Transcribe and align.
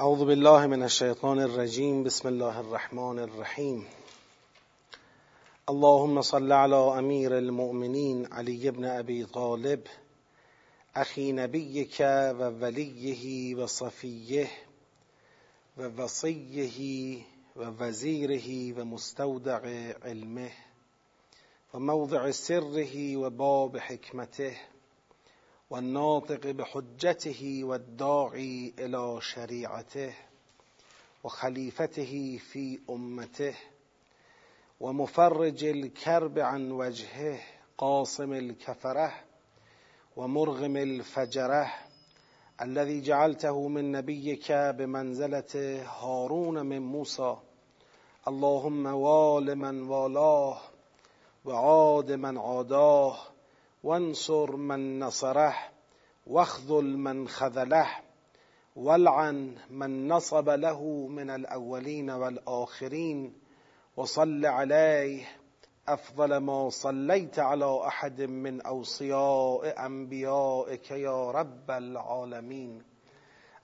اعوذ 0.00 0.24
بالله 0.24 0.66
من 0.66 0.82
الشیطان 0.82 1.38
الرجیم 1.38 2.04
بسم 2.04 2.28
الله 2.28 2.58
الرحمن 2.58 3.18
الرحیم 3.18 3.86
اللهم 5.72 6.22
صل 6.22 6.52
على 6.52 6.74
امیر 6.74 7.32
المؤمنین 7.32 8.22
علی 8.32 8.70
بن 8.70 8.84
ابی 8.84 9.24
طالب 9.24 9.80
اخی 10.94 11.32
نبیک 11.32 12.00
و 12.38 12.50
ولیه 12.62 13.56
و 13.56 13.66
صفیه 13.66 14.48
و 15.76 15.82
وصیه 15.82 17.24
و 17.56 17.64
وزیره 17.64 18.74
و 18.74 18.84
مستودع 18.84 19.60
علمه 20.04 20.52
و 21.74 21.78
موضع 21.78 22.30
سره 22.30 23.16
و 23.16 23.30
باب 23.30 23.76
حکمته 23.76 24.56
والناطق 25.70 26.46
بحجته 26.46 27.60
والداعي 27.64 28.74
إلى 28.78 29.18
شريعته 29.20 30.14
وخليفته 31.24 32.40
في 32.52 32.78
أمته 32.90 33.54
ومفرج 34.80 35.64
الكرب 35.64 36.38
عن 36.38 36.70
وجهه 36.70 37.40
قاصم 37.78 38.32
الكفرة 38.32 39.12
ومرغم 40.16 40.76
الفجرة 40.76 41.72
الذي 42.62 43.00
جعلته 43.00 43.68
من 43.68 43.92
نبيك 43.92 44.52
بمنزلة 44.52 45.82
هارون 46.00 46.66
من 46.66 46.82
موسى. 46.82 47.36
اللهم 48.28 48.86
وال 48.86 49.54
من 49.54 49.82
والاه 49.82 50.58
وعاد 51.44 52.12
من 52.12 52.38
عاداه 52.38 53.16
وانصر 53.82 54.56
من 54.56 54.98
نصره 54.98 55.54
واخذل 56.26 56.96
من 56.96 57.28
خذله 57.28 57.88
والعن 58.76 59.56
من 59.70 60.08
نصب 60.08 60.48
له 60.48 61.06
من 61.08 61.30
الأولين 61.30 62.10
والآخرين 62.10 63.34
وصل 63.96 64.46
عليه 64.46 65.28
أفضل 65.88 66.36
ما 66.36 66.68
صليت 66.68 67.38
على 67.38 67.86
أحد 67.86 68.20
من 68.20 68.60
أوصياء 68.60 69.86
أنبيائك 69.86 70.90
يا 70.90 71.30
رب 71.30 71.70
العالمين. 71.70 72.82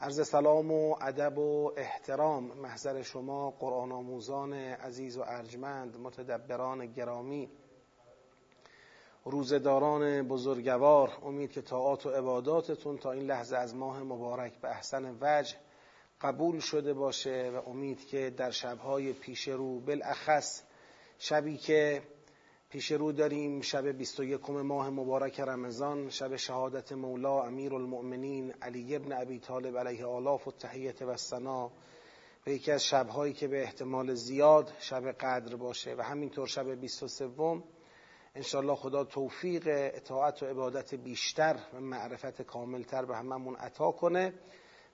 عرض 0.01 0.23
سلام 0.23 0.73
و 0.73 0.97
ادب 1.01 1.39
و 1.39 1.73
احترام 1.79 2.63
محضر 2.63 3.03
شما 3.03 3.51
قرآن 3.51 3.93
آموزان 3.93 4.53
عزیز 4.53 5.19
و 5.19 5.23
ارجمند 5.23 5.97
متدبران 5.97 6.93
گرامی. 6.93 7.49
روزداران 9.29 10.29
بزرگوار 10.29 11.19
امید 11.23 11.53
که 11.53 11.63
طاعات 11.63 12.07
و 12.07 12.11
عباداتتون 12.11 12.99
تا 12.99 13.13
این 13.13 13.23
لحظه 13.23 13.57
از 13.57 13.75
ماه 13.75 14.03
مبارک 14.03 14.61
به 14.61 14.69
احسن 14.69 15.19
وجه 15.21 15.57
قبول 16.21 16.61
شده 16.61 16.95
باشه 16.95 17.51
و 17.55 17.69
امید 17.69 18.07
که 18.07 18.31
در 18.31 18.51
شبهای 18.51 19.13
پیش 19.13 19.49
رو 19.49 19.81
بالاخص 19.81 20.63
شبی 21.19 21.57
که 21.57 22.03
پیش 22.71 22.93
رو 22.93 23.13
داریم 23.13 23.61
شب 23.61 23.87
21 23.87 24.51
ماه 24.51 24.91
مبارک 24.91 25.41
رمضان 25.41 26.11
شب 26.11 26.37
شهادت 26.37 26.93
مولا 26.93 27.43
امیر 27.43 27.75
المؤمنین 27.75 28.55
علی 28.63 28.97
ابن 28.97 29.13
ابی 29.13 29.39
طالب 29.39 29.79
علیه 29.79 30.07
آلاف 30.07 30.49
و 30.49 30.53
تحییت 30.53 31.03
و 31.03 31.17
سنا 31.17 31.71
و 32.47 32.51
یکی 32.51 32.73
از 32.73 32.85
شبهایی 32.85 33.33
که 33.33 33.49
به 33.49 33.63
احتمال 33.63 34.15
زیاد 34.15 34.73
شب 34.79 35.13
قدر 35.13 35.57
باشه 35.57 35.95
و 35.99 36.03
همینطور 36.03 36.47
شب 36.47 36.75
23 36.75 37.07
انشالله 38.37 38.75
خدا 38.75 39.05
توفیق 39.05 39.63
اطاعت 39.67 40.43
و 40.43 40.47
عبادت 40.47 40.95
بیشتر 40.95 41.57
و 41.75 41.81
معرفت 41.81 42.43
کاملتر 42.43 43.05
به 43.05 43.17
هممون 43.17 43.57
عطا 43.57 43.91
کنه. 43.93 44.35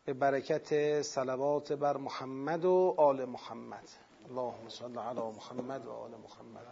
به 0.05 0.13
برکت 0.13 1.03
صلوات 1.03 1.73
بر 1.73 1.97
محمد 1.97 2.65
و 2.65 2.95
آل 2.99 3.25
محمد. 3.25 3.89
اللهم 4.29 4.69
صل 4.69 4.99
علی 4.99 5.21
محمد 5.21 5.87
و 5.87 5.91
آل 5.91 6.11
محمد. 6.11 6.67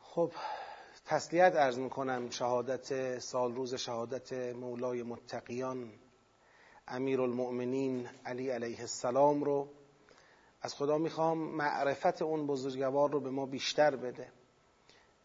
خب 0.00 0.32
تسلیت 1.06 1.52
ارز 1.56 1.78
می‌کنم. 1.78 2.30
شهادت 2.30 3.18
سال 3.18 3.54
روز 3.54 3.74
شهادت 3.74 4.32
مولای 4.32 5.02
متقیان 5.02 5.92
امیر 6.88 7.20
المؤمنین 7.20 8.08
علی 8.24 8.50
علیه 8.50 8.80
السلام 8.80 9.44
رو. 9.44 9.68
از 10.62 10.74
خدا 10.74 10.98
می‌خوام 10.98 11.38
معرفت 11.38 12.22
اون 12.22 12.46
بزرگوار 12.46 13.10
رو 13.10 13.20
به 13.20 13.30
ما 13.30 13.46
بیشتر 13.46 13.96
بده 13.96 14.28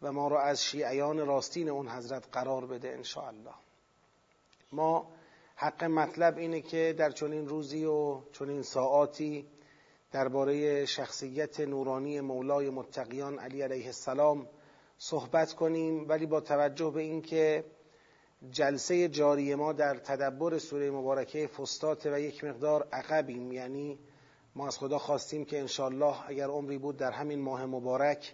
و 0.02 0.12
ما 0.12 0.28
رو 0.28 0.38
از 0.38 0.64
شیعیان 0.64 1.26
راستین 1.26 1.70
اون 1.70 1.90
حضرت 1.90 2.28
قرار 2.32 2.66
بده 2.66 2.90
انشاءالله. 2.90 3.54
ما 4.72 5.12
حق 5.56 5.84
مطلب 5.84 6.38
اینه 6.38 6.62
که 6.62 6.96
در 6.98 7.12
چنین 7.12 7.48
روزی 7.48 7.86
و 7.86 8.22
چنین 8.32 8.62
ساعاتی 8.62 9.48
درباره 10.12 10.86
شخصیت 10.86 11.60
نورانی 11.60 12.22
مولای 12.22 12.70
متقیان 12.70 13.40
علی 13.40 13.62
علیه 13.62 13.86
السلام 13.86 14.48
صحبت 14.98 15.54
کنیم 15.54 16.10
ولی 16.10 16.26
با 16.26 16.42
توجه 16.42 16.92
به 16.92 17.02
اینکه 17.02 17.66
جلسه 18.52 19.10
جاری 19.10 19.56
ما 19.56 19.74
در 19.74 19.96
تدبر 19.96 20.58
سوره 20.58 20.92
مبارکه 20.92 21.48
فستات 21.48 22.06
و 22.06 22.20
یک 22.20 22.44
مقدار 22.44 22.88
عقبیم 22.92 23.52
یعنی 23.52 24.00
ما 24.56 24.68
از 24.68 24.78
خدا 24.78 24.98
خواستیم 24.98 25.46
که 25.46 25.60
انشالله 25.60 26.30
اگر 26.30 26.48
عمری 26.48 26.78
بود 26.78 26.98
در 26.98 27.12
همین 27.12 27.42
ماه 27.42 27.66
مبارک 27.66 28.34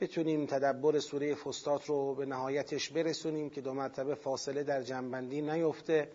بتونیم 0.00 0.46
تدبر 0.46 0.98
سوره 0.98 1.34
فستات 1.34 1.86
رو 1.86 2.14
به 2.14 2.26
نهایتش 2.26 2.90
برسونیم 2.90 3.50
که 3.50 3.60
دو 3.60 3.74
مرتبه 3.74 4.14
فاصله 4.14 4.62
در 4.62 4.82
جنبندی 4.82 5.42
نیفته. 5.42 6.08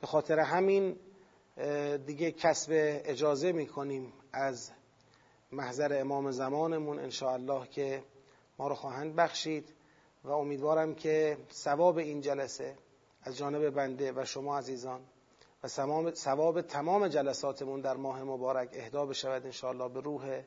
به 0.00 0.06
خاطر 0.06 0.38
همین 0.38 0.96
دیگه 2.06 2.32
کسب 2.32 2.70
اجازه 3.04 3.52
می‌کنیم 3.52 4.12
از 4.32 4.70
محضر 5.52 6.00
امام 6.00 6.30
زمانمون 6.30 6.98
انشاءالله 6.98 7.66
که 7.66 8.02
ما 8.58 8.68
رو 8.68 8.74
خواهند 8.74 9.16
بخشید 9.16 9.72
و 10.24 10.30
امیدوارم 10.30 10.94
که 10.94 11.36
ثواب 11.52 11.96
این 11.96 12.20
جلسه 12.20 12.76
از 13.22 13.36
جانب 13.36 13.70
بنده 13.70 14.12
و 14.12 14.24
شما 14.24 14.58
عزیزان 14.58 15.00
و 15.64 15.68
ثواب 16.14 16.60
تمام 16.60 17.08
جلساتمون 17.08 17.80
در 17.80 17.96
ماه 17.96 18.22
مبارک 18.22 18.68
اهدا 18.72 19.06
بشود 19.06 19.46
انشاءالله 19.46 19.88
به 19.88 20.00
روح 20.00 20.42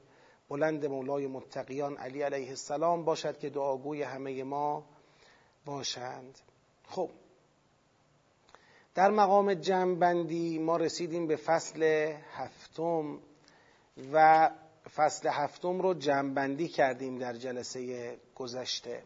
بلند 0.50 0.86
مولای 0.86 1.28
متقیان 1.28 1.98
علی 1.98 2.22
علیه 2.22 2.50
السلام. 2.50 3.06
باشد 3.06 3.40
که 3.40 3.50
دعاگوی 3.50 4.04
همه 4.04 4.44
ما 4.44 4.86
باشند. 5.66 6.40
خب. 6.88 7.10
در 8.96 9.12
مقام 9.12 9.54
جمعبندی 9.54 10.60
ما 10.60 10.78
رسیدیم 10.78 11.28
به 11.28 11.36
فصل 11.36 11.84
هفتم 12.32 13.20
و 14.14 14.50
فصل 14.96 15.30
هفتم 15.30 15.82
رو 15.82 15.94
جمعبندی 15.94 16.68
کردیم 16.68 17.18
در 17.18 17.34
جلسه 17.34 18.18
گذشته. 18.36 19.04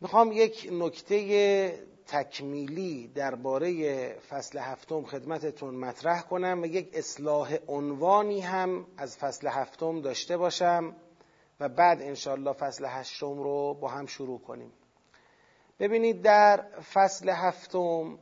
می‌خوام 0.00 0.32
یک 0.32 0.68
نکته 0.72 1.89
تکمیلی 2.10 3.08
درباره 3.14 4.08
فصل 4.28 4.58
هفتم 4.58 5.02
خدمتتون 5.02 5.74
مطرح 5.74 6.22
کنم 6.22 6.62
و 6.62 6.66
یک 6.66 6.90
اصلاح 6.92 7.56
عنوانی 7.68 8.40
هم 8.40 8.86
از 8.96 9.16
فصل 9.16 9.48
هفتم 9.48 10.00
داشته 10.00 10.36
باشم 10.36 10.96
و 11.60 11.68
بعد 11.68 12.02
انشالله 12.02 12.52
فصل 12.52 12.84
هشتم 12.88 13.42
رو 13.42 13.74
با 13.74 13.88
هم 13.88 14.06
شروع 14.06 14.40
کنیم. 14.40 14.72
ببینید 15.80 16.22
در 16.22 16.64
فصل 16.92 17.28
هفتم 17.28 18.18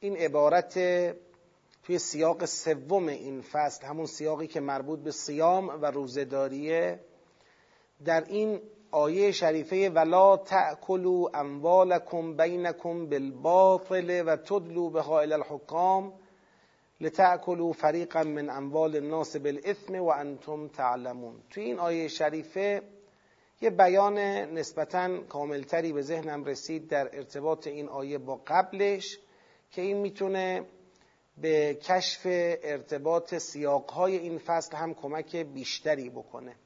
این 0.00 0.16
عبارت 0.16 0.74
توی 1.82 1.98
سیاق 1.98 2.44
سوم 2.44 3.08
این 3.08 3.42
فصل 3.42 3.86
همون 3.86 4.06
سیاقی 4.06 4.46
که 4.46 4.60
مربوط 4.60 4.98
به 4.98 5.10
صیام 5.10 5.68
و 5.68 5.86
روزداریه 5.86 7.00
در 8.04 8.24
این 8.24 8.60
آیه 8.90 9.32
شریفه 9.32 9.90
ولا 9.90 10.36
تأکلوا 10.36 11.30
اموالکم 11.34 12.36
بینکم 12.36 13.06
بالباطل 13.06 14.22
و 14.26 14.36
تدلوا 14.36 14.90
بها 14.90 15.20
الى 15.20 15.32
الحکام 15.32 16.12
لتأکلوا 17.00 17.72
فریقا 17.72 18.22
من 18.22 18.50
اموال 18.50 18.96
الناس 18.96 19.36
بالاثم 19.36 19.94
و 19.94 20.08
انتم 20.08 20.68
تعلمون. 20.68 21.34
توی 21.50 21.64
این 21.64 21.78
آیه 21.78 22.08
شریفه 22.08 22.82
یه 23.60 23.70
بیان 23.70 24.18
نسبتا 24.58 25.20
کاملتری 25.20 25.92
به 25.92 26.02
ذهنم 26.02 26.44
رسید 26.44 26.88
در 26.88 27.16
ارتباط 27.16 27.66
این 27.66 27.88
آیه 27.88 28.18
با 28.18 28.40
قبلش 28.46 29.18
که 29.70 29.82
این 29.82 29.96
می‌تونه 29.96 30.64
به 31.38 31.74
کشف 31.74 32.20
ارتباط 32.62 33.34
سیاقهای 33.34 34.16
این 34.16 34.38
فصل 34.38 34.76
هم 34.76 34.94
کمک 34.94 35.36
بیشتری 35.36 36.10
بکنه. 36.10 36.56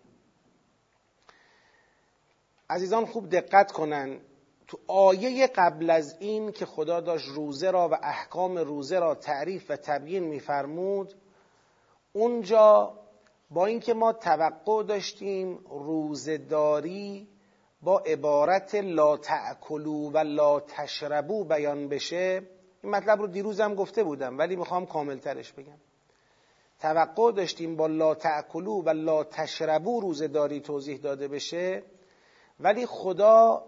عزیزان 2.70 3.06
خوب 3.06 3.30
دقت 3.30 3.72
کنن. 3.72 4.20
تو 4.66 4.78
آیه 4.86 5.46
قبل 5.46 5.90
از 5.90 6.16
این 6.20 6.52
که 6.52 6.66
خدا 6.66 7.00
داشت 7.00 7.28
روزه 7.28 7.70
را 7.70 7.88
و 7.88 7.94
احکام 8.02 8.58
روزه 8.58 8.98
را 8.98 9.14
تعریف 9.14 9.70
و 9.70 9.76
تبیین 9.76 10.24
میفرمود 10.24 11.14
اونجا 12.12 12.94
با 13.50 13.66
اینکه 13.66 13.94
ما 13.94 14.12
توقع 14.12 14.82
داشتیم 14.82 15.58
روزداری 15.70 17.28
با 17.82 17.98
عبارت 17.98 18.74
لا 18.74 19.16
تأکلو 19.16 20.10
و 20.10 20.18
لا 20.18 20.60
تشربو 20.60 21.44
بیان 21.44 21.88
بشه 21.88 22.42
این 22.82 22.92
مطلب 22.92 23.20
رو 23.20 23.26
دیروزم 23.26 23.74
گفته 23.74 24.04
بودم 24.04 24.38
ولی 24.38 24.56
می‌خوام 24.56 24.86
کاملترش 24.86 25.52
بگم. 25.52 25.78
توقع 26.80 27.32
داشتیم 27.32 27.76
با 27.76 27.86
لا 27.86 28.14
تأکلو 28.14 28.82
و 28.82 28.90
لا 28.90 29.24
تشربو 29.24 30.00
روزداری 30.00 30.60
توضیح 30.60 30.98
داده 30.98 31.28
بشه 31.28 31.82
ولی 32.60 32.86
خدا 32.86 33.64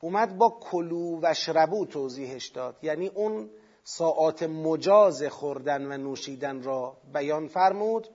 اومد 0.00 0.38
با 0.38 0.58
کلو 0.60 1.20
و 1.22 1.34
شربو 1.34 1.86
توضیحش 1.86 2.48
داد. 2.48 2.76
یعنی 2.82 3.08
اون 3.08 3.50
ساعات 3.84 4.42
مجاز 4.42 5.22
خوردن 5.22 5.92
و 5.92 5.96
نوشیدن 5.96 6.62
را 6.62 6.96
بیان 7.12 7.48
فرمود. 7.48 8.08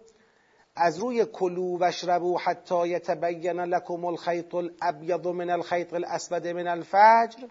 از 0.76 0.98
روی 1.00 1.26
کلو 1.26 1.78
و 1.80 1.92
شربو 1.92 2.38
حتی 2.38 2.88
یتبین 2.88 3.60
لکم 3.60 4.06
الخیط 4.06 4.56
الابیض 4.56 5.26
من 5.26 5.50
الخیط 5.50 5.94
الاسود 5.94 6.48
من 6.48 6.68
الفجر. 6.68 7.48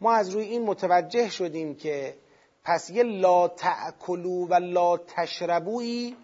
ما 0.00 0.12
از 0.12 0.30
روی 0.30 0.44
این 0.44 0.62
متوجه 0.62 1.28
شدیم 1.28 1.74
که 1.74 2.16
پس 2.64 2.90
یه 2.90 3.02
لا 3.02 3.48
تأکلو 3.48 4.46
و 4.46 4.54
لا 4.54 4.96
تشربویی 4.96 6.16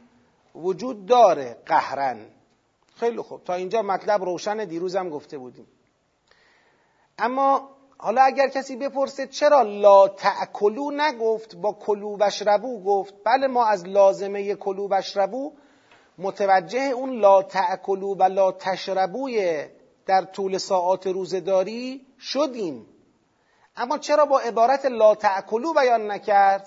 وجود 0.55 1.07
داره 1.07 1.57
قهرن 1.67 2.27
خیلی 3.01 3.23
خوب. 3.23 3.45
تا 3.45 3.55
اینجا 3.55 3.83
مطلب 3.83 4.25
روشن 4.25 4.65
دیروزم 4.65 5.11
گفته 5.11 5.39
بودیم. 5.39 5.67
اما 7.19 7.69
حالا 7.99 8.23
اگر 8.23 8.49
کسی 8.49 8.77
بپرسه 8.77 9.27
چرا 9.27 9.63
لا 9.63 10.09
تأکلو 10.09 10.91
نگفت 10.91 11.57
با 11.57 11.73
کلو 11.73 12.17
بشربو 12.17 12.83
گفت؟ 12.85 13.15
بله 13.25 13.47
ما 13.47 13.67
از 13.67 13.87
لازمه 13.87 14.55
کلو 14.55 14.89
بشربو 14.89 15.53
متوجه 16.19 16.81
اون 16.81 17.21
لا 17.21 17.43
تأکلو 17.43 18.15
و 18.15 18.23
لا 18.23 18.53
تشربوی 18.53 19.65
در 20.07 20.23
طول 20.23 20.59
ساعات 20.59 21.07
روزداری 21.07 22.07
شدیم. 22.21 22.87
اما 23.77 23.99
چرا 23.99 24.25
با 24.25 24.39
عبارت 24.39 24.87
لا 24.87 25.15
تأکلو 25.15 25.73
بیان 25.73 26.11
نکرد؟ 26.11 26.67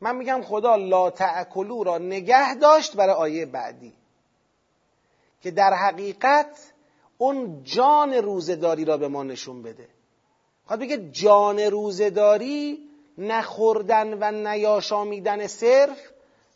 من 0.00 0.16
میگم 0.16 0.42
خدا 0.42 0.76
لا 0.76 1.10
تأکلو 1.10 1.84
را 1.84 1.98
نگه 1.98 2.54
داشت 2.54 2.96
برای 2.96 3.14
آیه 3.14 3.46
بعدی. 3.46 3.97
که 5.42 5.50
در 5.50 5.74
حقیقت 5.74 6.72
اون 7.18 7.60
جان 7.64 8.14
روزداری 8.14 8.84
را 8.84 8.96
به 8.96 9.08
ما 9.08 9.22
نشون 9.22 9.62
بده. 9.62 9.88
خواهد 10.66 10.80
بگه 10.80 11.10
جان 11.10 11.58
روزداری 11.58 12.88
نخوردن 13.18 14.18
و 14.20 14.48
نیاشامیدن 14.48 15.46
صرف 15.46 15.98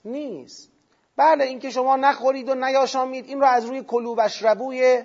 نیست. 0.05 0.73
بله 1.17 1.45
اینکه 1.45 1.71
شما 1.71 1.97
نخورید 1.97 2.49
و 2.49 2.55
نیاشامید 2.55 3.27
این 3.27 3.41
را 3.41 3.49
از 3.49 3.65
روی 3.65 3.83
کلو 3.83 4.15
بشربوی 4.15 5.05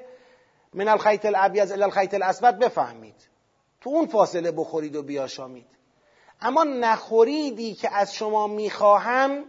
من 0.73 0.87
الخیط 0.87 1.25
الابیض 1.25 1.71
الی 1.71 1.83
الخیط 1.83 2.13
الاسود 2.13 2.59
بفهمید. 2.59 3.27
تو 3.81 3.89
اون 3.89 4.07
فاصله 4.07 4.51
بخورید 4.51 4.95
و 4.95 5.03
بیاشامید. 5.03 5.67
اما 6.41 6.63
نخوریدی 6.63 7.73
که 7.73 7.95
از 7.95 8.13
شما 8.13 8.47
می‌خواهم 8.47 9.43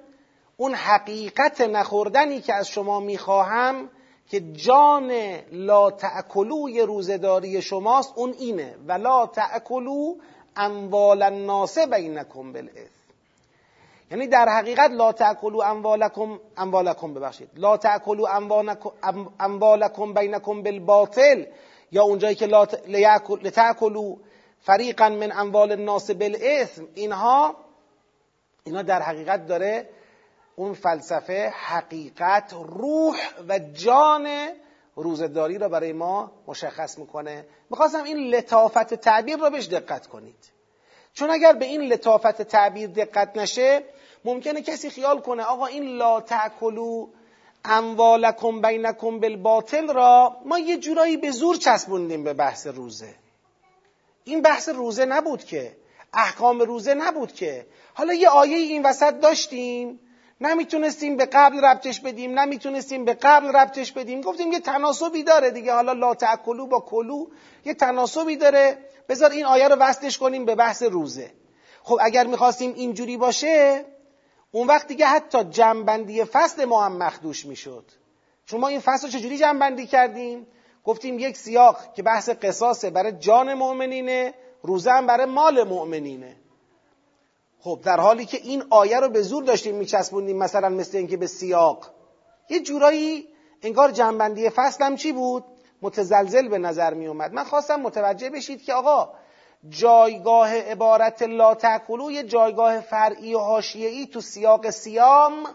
اون 0.56 0.74
حقیقت 0.74 1.60
نخوردنی 1.60 2.40
که 2.40 2.54
از 2.54 2.68
شما 2.68 3.00
می‌خواهم 3.00 3.90
که 4.28 4.40
جان 4.40 5.10
لا 5.52 5.90
تأکلوی 5.90 6.80
روزداری 6.80 7.62
شماست 7.62 8.12
اون 8.16 8.34
اینه. 8.38 8.74
و 8.86 8.92
لا 8.92 9.26
تأکلو 9.26 10.14
اموال 10.56 11.22
الناس 11.22 11.78
بینکم 11.78 12.52
بالاثم 12.52 12.98
یعنی 14.10 14.26
در 14.26 14.48
حقیقت 14.48 14.90
لا 14.90 15.12
تأکلو 15.12 15.60
اموالکم 15.60 16.40
اموالکم 16.56 17.14
ببخشید. 17.14 17.48
لا 17.56 17.76
تأکلو 17.76 18.26
اموالکم 19.40 20.14
بینکم 20.14 20.62
بالباطل. 20.62 21.44
یا 21.92 22.02
اونجایی 22.02 22.34
که 22.34 22.46
لا 22.46 22.66
لتأکلو 23.42 24.16
فریقا 24.60 25.08
من 25.08 25.32
اموال 25.32 25.72
الناس 25.72 26.10
بالاثم 26.10 26.88
اینها 26.94 27.56
اینا 28.64 28.82
در 28.82 29.02
حقیقت 29.02 29.46
داره 29.46 29.88
اون 30.58 30.74
فلسفه 30.74 31.52
حقیقت 31.56 32.52
روح 32.52 33.16
و 33.48 33.58
جان 33.58 34.28
روزداری 34.96 35.58
را 35.58 35.68
برای 35.68 35.92
ما 35.92 36.32
مشخص 36.46 36.98
می‌کنه. 36.98 37.46
می‌خواستم 37.70 38.04
این 38.04 38.18
لطافت 38.18 38.94
تعبیر 38.94 39.36
را 39.36 39.50
بهش 39.50 39.66
دقت 39.66 40.06
کنید. 40.06 40.50
چون 41.14 41.30
اگر 41.30 41.52
به 41.52 41.64
این 41.64 41.82
لطافت 41.82 42.42
تعبیر 42.42 42.90
دقت 42.90 43.36
نشه 43.36 43.82
ممکنه 44.24 44.62
کسی 44.62 44.90
خیال 44.90 45.20
کنه 45.20 45.42
آقا 45.42 45.66
این 45.66 45.84
لا 45.84 46.20
تاکلو 46.20 47.06
اموالکم 47.64 48.60
بینکم 48.60 49.20
بالباطل 49.20 49.92
را 49.92 50.36
ما 50.44 50.58
یه 50.58 50.76
جورایی 50.78 51.16
به 51.16 51.30
زور 51.30 51.56
چسبوندیم 51.56 52.24
به 52.24 52.32
بحث 52.34 52.66
روزه. 52.66 53.14
این 54.24 54.42
بحث 54.42 54.68
روزه 54.68 55.04
نبود 55.04 55.44
که 55.44 55.76
احکام 56.12 56.60
روزه 56.60 56.94
نبود 56.94 57.32
که. 57.32 57.66
حالا 57.94 58.14
یه 58.14 58.28
آیه 58.28 58.56
این 58.56 58.86
وسط 58.86 59.14
داشتیم 59.14 60.00
نمی‌تونستیم 60.40 61.16
به 61.16 61.26
قبل 61.26 61.64
ربطش 61.64 62.00
بدیم 62.00 62.38
نمی‌تونستیم 62.38 63.04
به 63.04 63.14
قبل 63.14 63.56
ربطش 63.56 63.92
بدیم. 63.92 64.20
گفتیم 64.20 64.52
یه 64.52 64.60
تناسبی 64.60 65.22
داره 65.22 65.50
دیگه. 65.50 65.72
حالا 65.72 65.92
لا 65.92 66.14
تاکلو 66.14 66.66
با 66.66 66.80
کلو. 66.80 67.26
یه 67.64 67.74
تناسبی 67.74 68.36
داره. 68.36 68.78
بذار 69.08 69.30
این 69.30 69.44
آیه 69.44 69.68
رو 69.68 69.76
وصلش 69.76 70.18
کنیم 70.18 70.44
به 70.44 70.54
بحث 70.54 70.82
روزه. 70.82 71.30
خب 71.82 71.98
اگر 72.00 72.26
می‌خواستیم 72.26 72.74
اینجوری 72.74 73.16
باشه 73.16 73.84
اون 74.50 74.66
وقت 74.66 74.86
دیگه 74.86 75.06
حتی 75.06 75.44
جنبندی 75.44 76.24
فصل 76.24 76.64
ما 76.64 76.84
هم 76.84 76.96
مخدوش 76.96 77.46
می‌شد. 77.46 77.84
چون 78.46 78.60
ما 78.60 78.68
این 78.68 78.80
فصل 78.80 79.06
رو 79.06 79.12
چجوری 79.12 79.38
جنبندی 79.38 79.86
کردیم 79.86 80.46
گفتیم 80.84 81.18
یک 81.18 81.36
سیاق 81.36 81.94
که 81.94 82.02
بحث 82.02 82.28
قصاصه. 82.28 82.90
برای 82.90 83.12
جان 83.12 83.54
مؤمنینه 83.54 84.34
روزه 84.62 84.90
هم 84.90 85.06
برای 85.06 85.26
مال 85.26 85.64
مؤمنینه. 85.64 86.36
خب 87.60 87.80
در 87.84 88.00
حالی 88.00 88.26
که 88.26 88.36
این 88.36 88.64
آیه 88.70 89.00
رو 89.00 89.08
به 89.08 89.22
زور 89.22 89.44
داشتیم 89.44 89.74
میچسبوندیم 89.74 90.38
مثلا 90.38 90.68
مثل 90.68 90.96
اینکه 90.96 91.16
به 91.16 91.26
سیاق. 91.26 91.90
یه 92.48 92.60
جورایی 92.60 93.28
انگار 93.62 93.90
جنبندی 93.90 94.50
فصلم 94.50 94.96
چی 94.96 95.12
بود؟ 95.12 95.44
متزلزل 95.82 96.48
به 96.48 96.58
نظر 96.58 96.94
می 96.94 97.06
اومد 97.06 97.32
من 97.32 97.44
خواستم 97.44 97.80
متوجه 97.80 98.30
بشید 98.30 98.62
که 98.62 98.74
آقا 98.74 99.10
جایگاه 99.68 100.54
عبارت 100.54 101.22
لا 101.22 101.54
تاکلو 101.54 102.10
یه 102.10 102.22
جایگاه 102.22 102.80
فرعی 102.80 103.34
و 103.34 103.38
حاشیه‌ای 103.38 104.06
تو 104.06 104.20
سیاق 104.20 104.70
سیام 104.70 105.46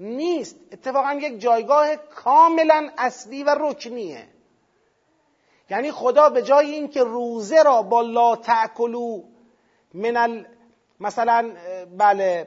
نیست. 0.00 0.56
اتفاقا 0.72 1.12
یک 1.12 1.40
جایگاه 1.40 1.96
کاملا 1.96 2.90
اصلی 2.98 3.44
و 3.44 3.56
رکنیه. 3.58 4.28
یعنی 5.70 5.92
خدا 5.92 6.28
به 6.28 6.42
جای 6.42 6.70
اینکه 6.70 7.04
روزه 7.04 7.62
را 7.62 7.82
با 7.82 8.00
لا 8.00 8.36
تاکلو 8.36 9.22
من 9.94 10.46
مثلا 11.00 11.50
بله. 11.98 12.46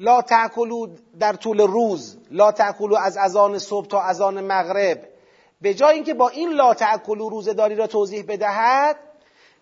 لا 0.00 0.22
تاکلو 0.22 0.86
در 1.18 1.32
طول 1.32 1.60
روز. 1.60 2.18
لا 2.30 2.52
تاکلو 2.52 2.96
از 2.96 3.16
اذان 3.16 3.58
صبح 3.58 3.86
تا 3.86 4.02
اذان 4.02 4.40
مغرب. 4.40 5.08
به 5.60 5.74
جای 5.74 5.94
اینکه 5.94 6.14
با 6.14 6.28
این 6.28 6.48
لا 6.48 6.74
تاکلو 6.74 7.28
روزداری 7.28 7.74
را 7.74 7.86
توضیح 7.86 8.24
بدهد 8.28 8.96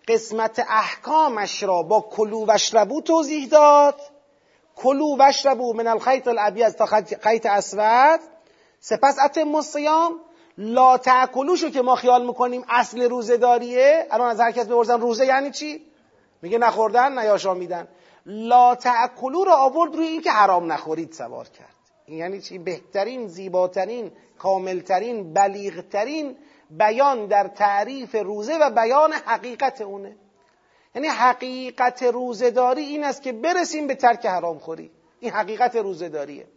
قسمت 0.07 0.65
احکامش 0.69 1.63
را 1.63 1.83
با 1.83 2.01
کلو 2.01 2.45
وشربو 2.45 3.01
توضیح 3.01 3.47
داد. 3.47 4.01
کلو 4.75 5.15
وشربو 5.19 5.73
من 5.73 5.87
الخیط 5.87 6.27
الابیض 6.27 6.75
تا 6.75 6.85
خیط 7.21 7.45
اسود. 7.45 8.19
سپس 8.79 9.19
اتم 9.25 9.55
الصیام. 9.55 10.13
لا 10.57 10.97
تاکلوشو 10.97 11.69
که 11.69 11.81
ما 11.81 11.95
خیال 11.95 12.25
می‌کنیم 12.25 12.65
اصل 12.69 13.01
روزداریه 13.01 14.07
الان 14.11 14.29
از 14.29 14.39
هر 14.39 14.51
کس 14.51 14.65
بپرسن 14.65 15.01
روزه 15.01 15.25
یعنی 15.25 15.51
چی؟ 15.51 15.88
میگه 16.41 16.57
نخوردن 16.57 17.19
نیاشامیدن. 17.19 17.87
لا 18.25 18.75
تأکلو 18.75 19.43
رو 19.43 19.51
آورد 19.51 19.95
روی 19.95 20.07
اینکه 20.07 20.31
حرام 20.31 20.71
نخورید 20.71 21.11
سوار 21.11 21.47
کرد. 21.47 21.75
این 22.05 22.17
یعنی 22.17 22.41
چی؟ 22.41 22.57
بهترین 22.57 23.27
زیباترین 23.27 24.11
کاملترین 24.37 25.33
بلیغترین 25.33 26.37
بیان 26.69 27.25
در 27.25 27.47
تعریف 27.47 28.15
روزه 28.15 28.57
و 28.57 28.69
بیان 28.69 29.13
حقیقت 29.13 29.81
اونه. 29.81 30.15
یعنی 30.95 31.07
حقیقت 31.07 32.03
روزهداری 32.03 32.81
این 32.81 33.03
است 33.03 33.21
که 33.21 33.31
برسیم 33.31 33.87
به 33.87 33.95
ترک 33.95 34.25
حرام 34.25 34.59
خوری 34.59 34.91
این 35.19 35.31
حقیقت 35.31 35.75
روزهداریه. 35.75 36.47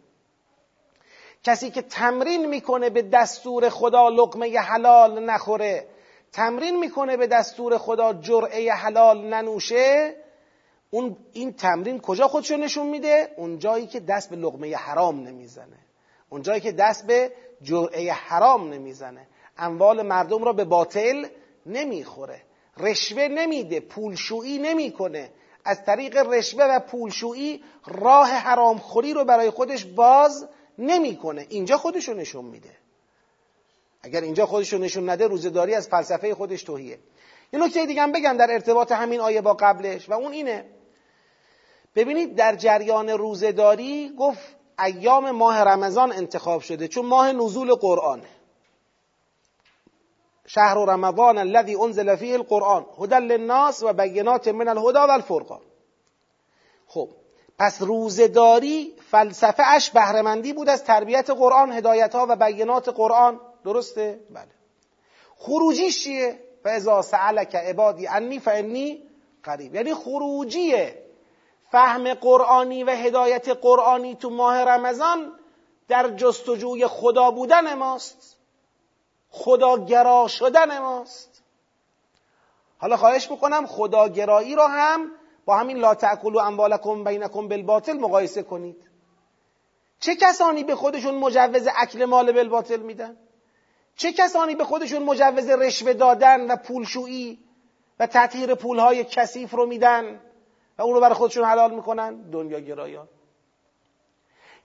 کسی 1.43 1.71
که 1.71 1.81
تمرین 1.81 2.45
می‌کنه 2.45 2.89
به 2.89 3.01
دستور 3.01 3.69
خدا 3.69 4.09
لقمه 4.09 4.59
حلال 4.59 5.25
نخوره 5.25 5.87
تمرین 6.33 6.79
می‌کنه 6.79 7.17
به 7.17 7.27
دستور 7.27 7.77
خدا 7.77 8.13
جرعه 8.13 8.71
حلال 8.71 9.33
ننوشه 9.33 10.15
اون 10.89 11.17
این 11.33 11.53
تمرین 11.53 11.99
کجا 11.99 12.27
خودشو 12.27 12.57
نشون 12.57 12.87
میده؟ 12.87 13.33
اون 13.37 13.59
جایی 13.59 13.87
که 13.87 13.99
دست 13.99 14.29
به 14.29 14.35
لقمه 14.35 14.75
حرام 14.75 15.27
نمی‌زنه. 15.27 15.77
اون 16.29 16.41
جایی 16.41 16.61
که 16.61 16.71
دست 16.71 17.07
به 17.07 17.31
جرعه 17.61 18.11
حرام 18.11 18.73
نمی‌زنه. 18.73 19.27
اموال 19.57 20.01
مردم 20.01 20.43
را 20.43 20.53
به 20.53 20.65
باطل 20.65 21.25
نمی‌خوره. 21.65 22.41
رشوه 22.77 23.27
نمیده 23.27 23.79
پولشویی 23.79 24.57
نمی‌کنه. 24.57 25.29
از 25.65 25.85
طریق 25.85 26.17
رشوه 26.17 26.63
و 26.63 26.79
پولشویی 26.79 27.63
راه 27.85 28.29
حرامخوری 28.29 29.13
رو 29.13 29.25
برای 29.25 29.49
خودش 29.49 29.85
باز 29.85 30.47
نمی‌کنه. 30.77 31.45
اینجا 31.49 31.77
خودشو 31.77 32.13
نشون 32.13 32.45
میده. 32.45 32.69
اگر 34.03 34.21
اینجا 34.21 34.45
خودش 34.45 34.73
رو 34.73 34.79
نشون 34.79 35.09
نده 35.09 35.27
روزداری 35.27 35.75
از 35.75 35.87
فلسفه 35.87 36.35
خودش 36.35 36.63
توهیه. 36.63 36.99
یه 37.53 37.59
نکته 37.59 37.85
دیگه 37.85 38.01
هم 38.01 38.11
بگم 38.11 38.37
در 38.37 38.51
ارتباط 38.51 38.91
همین 38.91 39.19
آیه 39.19 39.41
با 39.41 39.53
قبلش 39.53 40.09
و 40.09 40.13
اون 40.13 40.31
اینه. 40.31 40.65
ببینید 41.95 42.35
در 42.35 42.55
جریان 42.55 43.09
روزداری 43.09 44.13
گفت 44.19 44.55
ایام 44.79 45.31
ماه 45.31 45.63
رمضان 45.63 46.11
انتخاب 46.11 46.61
شده 46.61 46.87
چون 46.87 47.05
ماه 47.05 47.31
نزول 47.31 47.73
قرآنه 47.73 48.27
شهر 50.45 50.75
رمضان 50.75 51.37
الذي 51.37 51.75
انزل 51.75 52.15
فيه 52.15 52.35
القرآن. 52.35 52.85
هدى 52.99 53.15
للناس 53.15 53.83
و 53.83 53.93
بینات 53.93 54.47
من 54.47 54.67
الهدى 54.67 54.99
و 54.99 55.11
الفرقان. 55.11 55.61
خب 56.87 57.09
پس 57.59 57.81
روزداری 57.81 58.93
فلسفه 59.11 59.63
اش 59.67 59.89
بهرهمندی 59.89 60.53
بود 60.53 60.69
از 60.69 60.83
تربیت 60.83 61.29
قرآن 61.29 61.71
هدایت 61.71 62.15
ها 62.15 62.25
و 62.29 62.35
بینات 62.35 62.89
قرآن. 62.89 63.39
درسته؟ 63.63 64.19
بله. 64.29 64.47
خروجیش 65.35 66.03
چیه؟ 66.03 66.39
و 66.65 67.01
سألک 67.01 67.55
عبادی 67.55 68.07
انی 68.07 68.39
فانی 68.39 69.03
قریب 69.43 69.75
یعنی 69.75 69.93
خروجیه. 69.93 71.03
فهم 71.71 72.13
قرآنی 72.13 72.83
و 72.83 72.89
هدایت 72.89 73.49
قرآنی 73.49 74.15
تو 74.15 74.29
ماه 74.29 74.63
رمضان 74.63 75.31
در 75.87 76.09
جستجوی 76.09 76.87
خدا 76.87 77.31
بودن 77.31 77.73
ماست. 77.73 78.37
خداگرا 79.29 80.27
شدن 80.27 80.79
ماست. 80.79 81.43
حالا 82.77 82.97
خواهش 82.97 83.31
می‌کنم 83.31 83.67
خداگرایی 83.67 84.55
رو 84.55 84.63
هم 84.63 85.11
با 85.45 85.57
همین 85.57 85.77
لا 85.77 85.95
تأکلوا 85.95 86.43
اموالکم 86.43 87.03
بینکم 87.03 87.47
بالباطل 87.47 87.93
مقایسه 87.93 88.43
کنید. 88.43 88.89
چه 89.99 90.15
کسانی 90.15 90.63
به 90.63 90.75
خودشون 90.75 91.15
مجوز 91.15 91.67
اکل 91.77 92.05
مال 92.05 92.31
بالباطل 92.31 92.79
میدن؟ 92.79 93.17
چه 93.95 94.13
کسانی 94.13 94.55
به 94.55 94.63
خودشون 94.63 95.03
مجوز 95.03 95.49
رشوه 95.49 95.93
دادن 95.93 96.51
و 96.51 96.55
پولشویی 96.55 97.39
و 97.99 98.07
تطهیر 98.07 98.55
پولهای 98.55 99.03
کثیف 99.03 99.51
رو 99.51 99.65
میدن 99.65 100.19
و 100.77 100.81
اون 100.81 100.93
رو 100.93 101.01
برای 101.01 101.13
خودشون 101.13 101.45
حلال 101.45 101.75
می‌کنن؟ 101.75 102.21
دنیا 102.31 102.59
گرایان. 102.59 103.07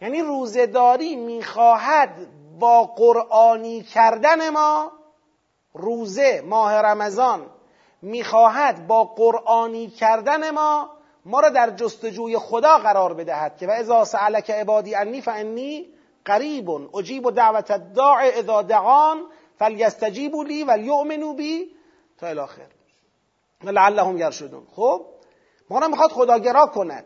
یعنی 0.00 0.22
روزداری 0.22 1.16
می‌خواهد 1.16 2.10
با 2.58 2.84
قرآنی 2.84 3.82
کردن 3.82 4.48
ما 4.48 4.92
روزه 5.74 6.42
ماه 6.46 6.74
رمضان 6.74 7.46
می‌خواهد 8.02 8.86
با 8.86 9.04
قرآنی 9.04 9.90
کردن 9.90 10.50
ما 10.50 10.90
ما 11.24 11.40
را 11.40 11.48
در 11.48 11.70
جستجوی 11.70 12.38
خدا 12.38 12.78
قرار 12.78 13.14
بدهد 13.14 13.56
که 13.56 13.66
و 13.66 13.70
اذا 13.70 14.04
سألک 14.04 14.50
عبادی 14.50 14.94
انی 14.94 15.20
فانی 15.20 15.86
قریب 16.28 16.96
اجیب 16.96 17.30
دعوت 17.30 17.70
الداع 17.70 18.18
اذا 18.38 18.62
دعان 18.62 19.18
فلیستجیبوا 19.58 20.42
لی 20.42 20.64
ولیؤمنوا 20.64 21.32
بی 21.32 21.70
تا 22.18 22.26
الاخر 22.26 22.66
لعلهم 23.64 24.18
یرشدون. 24.18 24.66
خب؟ 24.76 25.06
ما 25.70 25.78
را 25.78 25.88
می‌خواد 25.88 26.10
خداگرا 26.10 26.66
کند. 26.66 27.04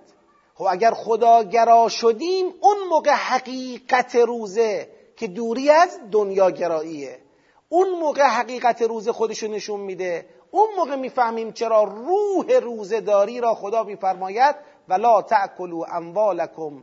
خب 0.55 0.67
اگر 0.71 0.91
خداگرا 0.91 1.89
شدیم 1.89 2.55
اون 2.61 2.77
موقع 2.91 3.11
حقیقت 3.11 4.17
روزه 4.17 4.89
که 5.17 5.27
دوری 5.27 5.71
از 5.71 6.01
دنیاگراییه 6.11 7.19
اون 7.69 7.91
موقع 7.91 8.23
حقیقت 8.23 8.83
روزه 8.83 9.13
خودشو 9.13 9.47
نشون 9.47 9.81
میده. 9.81 10.27
اون 10.51 10.69
موقع 10.77 10.97
می‌فهمیم 10.97 11.53
چرا 11.53 11.85
روح 11.85 12.53
روزداری 12.53 13.41
را 13.41 13.55
خدا 13.55 13.83
میفرماید 13.83 14.57
ولا 14.89 15.23
تأکلوا 15.23 15.87
اموالکم 15.87 16.83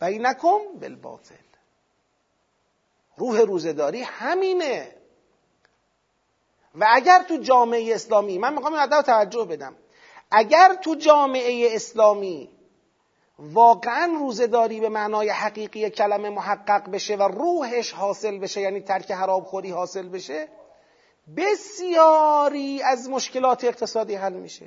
بینکم 0.00 0.58
بالباطل. 0.80 1.43
روح 3.16 3.40
روزداری 3.40 4.02
همینه. 4.02 4.96
و 6.74 6.86
اگر 6.88 7.22
تو 7.28 7.36
جامعه 7.36 7.94
اسلامی 7.94 8.38
من 8.38 8.54
می‌خوام 8.54 8.74
این 8.74 9.02
توجه 9.02 9.44
بدم. 9.44 9.74
اگر 10.30 10.74
تو 10.74 10.94
جامعه 10.94 11.74
اسلامی 11.74 12.50
واقعا 13.38 14.12
روزداری 14.18 14.80
به 14.80 14.88
معنای 14.88 15.28
حقیقی 15.28 15.90
کلمه 15.90 16.30
محقق 16.30 16.90
بشه 16.90 17.16
و 17.16 17.22
روحش 17.22 17.92
حاصل 17.92 18.38
بشه 18.38 18.60
یعنی 18.60 18.80
ترک 18.80 19.10
حرامخوری 19.10 19.70
حاصل 19.70 20.08
بشه 20.08 20.48
بسیاری 21.36 22.82
از 22.82 23.08
مشکلات 23.08 23.64
اقتصادی 23.64 24.14
حل 24.14 24.32
میشه. 24.32 24.66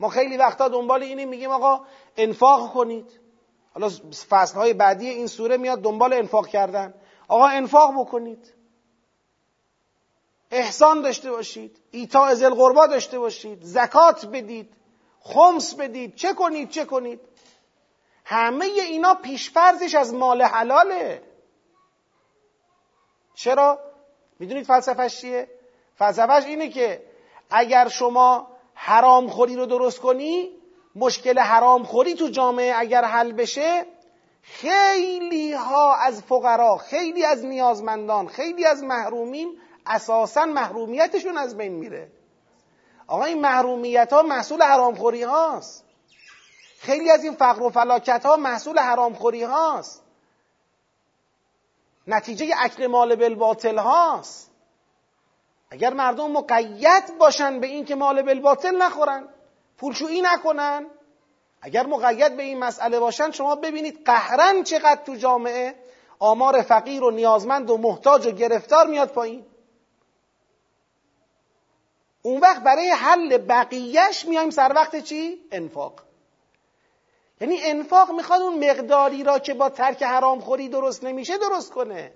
ما 0.00 0.08
خیلی 0.08 0.36
وقتا 0.36 0.68
دنبال 0.68 1.02
اینیم 1.02 1.28
میگیم 1.28 1.50
آقا 1.50 1.80
انفاق 2.16 2.72
کنید. 2.72 3.20
حالا 3.74 3.90
فصلهای 4.28 4.72
بعدی 4.72 5.08
این 5.08 5.26
سوره 5.26 5.56
میاد 5.56 5.80
دنبال 5.80 6.12
انفاق 6.12 6.46
کردن. 6.46 6.94
آقا 7.34 7.46
انفاق 7.46 7.94
بکنید. 8.00 8.54
احسان 10.50 11.02
داشته 11.02 11.30
باشید. 11.30 11.78
ایتا 11.90 12.24
ازل 12.24 12.54
قربا 12.54 12.86
داشته 12.86 13.18
باشید. 13.18 13.58
زکات 13.62 14.26
بدید. 14.26 14.74
خمس 15.20 15.74
بدید. 15.74 16.14
چه 16.14 16.34
کنید؟ 16.34 16.70
چه 16.70 16.84
کنید؟ 16.84 17.20
همه 18.24 18.64
اینا 18.64 19.14
پیشفرزش 19.14 19.94
از 19.94 20.14
مال 20.14 20.42
حلاله. 20.42 21.22
چرا؟ 23.34 23.78
می‌دونید 24.38 24.66
فلسفهش 24.66 25.20
چیه؟ 25.20 25.48
فلسفهش 25.96 26.44
اینه 26.44 26.68
که 26.68 27.02
اگر 27.50 27.88
شما 27.88 28.48
حرام 28.74 29.28
خوری 29.28 29.56
رو 29.56 29.66
درست 29.66 30.00
کنی 30.00 30.50
مشکل 30.94 31.38
حرام 31.38 31.84
خوری 31.84 32.14
تو 32.14 32.28
جامعه 32.28 32.74
اگر 32.76 33.04
حل 33.04 33.32
بشه 33.32 33.86
خیلی 34.46 35.52
ها 35.52 35.96
از 35.96 36.22
فقرا 36.22 36.76
خیلی 36.76 37.24
از 37.24 37.44
نیازمندان 37.44 38.28
خیلی 38.28 38.64
از 38.64 38.82
محرومین 38.82 39.60
اساسا 39.86 40.44
محرومیتشون 40.44 41.38
از 41.38 41.56
بین 41.56 41.72
میره. 41.72 42.12
آقا 43.06 43.24
این 43.24 43.40
محرومیت 43.40 44.12
ها 44.12 44.22
محصول 44.22 44.62
حرامخوری 44.62 45.22
هاست. 45.22 45.84
خیلی 46.78 47.10
از 47.10 47.24
این 47.24 47.34
فقر 47.34 47.62
و 47.62 47.70
فلاکت 47.70 48.26
ها 48.26 48.36
محصول 48.36 48.78
حرامخوری 48.78 49.42
هاست. 49.42 50.02
نتیجه 52.06 52.54
اکل 52.58 52.86
مال 52.86 53.16
بالباطل 53.16 53.78
هاست. 53.78 54.50
اگر 55.70 55.94
مردم 55.94 56.30
مقید 56.30 57.18
باشن 57.18 57.60
به 57.60 57.66
این 57.66 57.84
که 57.84 57.94
مال 57.94 58.22
بالباطل 58.22 58.82
نخورن 58.82 59.28
پولشویی 59.78 60.22
نکنن 60.22 60.86
اگر 61.64 61.86
مقید 61.86 62.36
به 62.36 62.42
این 62.42 62.58
مسئله 62.58 63.00
باشن 63.00 63.30
شما 63.30 63.54
ببینید 63.54 64.04
قهرن 64.04 64.62
چقدر 64.62 65.04
تو 65.04 65.14
جامعه 65.14 65.74
آمار 66.18 66.62
فقیر 66.62 67.04
و 67.04 67.10
نیازمند 67.10 67.70
و 67.70 67.76
محتاج 67.76 68.26
و 68.26 68.30
گرفتار 68.30 68.86
میاد 68.86 69.08
پایین. 69.08 69.46
اون 72.22 72.40
وقت 72.40 72.62
برای 72.62 72.90
حل 72.90 73.38
بقیهش 73.38 74.24
میایم 74.24 74.50
سر 74.50 74.72
وقت 74.76 74.96
چی؟ 74.96 75.40
انفاق. 75.52 76.00
یعنی 77.40 77.58
انفاق 77.62 78.10
می‌خواد 78.10 78.42
اون 78.42 78.70
مقداری 78.70 79.22
را 79.22 79.38
که 79.38 79.54
با 79.54 79.68
ترک 79.68 80.02
حرام 80.02 80.40
خوری 80.40 80.68
درست 80.68 81.04
نمیشه 81.04 81.38
درست 81.38 81.72
کنه. 81.72 82.12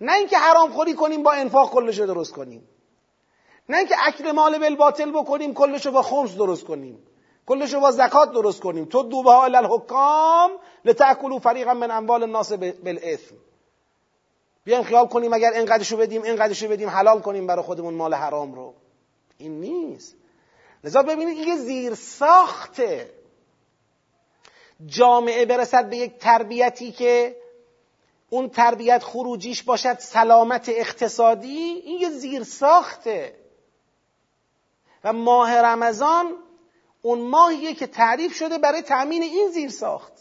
نه 0.00 0.12
اینکه 0.12 0.38
حرام 0.38 0.72
خوری 0.72 0.94
کنیم 0.94 1.22
با 1.22 1.32
انفاق 1.32 1.70
کلش 1.72 1.98
درست 1.98 2.32
کنیم. 2.32 2.68
نه 3.68 3.76
اینکه 3.76 3.94
اکل 4.06 4.32
مال 4.32 4.58
بالباطل 4.58 5.10
بکنیم 5.10 5.54
کلش 5.54 5.86
با 5.86 6.02
خمس 6.02 6.36
درست 6.36 6.64
کنیم. 6.64 7.06
کلش 7.46 7.74
با 7.74 7.90
زکات 7.90 8.32
درست 8.32 8.60
کنیم. 8.60 8.84
تو 8.84 9.02
دوبه 9.02 9.30
ها 9.30 9.44
الحکام 9.44 10.50
لتاکلوا 10.84 11.38
فریقا 11.38 11.74
من 11.74 11.90
اموال 11.90 12.22
الناس 12.22 12.52
بالاثم. 12.52 13.34
بیایم 14.64 14.82
خیال 14.82 15.06
کنیم 15.06 15.32
اگر 15.32 15.52
اینقدرشو 15.52 15.96
بدیم 15.96 16.22
اینقدرشو 16.22 16.68
بدیم 16.68 16.88
حلال 16.88 17.20
کنیم 17.20 17.46
برای 17.46 17.62
خودمون 17.62 17.94
مال 17.94 18.14
حرام 18.14 18.54
رو. 18.54 18.74
این 19.38 19.60
نیست. 19.60 20.16
لذا 20.84 21.02
ببینید 21.02 21.38
این 21.38 21.56
زیر 21.56 21.94
ساخته. 21.94 23.10
جامعه 24.86 25.46
برسد 25.46 25.90
به 25.90 25.96
یک 25.96 26.18
تربیتی 26.18 26.92
که 26.92 27.36
اون 28.30 28.48
تربیت 28.48 29.02
خروجیش 29.02 29.62
باشد 29.62 29.98
سلامت 29.98 30.68
اقتصادی 30.68 31.82
این 31.84 32.00
یه 32.00 32.10
زیر 32.10 32.42
ساخته. 32.42 33.34
و 35.04 35.12
ماه 35.12 35.54
رمضان 35.54 36.34
اون 37.06 37.20
ماهیه 37.20 37.74
که 37.74 37.86
تعریف 37.86 38.34
شده 38.34 38.58
برای 38.58 38.82
تأمین 38.82 39.22
این 39.22 39.48
زیر 39.48 39.70
ساخت. 39.70 40.12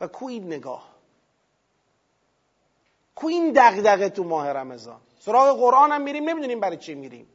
و 0.00 0.06
کو 0.06 0.26
این 0.26 0.46
نگاه؟ 0.46 0.88
کو 3.14 3.26
این 3.26 3.52
دغدغه 3.52 4.08
تو 4.08 4.24
ماه 4.24 4.52
رمضان؟ 4.52 5.00
سراغ 5.18 5.58
قرآن 5.58 5.92
هم 5.92 6.02
میریم 6.02 6.28
نمی‌دونیم 6.28 6.60
برای 6.60 6.76
چی 6.76 6.94
میریم. 6.94 7.26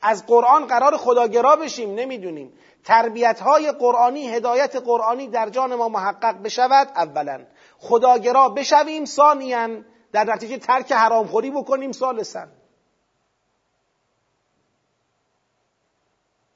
از 0.00 0.26
قرآن 0.26 0.66
قرار 0.66 0.96
خداگرا 0.96 1.56
بشیم 1.56 1.94
نمی‌دونیم. 1.94 2.52
تربیت 2.84 3.40
های 3.40 3.72
قرآنی 3.72 4.28
هدایت 4.28 4.76
قرآنی 4.76 5.28
در 5.28 5.50
جان 5.50 5.74
ما 5.74 5.88
محقق 5.88 6.42
بشود 6.42 6.88
اولا. 6.96 7.46
خداگرا 7.78 8.48
بشویم 8.48 9.04
ثانیا. 9.04 9.68
در 10.12 10.24
نتیجه 10.24 10.58
ترک 10.58 10.92
حرامخوری 10.92 11.50
بکنیم 11.50 11.92
ثالثا. 11.92 12.46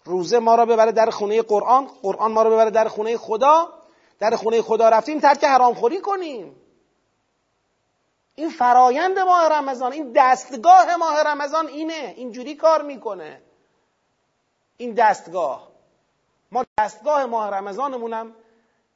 روزه 0.06 0.38
ما 0.38 0.54
را 0.54 0.66
ببره 0.66 0.92
در 0.92 1.10
خونه 1.10 1.42
قرآن 1.42 1.86
قرآن 1.86 2.32
ما 2.32 2.42
را 2.42 2.50
ببره 2.50 2.70
در 2.70 2.88
خونه 2.88 3.16
خدا 3.16 3.72
در 4.18 4.36
خونه 4.36 4.62
خدا 4.62 4.88
رفتیم 4.88 5.20
ترک 5.20 5.44
حرامخوری 5.44 6.00
کنیم. 6.00 6.56
این 8.34 8.50
فرایند 8.50 9.18
ماه 9.18 9.48
رمضان 9.48 9.92
این 9.92 10.12
دستگاه 10.16 10.96
ماه 10.96 11.22
رمضان 11.22 11.66
اینه 11.66 12.14
اینجوری 12.16 12.54
کار 12.54 12.82
می‌کنه. 12.82 13.42
این 14.76 14.94
دستگاه. 14.94 15.68
ما 16.52 16.64
دستگاه 16.78 17.26
ماه 17.26 17.50
رمضانمونم 17.50 18.34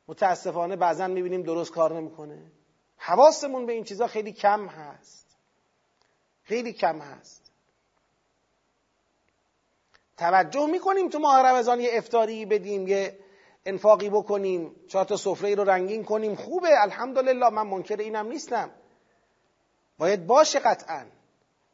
متاسفانه 0.08 0.76
بعضا 0.76 1.06
می‌بینیم 1.06 1.42
درست 1.42 1.72
کار 1.72 1.92
نمی‌کنه. 1.92 2.52
حواسمون 2.96 3.66
به 3.66 3.72
این 3.72 3.84
چیزا 3.84 4.06
خیلی 4.06 4.32
کم 4.32 4.66
هست. 4.66 5.26
خیلی 6.42 6.72
کم 6.72 6.98
هست. 6.98 7.39
توجه 10.20 10.66
می‌کنیم 10.66 11.08
تو 11.08 11.18
ماه 11.18 11.42
رمضان 11.42 11.80
یه 11.80 11.90
افتاری 11.92 12.46
بدیم 12.46 12.88
یه 12.88 13.18
انفاقی 13.66 14.10
بکنیم 14.10 14.76
چهار 14.88 15.04
تا 15.04 15.16
سفره 15.16 15.54
رو 15.54 15.64
رنگین 15.64 16.04
کنیم. 16.04 16.34
خوبه 16.34 16.82
الحمدلله 16.82 17.48
من 17.48 17.66
منکر 17.66 17.96
اینم 17.96 18.26
نیستم. 18.26 18.70
باید 19.98 20.26
باشه 20.26 20.58
قطعا. 20.58 21.06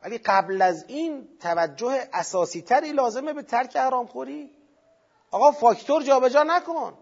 ولی 0.03 0.19
قبل 0.19 0.63
از 0.63 0.85
این 0.89 1.29
توجه 1.41 2.09
اساسی 2.13 2.63
تری 2.63 2.93
لازمه 2.93 3.33
به 3.33 3.43
ترک 3.43 3.77
حرام 3.77 4.07
خوری 4.07 4.51
آقا 5.31 5.51
فاکتور 5.51 6.03
جابجا 6.03 6.43
نکن. 6.43 6.99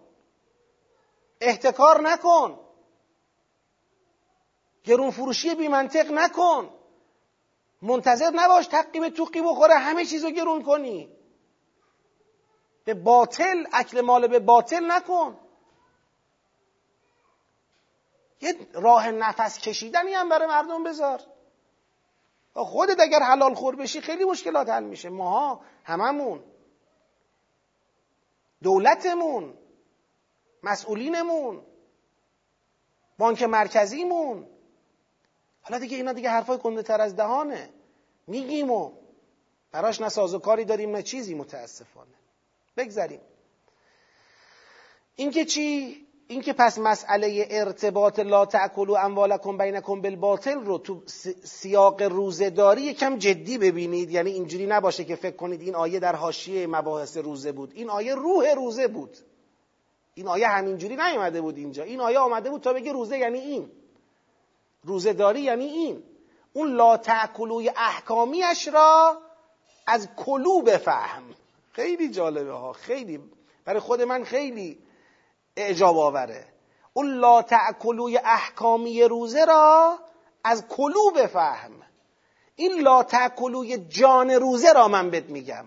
احتکار 1.41 2.01
نکن. 2.01 2.59
گرون 4.85 5.11
فروشی 5.11 5.55
بی 5.55 5.69
منطق 5.69 6.13
نکن. 6.13 6.71
منتظر 7.83 8.31
نباش 8.35 8.67
تقی 8.67 9.01
به 9.01 9.11
توقی 9.11 9.43
بخوره 9.43 9.75
همه 9.75 10.05
چیزو 10.05 10.31
گرون 10.31 10.63
کنی. 10.63 11.14
به 12.85 12.95
باطل 12.95 13.67
اکل 13.73 14.01
مال 14.01 14.29
به 14.29 14.39
باطل 14.39 14.93
نکن. 14.93 15.41
یه 18.41 18.57
راه 18.73 19.11
نفس 19.11 19.59
کشیدنی 19.59 20.15
هم 20.15 20.29
برای 20.29 20.49
مردم 20.49 20.85
بذار. 20.85 21.21
خودت 22.55 23.01
اگر 23.01 23.21
حلال 23.21 23.55
خور 23.55 23.77
بشی 23.77 24.01
خیلی 24.01 24.25
مشکلات 24.25 24.69
حل 24.69 24.85
میشه. 24.85 25.09
ماها 25.09 25.61
هممون. 25.85 26.45
دولتمون 28.63 29.59
مسئولینمون 30.63 31.63
بانک 33.19 33.43
مرکزیمون. 33.43 34.47
حالا 35.63 35.79
دیگه 35.79 35.97
اینا 35.97 36.13
دیگه 36.13 36.31
حرفای 36.31 36.59
کنده 36.59 36.83
تر 36.83 37.01
از 37.01 37.17
دهانه. 37.17 37.71
میگیم 38.27 38.71
و 38.71 38.93
براش 39.73 40.01
نه 40.01 40.09
سازوکاری 40.09 40.65
داریم 40.65 40.91
نه 40.91 41.03
چیزی 41.03 41.35
متاسفانه. 41.35 42.24
بگذریم 42.77 43.21
اینکه 45.17 45.45
چی؟ 45.45 46.05
اینکه 46.29 46.53
پس 46.53 46.79
مسئله 46.79 47.47
ارتباط 47.51 48.19
لا 48.19 48.47
تاکلوا 48.47 48.99
اموالکم 48.99 49.59
بینکم 49.59 50.01
بالباطل 50.01 50.55
رو 50.55 50.79
تو 50.79 51.03
سیاق 51.45 52.03
روزهداری 52.03 52.83
یکم 52.83 53.19
جدی 53.19 53.59
ببینید. 53.59 54.11
یعنی 54.11 54.31
اینجوری 54.31 54.67
نباشه 54.67 55.05
که 55.05 55.17
فکر 55.17 55.37
کنید 55.37 55.61
این 55.61 55.75
آیه 55.75 56.01
در 56.01 56.17
حاشیه 56.17 56.67
مباحث 56.67 57.17
روزه 57.17 57.53
بود. 57.53 57.73
این 57.75 57.91
آیه 57.91 58.15
روح 58.15 58.55
روزه 58.55 58.89
بود. 58.89 59.17
این 60.15 60.29
آیه 60.29 60.49
همینجوری 60.49 60.97
نیومده 60.97 61.41
بود 61.41 61.57
اینجا. 61.57 61.83
این 61.83 62.01
آیه 62.01 62.19
آمده 62.19 62.51
بود 62.51 62.61
تا 62.61 62.73
بگه 62.73 62.93
روزه 62.93 63.19
یعنی 63.19 63.39
این. 63.39 63.71
روزهداری 64.85 65.41
یعنی 65.41 65.65
این. 65.65 66.03
اون 66.53 66.75
لا 66.75 66.97
تاکلوی 66.97 67.71
احکامیش 67.77 68.69
را 68.69 69.19
از 69.87 70.09
کلو 70.17 70.63
بفهم. 70.63 71.23
خیلی 71.75 72.09
جالبه 72.09 72.53
ها. 72.53 72.73
خیلی. 72.73 73.21
برای 73.65 73.81
خود 73.81 74.03
من 74.03 74.25
خیلی 74.25 74.79
اعجاب 75.57 75.99
آوره. 75.99 76.47
اون 76.93 77.07
لا 77.07 77.43
تأکلوی 77.43 78.19
احکامی 78.19 79.03
روزه 79.03 79.45
را 79.45 79.99
از 80.45 80.69
کلو 80.69 81.11
بفهم. 81.17 81.73
این 82.57 82.81
لا 82.81 83.03
تأکلوی 83.03 83.79
جان 83.79 84.31
روزه 84.31 84.73
را 84.73 84.89
من 84.89 85.11
بهت 85.11 85.25
میگم. 85.25 85.65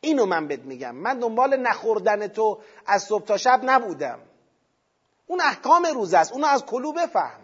اینو 0.00 0.26
من 0.26 0.48
بهت 0.48 0.60
میگم. 0.60 0.94
من 0.94 1.18
دنبال 1.18 1.56
نخوردن 1.56 2.26
تو 2.26 2.58
از 2.86 3.02
صبح 3.02 3.24
تا 3.24 3.36
شب 3.36 3.60
نبودم. 3.64 4.18
اون 5.26 5.40
احکام 5.40 5.86
روزه 5.86 6.18
است. 6.18 6.32
اونو 6.32 6.46
از 6.46 6.66
کلو 6.66 6.92
بفهم. 6.92 7.40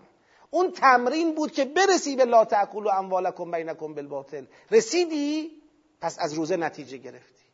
اون 0.50 0.72
تمرین 0.72 1.34
بود 1.34 1.52
که 1.52 1.64
برسی 1.64 2.16
به 2.16 2.24
لا 2.24 2.44
تأکلو 2.44 2.88
اموالکم 2.90 3.50
بینکم 3.50 3.94
بالباطل. 3.94 4.44
رسیدی؟ 4.70 5.57
پس 6.00 6.18
از 6.18 6.32
روزه 6.32 6.56
نتیجه 6.56 6.96
گرفتی. 6.96 7.44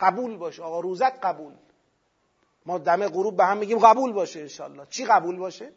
قبول 0.00 0.36
باشه 0.36 0.62
آقا 0.62 0.80
روزت 0.80 1.24
قبول. 1.24 1.52
ما 2.66 2.78
دم 2.78 3.08
غروب 3.08 3.36
به 3.36 3.44
هم 3.44 3.58
میگیم 3.58 3.78
قبول 3.78 4.12
باشه 4.12 4.40
انشالله 4.40 4.86
چی 4.90 5.04
قبول 5.04 5.36
باشه؟ 5.36 5.72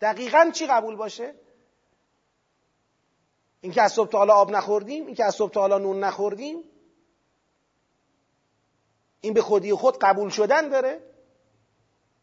دقیقا 0.00 0.50
چی 0.54 0.66
قبول 0.66 0.96
باشه؟ 0.96 1.34
اینکه 3.60 3.82
از 3.82 3.92
صبح 3.92 4.08
تا 4.08 4.18
حالا 4.18 4.34
آب 4.34 4.50
نخوردیم 4.50 5.06
اینکه 5.06 5.24
از 5.24 5.34
صبح 5.34 5.52
تا 5.52 5.60
حالا 5.60 5.78
نون 5.78 6.04
نخوردیم 6.04 6.64
این 9.20 9.34
به 9.34 9.42
خودی 9.42 9.74
خود 9.74 9.98
قبول 9.98 10.30
شدن 10.30 10.68
داره. 10.68 11.00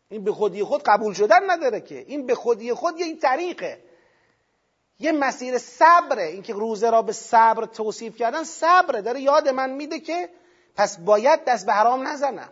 این 0.09 0.23
به 0.23 0.31
خودی 0.31 0.63
خود 0.63 0.83
قبول 0.83 1.13
شدن 1.13 1.49
نداره 1.49 1.81
که. 1.81 1.97
این 1.97 2.25
به 2.25 2.35
خودی 2.35 2.73
خود 2.73 2.99
یه 2.99 3.15
طریقه. 3.15 3.83
یه 5.01 5.11
مسیر 5.11 5.57
صبره. 5.57 6.23
اینکه 6.23 6.53
روزه 6.53 6.89
را 6.89 7.01
به 7.01 7.13
صبر 7.13 7.65
توصیف 7.65 8.15
کردن 8.15 8.43
صبره. 8.43 9.01
داره 9.01 9.21
یاد 9.21 9.49
من 9.49 9.69
میده 9.69 9.99
که 9.99 10.29
پس 10.75 10.97
باید 10.99 11.45
دست 11.45 11.65
به 11.65 11.73
حرام 11.73 12.07
نزنم. 12.07 12.49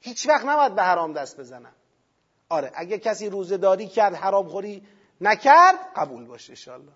هیچ 0.00 0.28
وقت 0.28 0.44
نباید 0.44 0.74
به 0.74 0.82
حرام 0.82 1.12
دست 1.12 1.40
بزنم. 1.40 1.72
آره 2.48 2.72
اگه 2.74 2.98
کسی 2.98 3.30
روزه 3.30 3.56
داری 3.56 3.88
کرد 3.88 4.14
حرام 4.14 4.48
خوری 4.48 4.82
نکرد 5.20 5.78
قبول 5.96 6.24
باشه 6.24 6.50
انشالله 6.50 6.92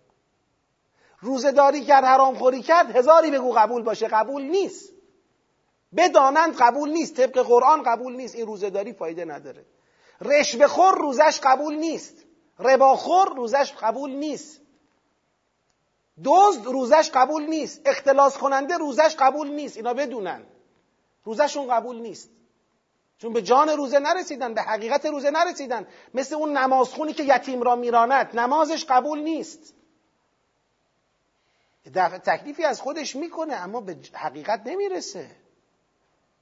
روزه 1.20 1.52
داری 1.52 1.84
کرد 1.84 2.04
حرام 2.04 2.34
خوری 2.34 2.62
کرد 2.62 2.96
هزاری 2.96 3.30
بگو 3.30 3.52
قبول 3.52 3.82
باشه. 3.82 4.08
قبول 4.08 4.42
نیست. 4.42 4.92
بدانند 5.96 6.56
قبول 6.56 6.90
نیست. 6.90 7.16
طبق 7.16 7.38
قرآن 7.38 7.82
قبول 7.82 8.16
نیست. 8.16 8.34
این 8.34 8.46
روزه 8.46 8.70
داری 8.70 8.92
فایده 8.92 9.24
نداره. 9.24 9.64
رشوه 10.20 10.66
خور 10.66 10.94
روزش 10.94 11.40
قبول 11.42 11.74
نیست. 11.74 12.23
رباخور 12.58 13.34
روزش 13.36 13.72
قبول 13.72 14.10
نیست. 14.10 14.60
دزد 16.24 16.64
روزش 16.64 17.10
قبول 17.14 17.46
نیست. 17.46 17.80
اختلاس 17.84 18.38
کننده 18.38 18.76
روزش 18.76 19.16
قبول 19.18 19.48
نیست. 19.48 19.76
اینا 19.76 19.94
بدونن. 19.94 20.42
روزشون 21.24 21.68
قبول 21.68 21.96
نیست. 21.96 22.30
چون 23.18 23.32
به 23.32 23.42
جان 23.42 23.68
روزه 23.68 23.98
نرسیدن 23.98 24.54
به 24.54 24.62
حقیقت 24.62 25.06
روزه 25.06 25.30
نرسیدن. 25.30 25.86
مثل 26.14 26.34
اون 26.34 26.56
نمازخونی 26.56 27.12
که 27.12 27.22
یتیم 27.22 27.62
را 27.62 27.76
میراند 27.76 28.38
نمازش 28.38 28.84
قبول 28.84 29.18
نیست. 29.18 29.74
تکلیفی 32.24 32.64
از 32.64 32.80
خودش 32.80 33.16
می‌کنه 33.16 33.54
اما 33.54 33.80
به 33.80 33.96
حقیقت 34.12 34.62
نمی‌رسه. 34.66 35.30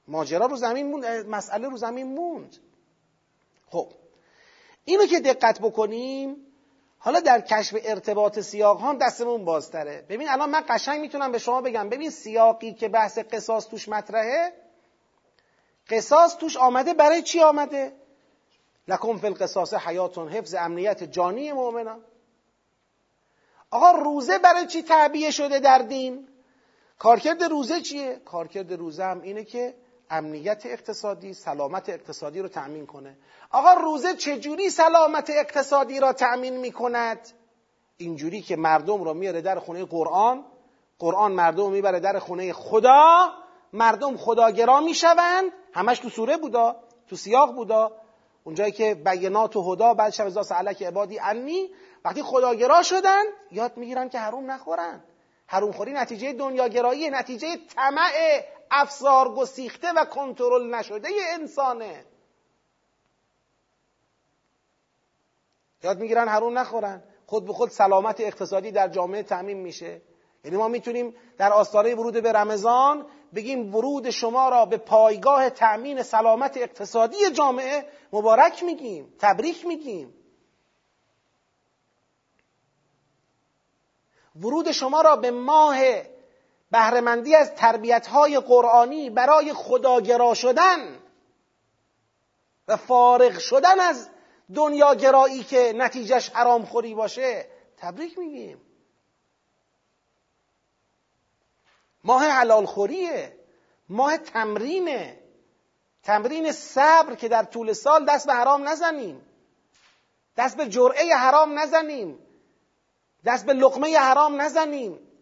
ماجرا 0.07 0.45
رو 0.45 0.55
زمین 0.55 0.91
موند 0.91 1.05
مسئله 1.05 1.69
رو 1.69 1.77
زمین 1.77 2.07
موند. 2.07 2.57
خب 3.69 3.91
اینو 4.85 5.05
که 5.05 5.19
دقت 5.19 5.59
بکنیم 5.59 6.37
حالا 6.97 7.19
در 7.19 7.41
کشف 7.41 7.77
ارتباط 7.83 8.39
سیاق 8.39 8.79
ها 8.79 8.93
دستمون 8.93 9.45
بازتره. 9.45 10.05
ببین 10.09 10.29
الان 10.29 10.49
من 10.49 10.63
قشنگ 10.69 11.01
می‌تونم 11.01 11.31
به 11.31 11.37
شما 11.37 11.61
بگم. 11.61 11.89
ببین 11.89 12.09
سیاقی 12.09 12.73
که 12.73 12.87
بحث 12.87 13.17
قصاص 13.17 13.67
توش 13.67 13.89
مطرحه 13.89 14.53
قصاص 15.89 16.37
توش 16.37 16.57
آمده 16.57 16.93
برای 16.93 17.21
چی 17.21 17.39
آمده؟ 17.41 17.93
لکن 18.87 19.17
فی 19.17 19.27
القصاص 19.27 19.73
حیاتون 19.73 20.29
حفظ 20.29 20.53
امنیت 20.53 21.03
جانی 21.03 21.51
مؤمنان. 21.51 22.03
آقا 23.71 23.91
روزه 23.91 24.37
برای 24.37 24.67
چی 24.67 24.83
تعبیه 24.83 25.31
شده 25.31 25.59
در 25.59 25.77
دین؟ 25.79 26.27
کارکرد 26.99 27.43
روزه 27.43 27.81
چیه؟ 27.81 28.21
کارکرد 28.25 28.73
روزه 28.73 29.03
هم 29.03 29.21
اینه 29.21 29.43
که 29.43 29.75
امنیت 30.13 30.65
اقتصادی 30.65 31.33
سلامت 31.33 31.89
اقتصادی 31.89 32.39
رو 32.39 32.47
تأمین 32.47 32.85
کنه. 32.85 33.17
آقا 33.51 33.73
روزه 33.73 34.15
چجوری 34.15 34.69
سلامت 34.69 35.29
اقتصادی 35.29 35.99
را 35.99 36.13
تأمین 36.13 36.57
می‌کند؟ 36.57 37.29
اینجوری 37.97 38.41
که 38.41 38.55
مردم 38.55 39.03
رو 39.03 39.13
میاره 39.13 39.41
در 39.41 39.59
خونه 39.59 39.85
قرآن 39.85 40.45
قرآن 40.99 41.31
مردم 41.31 41.71
می‌بره 41.71 41.99
در 41.99 42.19
خونه 42.19 42.53
خدا 42.53 43.33
مردم 43.73 44.17
خداگرا 44.17 44.79
می‌شوند. 44.79 45.51
همش 45.73 45.99
تو 45.99 46.09
سوره 46.09 46.37
بودا 46.37 46.75
تو 47.09 47.15
سیاق 47.15 47.55
بودا. 47.55 47.91
اونجایی 48.43 48.71
که 48.71 48.95
بینات 48.95 49.55
و 49.55 49.73
هدا 49.73 49.93
بعد 49.93 50.13
شب 50.13 50.25
ازا 50.25 50.43
سعلک 50.43 50.83
عبادی 50.83 51.19
انی. 51.19 51.69
وقتی 52.05 52.23
خداگرا 52.23 52.83
شدن 52.83 53.23
یاد 53.51 53.77
می‌گیرن 53.77 54.09
که 54.09 54.19
حروم 54.19 54.51
نخورن. 54.51 55.03
حروم 55.47 55.71
خوری 55.71 55.93
نتیجه 55.93 56.33
دنیاگرایی 56.33 57.09
نتیجه 57.09 57.57
طمع 57.75 58.11
افسار 58.73 59.35
گسیخته 59.35 59.91
و 59.91 60.05
کنترل 60.05 60.75
نشده 60.75 61.09
انسانه. 61.33 62.05
یاد 65.83 65.99
می‌گیرن 65.99 66.27
هرون 66.27 66.57
نخورن؟ 66.57 67.03
خود 67.25 67.45
به 67.45 67.53
خود 67.53 67.69
سلامت 67.69 68.19
اقتصادی 68.19 68.71
در 68.71 68.87
جامعه 68.87 69.23
تعمین 69.23 69.57
میشه. 69.57 70.01
یعنی 70.43 70.57
ما 70.57 70.67
می‌تونیم 70.67 71.15
در 71.37 71.53
آستانه 71.53 71.95
ورود 71.95 72.23
به 72.23 72.31
رمضان 72.31 73.05
بگیم 73.35 73.75
ورود 73.75 74.09
شما 74.09 74.49
را 74.49 74.65
به 74.65 74.77
پایگاه 74.77 75.49
تأمین 75.49 76.03
سلامت 76.03 76.57
اقتصادی 76.57 77.31
جامعه 77.31 77.89
مبارک 78.13 78.63
میگیم 78.63 79.13
تبریک 79.19 79.65
میگیم. 79.65 80.13
ورود 84.35 84.71
شما 84.71 85.01
را 85.01 85.15
به 85.15 85.31
ماه 85.31 85.77
بهرهمندی 86.73 87.35
از 87.35 87.55
تربیت 87.55 88.07
های 88.07 88.39
قرآنی 88.39 89.09
برای 89.09 89.53
خداگرا 89.53 90.33
شدن 90.33 90.99
و 92.67 92.77
فارغ 92.77 93.39
شدن 93.39 93.79
از 93.79 94.09
دنیاگرایی 94.55 95.43
که 95.43 95.73
نتیجهش 95.75 96.29
حرام 96.29 96.65
خوری 96.65 96.95
باشه 96.95 97.47
تبریک 97.77 98.19
میگیم. 98.19 98.61
ماه 102.03 102.25
حلال 102.25 102.65
خوریه 102.65 103.39
ماه 103.89 104.17
تمرینه. 104.17 105.19
تمرین 106.03 106.51
صبر 106.51 107.15
که 107.15 107.27
در 107.27 107.43
طول 107.43 107.73
سال 107.73 108.05
دست 108.05 108.27
به 108.27 108.33
حرام 108.33 108.67
نزنیم. 108.67 109.21
دست 110.37 110.57
به 110.57 110.69
جرعه 110.69 111.15
حرام 111.15 111.59
نزنیم. 111.59 112.19
دست 113.25 113.45
به 113.45 113.53
لقمه 113.53 113.97
حرام 113.97 114.41
نزنیم. 114.41 115.12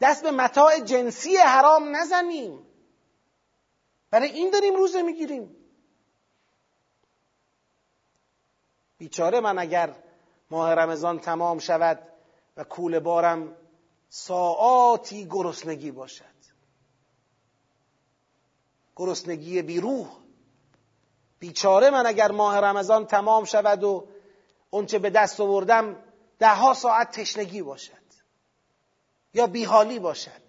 دست 0.00 0.22
به 0.22 0.30
متاع 0.30 0.80
جنسی 0.80 1.36
حرام 1.36 1.96
نزنیم. 1.96 2.66
برای 4.10 4.30
این 4.30 4.50
داریم 4.50 4.74
روزه 4.74 5.02
می‌گیریم. 5.02 5.56
بیچاره 8.98 9.40
من 9.40 9.58
اگر 9.58 9.94
ماه 10.50 10.74
رمضان 10.74 11.18
تمام 11.18 11.58
شود 11.58 11.98
و 12.56 12.64
کول 12.64 12.98
بارم 12.98 13.56
ساعاتی 14.08 15.26
گرسنگی 15.30 15.90
باشد. 15.90 16.24
گرسنگی 18.96 19.62
بیروح. 19.62 20.08
بیچاره 21.38 21.90
من 21.90 22.06
اگر 22.06 22.30
ماه 22.30 22.60
رمضان 22.60 23.06
تمام 23.06 23.44
شود 23.44 23.84
و 23.84 24.08
اونچه 24.70 24.98
به 24.98 25.10
دست 25.10 25.40
آوردم 25.40 25.96
ده 26.38 26.54
ها 26.54 26.74
ساعت 26.74 27.20
تشنگی 27.20 27.62
باشد. 27.62 28.07
یا 29.34 29.46
بیحالی 29.46 29.98
باشد. 29.98 30.48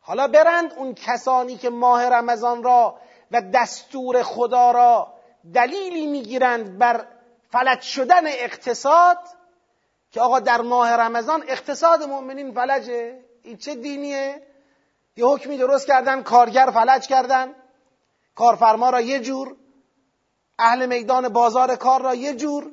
حالا 0.00 0.28
برند 0.28 0.72
اون 0.72 0.94
کسانی 0.94 1.56
که 1.56 1.70
ماه 1.70 2.08
رمضان 2.08 2.62
را 2.62 2.98
و 3.30 3.42
دستور 3.42 4.22
خدا 4.22 4.70
را 4.70 5.14
دلیلی 5.54 6.06
می‌گیرند 6.06 6.78
بر 6.78 7.06
فلج 7.50 7.80
شدن 7.80 8.26
اقتصاد 8.26 9.18
که 10.10 10.20
آقا 10.20 10.40
در 10.40 10.60
ماه 10.60 10.90
رمضان 10.92 11.44
اقتصاد 11.48 12.02
مؤمنین 12.02 12.52
فلجه 12.54 13.20
این 13.42 13.56
چه 13.56 13.74
دینیه؟ 13.74 14.46
یه 15.16 15.26
حکمی 15.26 15.58
درست 15.58 15.86
کردن 15.86 16.22
کارگر 16.22 16.70
فلج 16.74 17.06
کردن 17.06 17.54
کارفرما 18.34 18.90
را 18.90 19.00
یه 19.00 19.20
جور 19.20 19.56
اهل 20.58 20.86
میدان 20.86 21.28
بازار 21.28 21.76
کار 21.76 22.02
را 22.02 22.14
یه 22.14 22.34
جور 22.34 22.70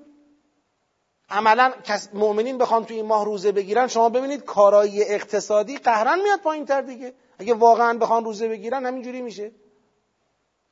عملا 1.32 1.74
مؤمنین 2.14 2.58
بخوان 2.58 2.86
تو 2.86 2.94
این 2.94 3.06
ماه 3.06 3.26
روزه 3.26 3.52
بگیرن 3.52 3.88
شما 3.88 4.10
ببینید 4.10 4.44
کارایی 4.44 5.04
اقتصادی 5.04 5.78
قهرن 5.78 6.22
میاد 6.22 6.40
پایین 6.40 6.66
تر 6.66 6.82
دیگه. 6.82 7.14
اگه 7.40 7.54
واقعا 7.54 7.98
بخوان 7.98 8.26
روزه 8.26 8.48
بگیرن 8.48 8.86
همینجوری 8.86 9.22
میشه. 9.22 9.52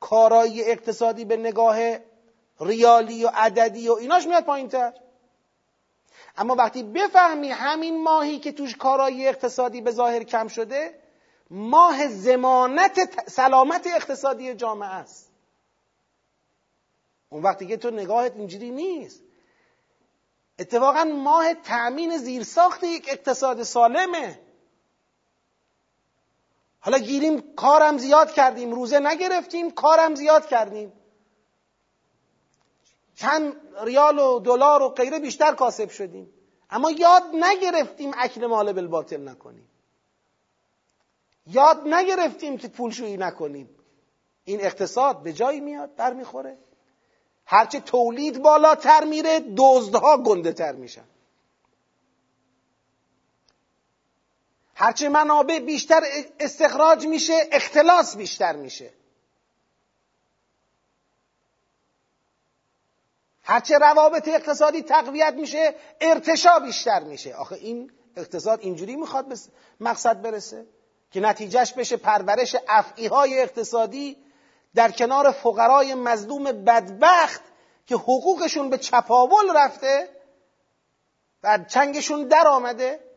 کارایی 0.00 0.62
اقتصادی 0.62 1.24
به 1.24 1.36
نگاه 1.36 1.78
ریالی 2.60 3.24
و 3.24 3.30
عددی 3.34 3.88
و 3.88 3.92
ایناش 3.92 4.26
میاد 4.26 4.44
پایین 4.44 4.68
تر. 4.68 4.92
اما 6.36 6.54
وقتی 6.54 6.82
بفهمی 6.82 7.48
همین 7.48 8.02
ماهی 8.02 8.38
که 8.38 8.52
توش 8.52 8.76
کارایی 8.76 9.28
اقتصادی 9.28 9.80
به 9.80 9.90
ظاهر 9.90 10.22
کم 10.22 10.48
شده 10.48 10.94
ماه 11.50 12.08
زمانت 12.08 13.28
سلامت 13.30 13.86
اقتصادی 13.86 14.54
جامعه 14.54 14.88
است. 14.88 15.30
اون 17.28 17.42
وقتی 17.42 17.66
که 17.66 17.76
تو 17.76 17.90
نگاهت 17.90 18.32
اینجوری 18.36 18.70
نیست. 18.70 19.22
اتفاقا 20.58 21.04
ماه 21.04 21.54
تأمین 21.54 22.18
زیرساخت 22.18 22.84
یک 22.84 23.08
اقتصاد 23.08 23.62
سالمه. 23.62 24.40
حالا 26.80 26.98
گیریم 26.98 27.54
کارم 27.54 27.98
زیاد 27.98 28.32
کردیم 28.32 28.72
روزه 28.72 28.98
نگرفتیم 28.98 29.70
کارم 29.70 30.14
زیاد 30.14 30.46
کردیم. 30.46 30.92
چند 33.14 33.56
ریال 33.82 34.18
و 34.18 34.38
دلار 34.40 34.82
و 34.82 34.88
غیره 34.88 35.18
بیشتر 35.18 35.54
کاسب 35.54 35.90
شدیم. 35.90 36.30
اما 36.70 36.90
یاد 36.90 37.22
نگرفتیم 37.32 38.10
اکل 38.16 38.46
مال 38.46 38.72
بالباطل 38.72 39.28
نکنیم. 39.28 39.68
یاد 41.46 41.88
نگرفتیم 41.88 42.58
که 42.58 42.68
پولشویی 42.68 43.16
نکنیم. 43.16 43.70
این 44.44 44.60
اقتصاد 44.60 45.22
به 45.22 45.32
جایی 45.32 45.60
میاد 45.60 45.94
برمیخوره 45.94 46.58
هرچه 47.50 47.80
تولید 47.80 48.42
بالاتر 48.42 49.04
میره 49.04 49.40
دزدها 49.56 50.16
گنده 50.16 50.52
تر 50.52 50.72
میشن. 50.72 51.04
هرچه 54.74 55.08
منابع 55.08 55.58
بیشتر 55.58 56.00
استخراج 56.40 57.06
میشه 57.06 57.48
اختلاس 57.52 58.16
بیشتر 58.16 58.56
میشه. 58.56 58.92
هرچه 63.42 63.78
روابط 63.78 64.28
اقتصادی 64.28 64.82
تقویت 64.82 65.34
میشه 65.34 65.74
ارتشا 66.00 66.58
بیشتر 66.58 67.04
میشه. 67.04 67.34
آخه 67.34 67.56
این 67.56 67.92
اقتصاد 68.16 68.60
اینجوری 68.60 68.96
می‌خواد 68.96 69.28
به 69.28 69.36
مقصد 69.80 70.22
برسه 70.22 70.66
که 71.10 71.20
نتیجهش 71.20 71.72
بشه 71.72 71.96
پرورش 71.96 72.56
افعی 72.68 73.06
های 73.06 73.42
اقتصادی 73.42 74.27
در 74.74 74.90
کنار 74.90 75.30
فقرای 75.30 75.94
مظلوم 75.94 76.44
بدبخت 76.44 77.42
که 77.86 77.94
حقوقشون 77.94 78.70
به 78.70 78.78
چپاول 78.78 79.56
رفته 79.56 80.08
و 81.42 81.58
چنگشون 81.68 82.28
در 82.28 82.48
آمده. 82.48 83.08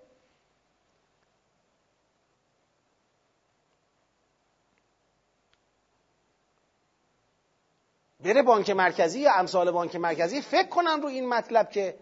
بره 8.23 8.41
بانک 8.41 8.69
مرکزی 8.69 9.19
یا 9.19 9.33
امثال 9.33 9.71
بانک 9.71 9.95
مرکزی 9.95 10.41
فکر 10.41 10.67
کنن 10.67 11.01
رو 11.01 11.07
این 11.07 11.29
مطلب 11.29 11.69
که 11.69 11.97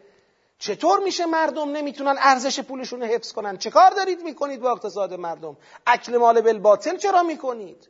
چطور 0.59 0.99
میشه 0.99 1.25
مردم 1.25 1.71
نمی‌تونن 1.71 2.15
ارزش 2.19 2.59
پولشون 2.59 3.01
رو 3.01 3.07
حفظ 3.07 3.33
کنن؟ 3.33 3.57
چه 3.57 3.69
کار 3.69 3.91
دارید 3.91 4.21
می‌کنید 4.21 4.59
با 4.59 4.71
اقتصاد 4.71 5.13
مردم؟ 5.13 5.57
اکل 5.88 6.17
مال 6.17 6.41
بالباطل 6.41 6.97
چرا 6.97 7.23
می‌کنید؟ 7.23 7.89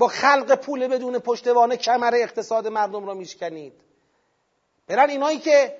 با 0.00 0.08
خلق 0.08 0.54
پول 0.54 0.88
بدون 0.88 1.18
پشتوانه 1.18 1.76
کمر 1.76 2.14
اقتصاد 2.14 2.68
مردم 2.68 3.06
را 3.06 3.14
میشکنید. 3.14 3.72
برن 4.86 5.10
اینایی 5.10 5.38
که 5.38 5.78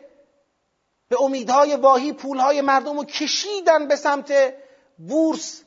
به 1.09 1.23
امیدهای 1.23 1.77
واهی 1.77 2.13
پولهای 2.13 2.61
مردم 2.61 2.97
رو 2.97 3.05
کشیدن 3.05 3.89
به 3.89 3.97
سمت 3.97 4.55
بورس 4.99 5.63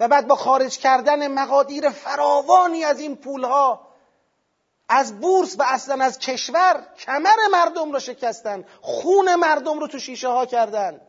و 0.00 0.08
بعد 0.08 0.26
با 0.26 0.36
خارج 0.36 0.78
کردن 0.78 1.28
مقادیر 1.28 1.90
فراوانی 1.90 2.84
از 2.84 3.00
این 3.00 3.16
پولها 3.16 3.88
از 4.88 5.20
بورس 5.20 5.56
و 5.58 5.64
اصلا 5.66 6.04
از 6.04 6.18
کشور 6.18 6.86
کمر 6.98 7.36
مردم 7.52 7.92
رو 7.92 8.00
شکستن 8.00 8.64
خون 8.80 9.34
مردم 9.34 9.78
رو 9.78 9.86
تو 9.86 9.98
شیشه 9.98 10.28
ها 10.28 10.46
کردن. 10.46 11.00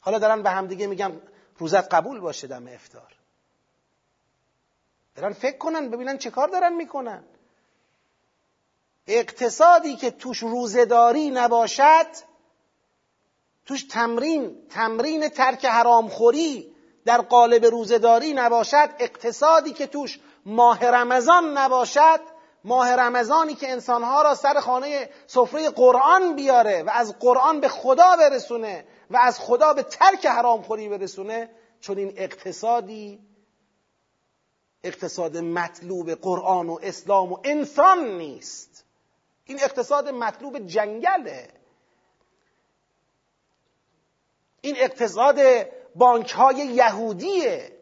حالا 0.00 0.18
دارن 0.18 0.42
به 0.42 0.50
همدیگه 0.50 0.86
میگن 0.86 1.20
روزت 1.58 1.94
قبول 1.94 2.20
باشه 2.20 2.46
دم 2.46 2.66
افتار. 2.66 3.19
دارن 5.20 5.32
فکر 5.32 5.58
کنن 5.58 5.90
ببینن 5.90 6.18
چه 6.18 6.30
کار 6.30 6.48
دارن 6.48 6.72
می‌کنن. 6.72 7.24
اقتصادی 9.06 9.96
که 9.96 10.10
توش 10.10 10.38
روزداری 10.38 11.30
نباشد 11.30 12.06
توش 13.66 13.84
تمرین 13.84 14.66
تمرین 14.70 15.28
ترک 15.28 15.64
حرامخوری 15.64 16.74
در 17.04 17.20
قالب 17.20 17.64
روزداری 17.64 18.32
نباشد. 18.32 18.88
اقتصادی 18.98 19.72
که 19.72 19.86
توش 19.86 20.20
ماه 20.46 20.84
رمضان 20.84 21.58
نباشد 21.58 22.20
ماه 22.64 22.96
رمضانی 22.96 23.54
که 23.54 23.70
انسانها 23.70 24.22
را 24.22 24.34
سر 24.34 24.60
خانه 24.60 25.10
سفره 25.26 25.70
قرآن 25.70 26.36
بیاره 26.36 26.82
و 26.82 26.90
از 26.92 27.18
قرآن 27.18 27.60
به 27.60 27.68
خدا 27.68 28.16
برسونه 28.16 28.84
و 29.10 29.16
از 29.16 29.40
خدا 29.40 29.72
به 29.74 29.82
ترک 29.82 30.26
حرامخوری 30.26 30.88
برسونه 30.88 31.50
چون 31.80 31.98
این 31.98 32.12
اقتصادی 32.16 33.18
اقتصاد 34.84 35.36
مطلوب 35.36 36.10
قرآن 36.10 36.68
و 36.68 36.78
اسلام 36.82 37.32
و 37.32 37.38
انسان 37.44 38.18
نیست. 38.18 38.84
این 39.44 39.60
اقتصاد 39.62 40.08
مطلوب 40.08 40.66
جنگله. 40.66 41.48
این 44.60 44.76
اقتصاد 44.78 45.38
بانک 45.94 46.30
های 46.30 46.56
یهودیه. 46.56 47.76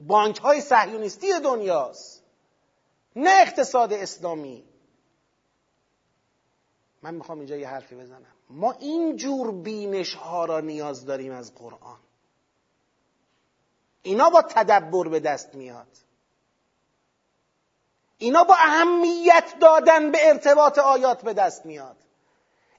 بانک 0.00 0.38
های 0.38 0.60
صهیونیستی 0.60 1.40
دنیاست. 1.40 2.24
نه 3.16 3.30
اقتصاد 3.30 3.92
اسلامی. 3.92 4.64
من 7.02 7.14
می‌خوام 7.14 7.38
اینجا 7.38 7.56
یه 7.56 7.68
حرفی 7.68 7.94
بزنم. 7.94 8.26
ما 8.50 8.72
این 8.72 9.16
جور 9.16 9.52
بینش 9.52 10.14
ها 10.14 10.44
را 10.44 10.60
نیاز 10.60 11.06
داریم 11.06 11.32
از 11.32 11.54
قرآن. 11.54 11.98
اینا 14.02 14.30
با 14.30 14.42
تدبر 14.42 15.08
به 15.08 15.20
دست 15.20 15.54
میاد. 15.54 15.86
اینا 18.18 18.44
با 18.44 18.54
اهمیت 18.54 19.54
دادن 19.60 20.10
به 20.10 20.28
ارتباط 20.28 20.78
آیات 20.78 21.22
به 21.22 21.34
دست 21.34 21.66
میاد. 21.66 21.96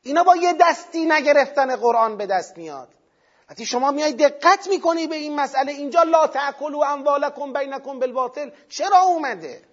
اینا 0.02 0.24
با 0.24 0.36
یه 0.36 0.54
دستی 0.54 1.06
نگرفتن 1.06 1.76
قرآن 1.76 2.18
به 2.18 2.26
دست 2.26 2.58
میاد. 2.58 2.90
وقتی 3.50 3.66
شما 3.66 3.92
میای 3.92 4.14
دقت 4.14 4.68
می‌کنی 4.68 5.08
به 5.08 5.16
این 5.16 5.36
مسئله 5.36 5.72
اینجا 5.72 6.04
لا 6.04 6.28
تاکلوا 6.28 6.88
اموالکم 6.88 7.54
بینکم 7.54 8.00
بالباطل 8.00 8.52
چرا 8.70 9.02
اومده؟ 9.02 9.64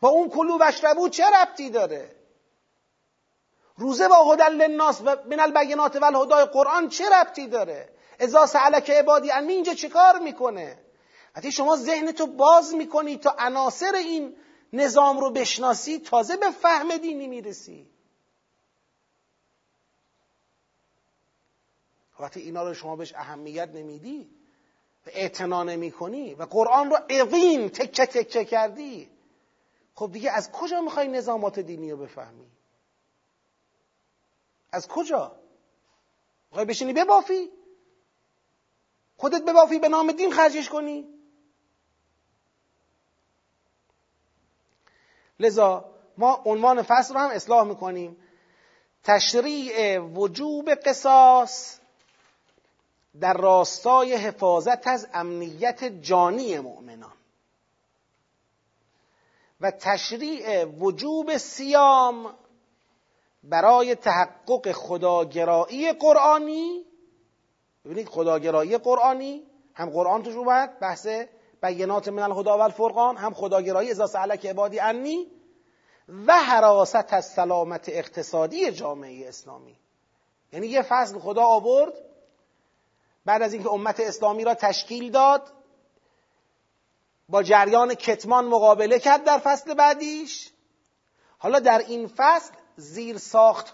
با 0.00 0.08
اون 0.08 0.30
کلو 0.30 0.58
وشربو 0.60 1.08
چه 1.08 1.24
ربطی 1.26 1.70
داره؟ 1.70 2.16
روزه 3.76 4.08
با 4.08 4.32
هدل 4.32 4.52
للناس 4.52 5.00
و 5.00 5.16
من 5.30 5.40
البینات 5.40 5.96
و 5.96 6.04
الهدای 6.04 6.44
قرآن 6.44 6.88
چه 6.88 7.04
ربطی 7.08 7.46
داره؟ 7.46 7.93
ازا 8.18 8.46
سألک 8.46 8.90
عبادی 8.90 9.32
انی 9.32 9.52
اینجا 9.52 9.74
چه 9.74 9.88
کار 9.88 10.18
می‌کنه؟ 10.18 10.78
وقتی 11.36 11.52
شما 11.52 11.76
ذهنتو 11.76 12.26
باز 12.26 12.74
می‌کنی 12.74 13.16
تا 13.16 13.36
عناصر 13.38 13.94
این 13.94 14.36
نظام 14.72 15.18
رو 15.20 15.30
بشناسی 15.30 15.98
تازه 15.98 16.36
به 16.36 16.50
فهم 16.50 16.96
دینی 16.96 17.26
می‌رسی. 17.26 17.86
وقتی 22.20 22.40
اینا 22.40 22.62
رو 22.62 22.74
شما 22.74 22.96
بهش 22.96 23.14
اهمیت 23.14 23.68
نمیدی 23.68 24.30
و 25.06 25.10
اعتنا 25.12 25.62
نمی 25.62 25.90
و 26.38 26.42
قرآن 26.42 26.90
رو 26.90 26.98
اقیم 27.08 27.68
تکه 27.68 28.06
تکه 28.06 28.44
کردی 28.44 29.10
خب 29.94 30.10
دیگه 30.12 30.30
از 30.30 30.52
کجا 30.52 30.80
می‌خوای 30.80 31.08
نظامات 31.08 31.58
دینی 31.58 31.90
رو 31.90 31.96
بفهمی؟ 31.96 32.46
از 34.72 34.88
کجا؟ 34.88 35.36
می‌خوای 36.50 36.64
بشینی 36.64 36.92
ببافی؟ 36.92 37.50
خودت 39.24 39.42
ببافی 39.42 39.78
به 39.78 39.88
نام 39.88 40.12
دین 40.12 40.32
خرجش 40.32 40.68
کنی. 40.68 41.08
لذا 45.40 45.84
ما 46.18 46.42
عنوان 46.44 46.82
فصل 46.82 47.14
رو 47.14 47.20
هم 47.20 47.30
اصلاح 47.30 47.66
می‌کنیم. 47.66 48.16
تشریع 49.04 49.98
وجوب 49.98 50.70
قصاص 50.74 51.78
در 53.20 53.34
راستای 53.34 54.14
حفاظت 54.14 54.86
از 54.86 55.08
امنیت 55.14 55.84
جانی 55.84 56.58
مؤمنان. 56.58 57.16
و 59.60 59.70
تشریع 59.70 60.64
وجوب 60.64 61.36
سیام 61.36 62.34
برای 63.44 63.94
تحقق 63.94 64.72
خداگرایی 64.72 65.92
قرآنی 65.92 66.84
ببینید 67.84 68.08
خداگرایی 68.08 68.78
قرآنی 68.78 69.42
هم 69.74 69.90
قرآن 69.90 70.22
توش 70.22 70.34
اومد 70.34 70.78
بحث 70.80 71.06
بینات 71.62 72.08
من 72.08 72.22
الهدا 72.22 72.58
و 72.58 72.60
الفرقان 72.60 73.16
هم 73.16 73.34
خداگرایی 73.34 73.90
ازا 73.90 74.06
سألک 74.06 74.46
عبادی 74.46 74.80
انی 74.80 75.30
و 76.26 76.32
حراست 76.32 77.12
از 77.12 77.26
سلامت 77.26 77.88
اقتصادی 77.88 78.70
جامعه 78.72 79.28
اسلامی. 79.28 79.76
یعنی 80.52 80.66
یه 80.66 80.82
فصل 80.82 81.18
خدا 81.18 81.42
آورد 81.42 81.92
بعد 83.24 83.42
از 83.42 83.52
اینکه 83.52 83.70
امت 83.70 84.00
اسلامی 84.00 84.44
را 84.44 84.54
تشکیل 84.54 85.10
داد 85.10 85.52
با 87.28 87.42
جریان 87.42 87.94
کتمان 87.94 88.44
مقابله 88.44 88.98
کرد 88.98 89.24
در 89.24 89.38
فصل 89.38 89.74
بعدیش. 89.74 90.50
حالا 91.38 91.58
در 91.58 91.78
این 91.78 92.10
فصل 92.16 92.52
زیر 92.76 93.18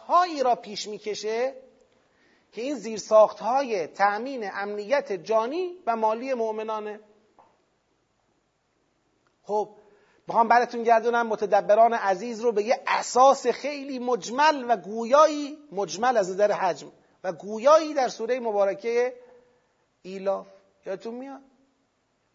هایی 0.06 0.42
را 0.42 0.54
پیش 0.54 0.88
می‌کشه 0.88 1.54
که 2.52 2.62
این 2.62 2.74
زیر 2.74 3.00
های 3.40 3.86
تأمین 3.86 4.50
امنیت 4.52 5.12
جانی 5.12 5.76
و 5.86 5.96
مالی 5.96 6.34
مؤمنانه. 6.34 7.00
خب 9.42 9.68
بخوام 10.28 10.48
براتون 10.48 10.82
گردونم 10.82 11.26
متدبران 11.26 11.92
عزیز 11.94 12.40
رو 12.40 12.52
به 12.52 12.62
یه 12.62 12.80
اساس 12.86 13.46
خیلی 13.46 13.98
مجمل 13.98 14.64
و 14.68 14.76
گویایی 14.76 15.58
مجمل 15.72 16.16
از 16.16 16.30
نظر 16.30 16.52
حجم 16.52 16.92
و 17.24 17.32
گویایی 17.32 17.94
در 17.94 18.08
سوره 18.08 18.40
مبارکه 18.40 19.14
ایلاف. 20.02 20.46
یادتون 20.86 21.14
میاد؟ 21.14 21.40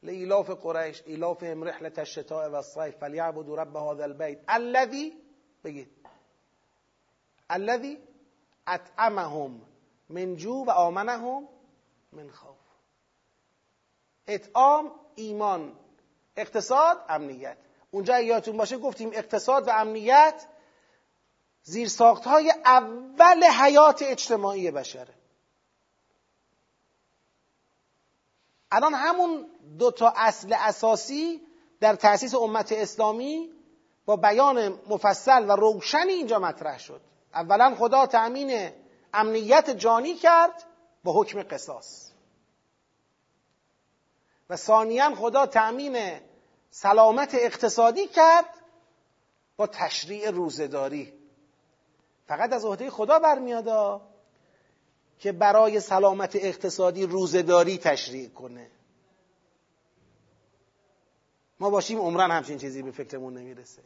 لإلاف 0.03 0.49
قریش 0.49 1.03
ایلافهم 1.05 1.63
رحلة 1.63 1.93
الشتاء 1.97 2.49
و 2.49 2.55
الصيف 2.55 2.95
فلیعبدوا 2.97 3.55
رب 3.55 3.75
هذا 3.75 4.03
البيت 4.03 4.39
الذي 4.49 5.13
بگید. 5.63 5.87
الذي 7.49 7.97
اطعمهم. 8.67 9.74
من 10.09 10.35
جو 10.35 10.63
و 10.67 10.69
آمنهم 10.69 11.47
من 12.11 12.29
خوف. 12.29 12.55
اطعام 14.27 14.91
ایمان 15.15 15.79
اقتصاد 16.37 17.05
امنیت. 17.09 17.57
اونجا 17.91 18.19
یادتون 18.19 18.57
باشه 18.57 18.77
گفتیم 18.77 19.11
اقتصاد 19.13 19.67
و 19.67 19.71
امنیت 19.71 20.45
زیر 21.63 21.89
های 22.25 22.53
اول 22.65 23.43
حیات 23.43 24.01
اجتماعی 24.01 24.71
بشره. 24.71 25.13
الان 28.71 28.93
همون 28.93 29.45
دو 29.79 29.91
تا 29.91 30.13
اصل 30.15 30.53
اساسی 30.57 31.41
در 31.79 31.95
تأسیس 31.95 32.35
امت 32.35 32.71
اسلامی 32.71 33.51
با 34.05 34.15
بیان 34.15 34.79
مفصل 34.89 35.49
و 35.49 35.51
روشنی 35.51 36.13
اینجا 36.13 36.39
مطرح 36.39 36.79
شد. 36.79 37.01
اولا 37.33 37.75
خدا 37.75 38.05
تأمین 38.05 38.71
امنیت 39.15 39.69
جانی 39.69 40.15
کرد 40.15 40.63
با 41.03 41.21
حکم 41.21 41.43
قصاص. 41.43 42.11
و 44.49 44.55
ثانیا 44.55 45.15
خدا 45.15 45.45
تأمین 45.45 46.19
سلامت 46.69 47.35
اقتصادی 47.35 48.07
کرد 48.07 48.45
با 49.57 49.67
تشریع 49.67 50.29
روزداری 50.29 51.13
فقط 52.27 52.53
از 52.53 52.65
عهده 52.65 52.89
خدا 52.89 53.19
برمیاد 53.19 54.01
که 55.19 55.31
برای 55.31 55.79
سلامت 55.79 56.35
اقتصادی 56.35 57.05
روزداری 57.05 57.77
تشریع 57.77 58.29
کنه. 58.29 58.71
ما 61.59 61.69
باشیم 61.69 61.99
عمرن 61.99 62.31
همچین 62.31 62.57
چیزی 62.57 62.81
به 62.81 62.91
فکرمون 62.91 63.33
نمی‌رسه. 63.33 63.81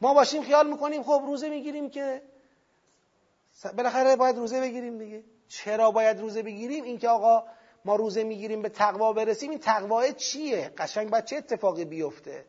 ما 0.00 0.14
باشیم 0.14 0.42
خیال 0.42 0.70
می‌کنیم 0.70 1.02
خب 1.02 1.22
روزه 1.26 1.48
می‌گیریم 1.48 1.90
که 1.90 2.22
بالاخره 3.76 4.16
باید 4.16 4.36
روزه 4.36 4.60
بگیریم 4.60 4.98
دیگه. 4.98 5.24
چرا 5.48 5.90
باید 5.90 6.20
روزه 6.20 6.42
بگیریم؟ 6.42 6.84
اینکه 6.84 7.08
آقا 7.08 7.44
ما 7.84 7.96
روزه 7.96 8.24
می‌گیریم 8.24 8.62
به 8.62 8.68
تقوا 8.68 9.12
برسیم 9.12 9.50
این 9.50 9.58
تقوا 9.58 10.10
چیه؟ 10.10 10.72
قشنگ 10.78 11.10
باید 11.10 11.24
چه 11.24 11.36
اتفاقی 11.36 11.84
بیفته؟ 11.84 12.44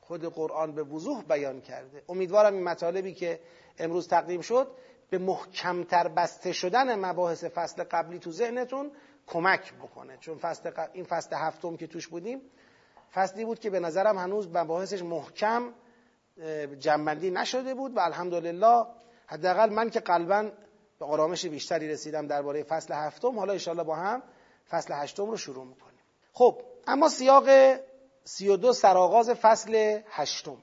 خود 0.00 0.24
قرآن 0.24 0.74
به 0.74 0.82
وضوح 0.82 1.22
بیان 1.22 1.60
کرده. 1.60 2.02
امیدوارم 2.08 2.54
این 2.54 2.64
مطالبی 2.64 3.14
که 3.14 3.40
امروز 3.78 4.08
تقدیم 4.08 4.40
شد 4.40 4.68
به 5.10 5.18
محکمتر 5.18 6.08
بسته 6.08 6.52
شدن 6.52 6.98
مباحث 6.98 7.44
فصل 7.44 7.84
قبلی 7.84 8.18
تو 8.18 8.32
ذهنتون 8.32 8.92
کمک 9.26 9.74
بکنه. 9.74 10.16
چون 10.20 10.38
فصل 10.38 10.72
این 10.92 11.04
فصل 11.04 11.36
هفتم 11.36 11.76
که 11.76 11.86
توش 11.86 12.08
بودیم 12.08 12.40
فصلی 13.12 13.44
بود 13.44 13.58
که 13.58 13.70
به 13.70 13.80
نظرم 13.80 14.18
هنوز 14.18 14.48
مباحثش 14.48 15.02
محکم 15.02 15.74
جنبندی 16.78 17.30
نشده 17.30 17.74
بود 17.74 17.96
و 17.96 18.00
الحمدلله 18.00 18.86
حداقل 19.26 19.70
من 19.70 19.90
که 19.90 20.00
قلبا 20.00 20.50
به 20.98 21.04
آرامش 21.04 21.46
بیشتری 21.46 21.88
رسیدم 21.88 22.26
درباره 22.26 22.62
فصل 22.62 22.94
هفتم 22.94 23.38
حالا 23.38 23.52
انشاءالله 23.52 23.84
با 23.84 23.96
هم 23.96 24.22
فصل 24.70 24.94
هشتم 24.94 25.30
رو 25.30 25.36
شروع 25.36 25.64
می‌کنیم. 25.64 26.00
خب 26.32 26.62
اما 26.86 27.08
سیاق 27.08 27.48
سی 28.24 28.48
و 28.48 28.56
دو 28.56 28.72
سرآغاز 28.72 29.30
فصل 29.30 30.00
هشتم. 30.10 30.56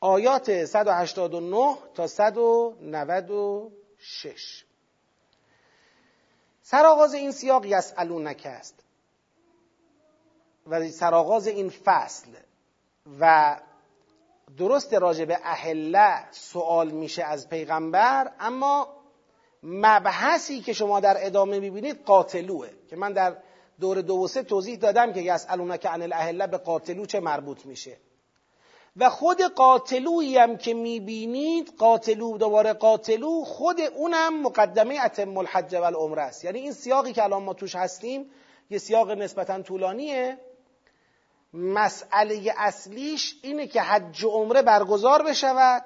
آیات 0.00 0.64
189 0.64 1.76
تا 1.94 2.06
196 2.06 4.64
سرآغاز 6.62 7.14
این 7.14 7.32
سیاق 7.32 7.66
یسالونک 7.66 8.42
است. 8.46 8.74
و 10.66 10.88
سرآغاز 10.88 11.46
این 11.46 11.70
فصل 11.70 12.30
و 13.20 13.56
درست 14.56 14.94
راجع 14.94 15.24
به 15.24 15.38
اهله 15.42 16.32
سوال 16.32 16.90
میشه 16.90 17.24
از 17.24 17.48
پیغمبر 17.48 18.32
اما 18.40 18.88
مبحثی 19.62 20.60
که 20.60 20.72
شما 20.72 21.00
در 21.00 21.16
ادامه 21.26 21.60
می‌بینید 21.60 22.04
قاتلوه. 22.04 22.68
که 22.90 22.96
من 22.96 23.12
در 23.12 23.36
دور 23.80 24.00
دو 24.00 24.14
و 24.14 24.28
سه 24.28 24.42
توضیح 24.42 24.78
دادم 24.78 25.12
که 25.12 25.20
یسالونک 25.20 25.86
عن 25.86 26.02
الاهله 26.02 26.46
به 26.46 26.56
قاتلو 26.56 27.06
چه 27.06 27.20
مربوط 27.20 27.66
میشه. 27.66 27.96
و 28.96 29.10
خود 29.10 29.42
قاتلویی 29.42 30.38
هم 30.38 30.56
که 30.56 30.74
می‌بینید 30.74 31.72
قاتلو 31.78 32.38
دوباره 32.38 32.72
قاتلو 32.72 33.44
خود 33.44 33.80
اونم 33.80 34.42
مقدمه 34.42 34.98
اتم 35.04 35.38
الحج 35.38 35.74
و 35.74 35.82
العمره 35.82 36.22
است. 36.22 36.44
یعنی 36.44 36.58
این 36.58 36.72
سیاقی 36.72 37.12
که 37.12 37.24
الان 37.24 37.42
ما 37.42 37.54
توش 37.54 37.76
هستیم 37.76 38.30
یه 38.70 38.78
سیاق 38.78 39.10
نسبتا 39.10 39.62
طولانیه. 39.62 40.38
مسئله 41.52 42.54
اصلیش 42.56 43.36
اینه 43.42 43.66
که 43.66 43.82
حج 43.82 44.24
و 44.24 44.28
عمره 44.28 44.62
برگزار 44.62 45.22
بشود. 45.22 45.84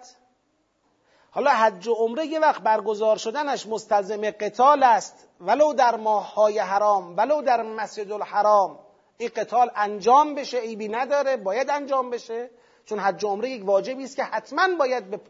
حالا 1.31 1.51
حج 1.51 1.89
و 1.89 1.95
عمره 1.95 2.27
یه 2.27 2.41
وقت 2.41 2.63
برگزار 2.63 3.17
شدنش 3.17 3.67
مستلزم 3.67 4.31
قتال 4.31 4.83
است. 4.83 5.29
ولو 5.41 5.73
در 5.73 5.97
ماههای 5.97 6.59
حرام 6.59 7.17
ولو 7.17 7.43
در 7.43 7.63
مسجد 7.63 8.13
الحرام 8.13 8.79
این 9.19 9.31
قتال 9.37 9.71
انجام 9.77 10.35
بشه 10.35 10.59
عیبی 10.59 10.89
نداره 10.89 11.37
باید 11.37 11.71
انجام 11.71 12.11
بشه. 12.11 12.51
چون 12.85 12.99
حج 12.99 13.25
عمره 13.25 13.51
یک 13.51 13.65
واجبی 13.65 14.05
است 14.05 14.17
که 14.17 14.25
حتما 14.25 14.69
باید 14.79 15.21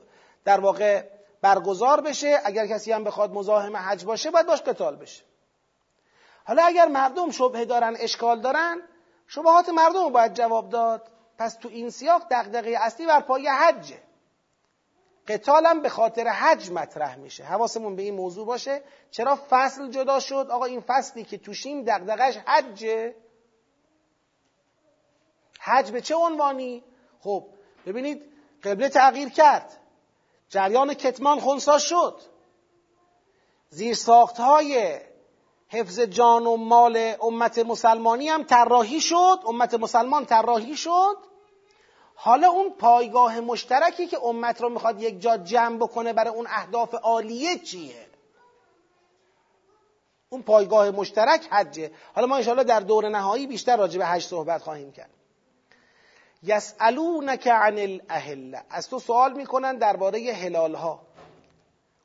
در 0.45 0.61
واقع 0.61 1.05
برگزار 1.43 2.01
بشه. 2.01 2.41
اگر 2.45 2.67
کسی 2.67 2.93
هم 2.93 3.05
بخواد 3.05 3.33
مزاحم 3.33 3.77
حج 3.77 4.05
باشه 4.05 4.31
باید 4.31 4.47
باش 4.47 4.63
قتال 4.63 4.97
بشه. 4.97 5.23
حالا 6.45 6.63
اگر 6.63 6.89
مردم 6.89 7.31
شبه 7.31 7.65
دارن 7.65 7.97
اشکال 7.99 8.41
دارن 8.41 8.83
شبهات 9.35 9.69
مردم 9.69 10.05
رو 10.05 10.11
باید 10.11 10.35
جواب 10.35 10.69
داد. 10.69 11.11
پس 11.39 11.55
تو 11.55 11.69
این 11.69 11.91
سیاق 11.91 12.23
دغدغه 12.31 12.79
اصلی 12.81 13.07
بر 13.07 13.21
پای 13.21 13.49
حجه. 13.49 14.03
قتالم 15.29 15.83
به 15.83 15.89
خاطر 15.89 16.29
حج 16.29 16.71
مطرح 16.71 17.17
میشه. 17.17 17.45
حواسمون 17.45 17.97
به 17.97 18.03
این 18.03 18.15
موضوع 18.15 18.47
باشه. 18.47 18.83
چرا 19.11 19.39
فصل 19.51 19.91
جدا 19.91 20.21
شد؟ 20.21 20.47
آقا 20.51 20.65
این 20.65 20.81
فصلی 20.81 21.25
که 21.25 21.39
توشیم 21.39 21.85
دغدغش 21.85 22.37
حجه. 22.37 23.15
حج 25.61 25.91
به 25.91 26.01
چه 26.01 26.15
عنوانی؟ 26.15 26.85
خب 27.21 27.47
ببینید 27.87 28.23
قبله 28.63 28.89
تغییر 28.89 29.29
کرد. 29.29 29.79
جریان 30.49 30.95
کتمان 30.95 31.41
خونسا 31.41 31.79
شد. 31.79 32.21
زیر 33.69 33.97
های 34.39 35.01
حفظ 35.73 36.01
جان 36.01 36.47
و 36.47 36.57
مال 36.57 37.15
امت 37.23 37.59
مسلمانی 37.59 38.29
هم 38.29 38.43
طراحی 38.43 39.01
شد. 39.01 39.39
امت 39.47 39.75
مسلمان 39.75 40.27
طراحی 40.27 40.77
شد. 40.77 41.17
حالا 42.15 42.49
اون 42.49 42.71
پایگاه 42.71 43.41
مشترکی 43.41 44.07
که 44.07 44.25
امت 44.25 44.61
رو 44.61 44.69
می‌خواد 44.69 45.03
یک 45.03 45.21
جا 45.21 45.37
جمع 45.37 45.77
بکنه 45.77 46.13
برای 46.13 46.35
اون 46.35 46.47
اهداف 46.51 46.95
عالیه 46.95 47.59
چیه؟ 47.59 48.07
اون 50.29 50.43
پایگاه 50.43 50.91
مشترک 50.91 51.49
حجه. 51.51 51.91
حالا 52.15 52.27
ما 52.27 52.37
انشاءالله 52.37 52.65
در 52.65 52.81
دور 52.81 53.09
نهایی 53.09 53.47
بیشتر 53.47 53.77
راجع 53.77 53.99
به 53.99 54.07
حج 54.07 54.23
صحبت 54.23 54.63
خواهیم 54.63 54.93
کرد. 54.93 55.11
یسالونک 56.43 57.49
عن 57.49 57.79
الاهله 57.79 58.63
از 58.71 58.89
تو 58.89 58.99
سوال 58.99 59.33
می‌کنن 59.33 59.77
درباره 59.77 60.33
هلال 60.33 60.75
ها 60.75 61.01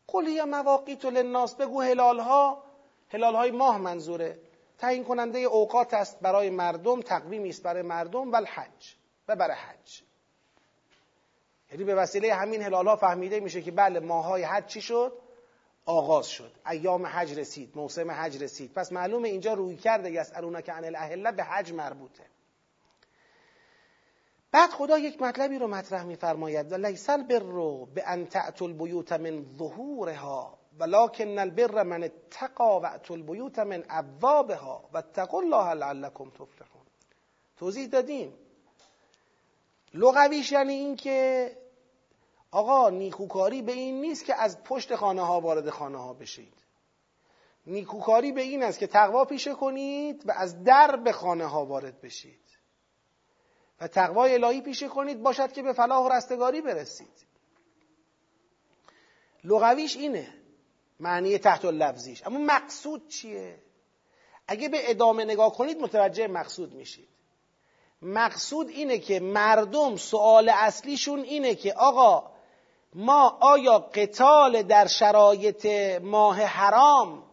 قل 0.08 0.28
یا 0.28 0.46
مواقیت 0.46 1.06
للناس 1.06 1.56
بگو 1.56 1.82
هلال 1.82 2.20
ها 2.20 2.67
هلال 3.10 3.36
های 3.36 3.52
ماه 3.52 3.78
منظوره. 3.78 4.40
تعیین 4.78 5.04
کننده 5.04 5.40
اوقات 5.40 5.94
است 5.94 6.20
برای 6.20 6.50
مردم 6.50 7.02
تقویمی 7.02 7.50
است 7.50 7.64
برای 7.64 7.82
مردم 7.82 8.32
و 8.32 8.36
الحج 8.36 8.96
و 9.28 9.36
برای 9.36 9.58
حج. 9.58 10.02
یعنی 11.72 11.84
به 11.84 11.96
وسیله 11.96 12.34
همین 12.34 12.62
هلال 12.62 12.88
ها 12.88 12.96
فهمیده 12.96 13.40
میشه 13.40 13.62
که 13.62 13.72
بله 13.72 14.00
ماهای 14.00 14.44
حج 14.44 14.66
چی 14.66 14.82
شد؟ 14.82 15.14
آغاز 15.86 16.28
شد. 16.28 16.52
ایام 16.70 17.06
حج 17.06 17.40
رسید 17.40 17.72
موسم 17.76 18.12
حج 18.12 18.44
رسید. 18.44 18.74
پس 18.74 18.92
معلومه 18.92 19.30
اینجا 19.30 19.54
روی 19.54 19.76
کرده 19.76 20.12
یسالونک 20.12 20.70
عن 20.70 20.86
الاهله 20.86 21.32
به 21.32 21.44
حج 21.44 21.74
مربوطه. 21.74 22.24
بعد 24.52 24.70
خدا 24.70 24.98
یک 24.98 25.22
مطلبی 25.22 25.58
رو 25.60 25.68
مطرح 25.68 26.04
میفرماید. 26.04 26.72
و 26.72 26.76
لیس 26.76 27.10
البر 27.10 27.40
به 27.94 28.04
ان 28.08 28.26
تأتوا 28.26 28.68
البیوت 28.68 29.12
من 29.12 29.46
ظهورها. 29.58 30.58
ولكن 30.80 31.40
البر 31.40 31.84
من 31.84 32.04
اتقا 32.04 32.80
و 32.80 32.86
البیوت 33.10 33.60
من 33.60 33.84
ابوابها 33.90 34.90
و 34.94 35.04
الله 35.34 35.74
لعلكم 35.74 36.30
تفلحون. 36.30 36.86
توضیح 37.58 37.88
دادیم. 37.88 38.34
لغویش 39.94 40.52
یعنی 40.52 40.74
این 40.74 40.96
که 40.96 41.52
آقا 42.52 42.90
نیکوکاری 42.90 43.62
به 43.62 43.72
این 43.72 44.02
نیست 44.02 44.26
که 44.26 44.36
از 44.36 44.64
پشت 44.64 44.96
خانه 44.96 45.22
ها 45.22 45.42
وارد 45.42 45.70
خانه 45.70 45.98
ها 45.98 46.14
بشید. 46.14 46.54
نیکوکاری 47.68 48.32
به 48.32 48.42
این 48.42 48.64
است 48.64 48.80
که 48.80 48.88
تقوا 48.88 49.26
پیشه 49.26 49.54
کنید 49.54 50.30
و 50.30 50.32
از 50.32 50.64
در 50.64 50.96
به 50.96 51.12
خانه 51.12 51.46
ها 51.46 51.66
وارد 51.66 52.02
بشید. 52.02 52.40
و 53.82 53.88
تقوای 53.88 54.34
الهی 54.34 54.62
پیشه 54.62 54.88
کنید 54.88 55.24
باشد 55.24 55.52
که 55.52 55.62
به 55.62 55.74
فلاح 55.74 56.06
و 56.06 56.10
رستگاری 56.10 56.62
برسید. 56.62 57.26
لغویش 59.44 59.98
اینه. 59.98 60.37
معنی 61.00 61.38
تحت 61.38 61.66
لفظیش 61.66 62.28
اما 62.28 62.40
مقصود 62.40 63.08
چیه؟ 63.08 63.60
اگه 64.48 64.70
به 64.70 64.90
ادامه 64.90 65.26
نگاه 65.26 65.54
کنید 65.54 65.82
متوجه 65.82 66.28
مقصود 66.28 66.74
میشید. 66.74 67.10
مقصود 68.02 68.70
اینه 68.70 68.98
که 69.00 69.20
مردم 69.20 69.96
سوال 69.96 70.50
اصلیشون 70.50 71.20
اینه 71.20 71.56
که 71.56 71.74
آقا 71.74 72.32
ما 72.94 73.38
آیا 73.42 73.80
قتال 73.80 74.62
در 74.64 74.88
شرایط 74.88 75.66
ماه 76.02 76.42
حرام 76.42 77.24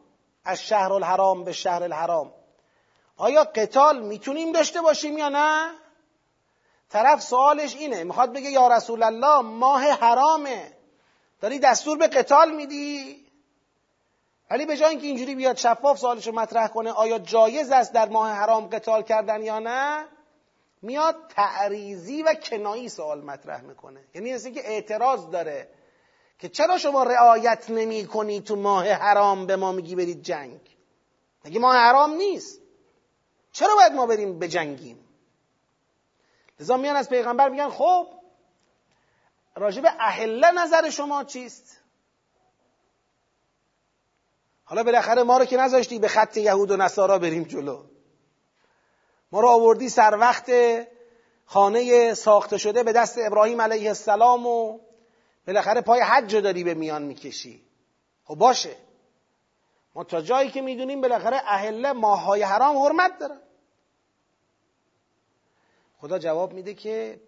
از 0.45 0.63
شهر 0.63 0.93
الحرام 0.93 1.45
به 1.45 1.53
شهر 1.53 1.83
الحرام 1.83 2.33
آیا 3.17 3.45
قتال 3.45 4.03
می‌تونیم 4.03 4.53
داشته 4.53 4.81
باشیم 4.81 5.19
یا 5.19 5.29
نه؟ 5.29 5.71
طرف 6.89 7.23
سوالش 7.23 7.75
اینه 7.75 8.05
می‌خواد 8.05 8.33
بگه 8.33 8.51
یا 8.51 8.69
رسول 8.69 9.03
الله 9.03 9.41
ماه 9.41 9.83
حرامه. 9.83 10.73
داری 11.41 11.59
دستور 11.59 11.99
به 11.99 12.07
قتال 12.07 12.55
میدی؟ 12.55 13.24
ولی 14.51 14.67
به 14.67 14.77
جای 14.77 14.91
اینکه 14.91 15.07
اینجوری 15.07 15.35
بیاد 15.35 15.57
شفاف 15.57 15.99
سوالش 15.99 16.27
رو 16.27 16.35
مطرح 16.35 16.69
کنه 16.69 16.91
آیا 16.91 17.19
جایز 17.19 17.71
است 17.71 17.93
در 17.93 18.09
ماه 18.09 18.31
حرام 18.31 18.67
قتال 18.67 19.03
کردن 19.03 19.43
یا 19.43 19.59
نه؟ 19.59 20.05
میاد 20.83 21.17
تعریزی 21.29 22.23
و 22.23 22.35
کنایی 22.35 22.89
سوال 22.89 23.21
مطرح 23.21 23.61
می‌کنه. 23.61 24.01
یعنی 24.15 24.35
مثل 24.35 24.51
که 24.51 24.69
اعتراض 24.71 25.31
داره 25.31 25.69
که 26.39 26.49
چرا 26.49 26.79
شما 26.79 27.03
رعایت 27.03 27.71
نمی 27.71 28.07
کنی 28.07 28.41
تو 28.41 28.57
ماه 28.57 28.89
حرام 28.89 29.47
به 29.47 29.57
ما 29.57 29.73
میگی 29.73 29.95
برید 29.95 30.23
جنگ؟ 30.23 30.61
مگه 31.45 31.61
ماه 31.61 31.77
حرام 31.77 32.15
نیست؟ 32.15 32.61
چرا 33.53 33.75
باید 33.75 33.93
ما 33.93 34.07
بریم 34.07 34.39
بجنگیم 34.39 35.05
لذا 36.61 36.77
میان 36.77 36.97
از 36.97 37.09
پیغمبر 37.09 37.49
میگن 37.49 37.69
خب 37.69 38.07
راجب 39.57 39.85
اهله 40.01 40.51
نظر 40.51 40.91
شما 40.91 41.25
چیست؟ 41.25 41.81
حالا 44.75 44.85
بالاخره 44.85 45.23
ما 45.23 45.39
رو 45.39 45.45
که 45.45 45.57
نذاشتی 45.57 45.99
به 45.99 46.09
خط 46.09 46.37
یهود 46.37 46.71
و 46.71 46.77
نصارا 46.77 47.19
بریم 47.19 47.43
جلو. 47.43 47.85
ما 49.33 49.41
رو 49.41 49.49
آوردی 49.49 49.89
سر 49.89 50.17
وقت 50.21 50.51
خانه 51.45 52.15
ساخته 52.15 52.59
شده 52.59 52.83
به 52.83 52.93
دست 52.93 53.19
ابراهیم 53.19 53.61
علیه 53.61 53.89
السلام 53.89 54.47
و 54.47 54.81
بالاخره 55.47 55.81
پای 55.81 56.01
حج 56.01 56.37
داری 56.37 56.65
به 56.65 56.75
میان 56.75 57.03
می‌کشی. 57.03 57.63
خب 58.25 58.35
باشه. 58.35 58.77
ما 59.95 60.05
تا 60.05 60.21
جایی 60.21 60.51
که 60.51 60.61
می‌دونیم 60.63 61.01
بالاخره 61.01 61.37
اهله 61.37 61.93
ماهای 61.93 62.43
حرام 62.43 62.79
حرمت 62.79 63.19
دارن. 63.19 63.41
خدا 66.01 66.19
جواب 66.19 66.53
میده 66.53 66.75
که 66.75 67.21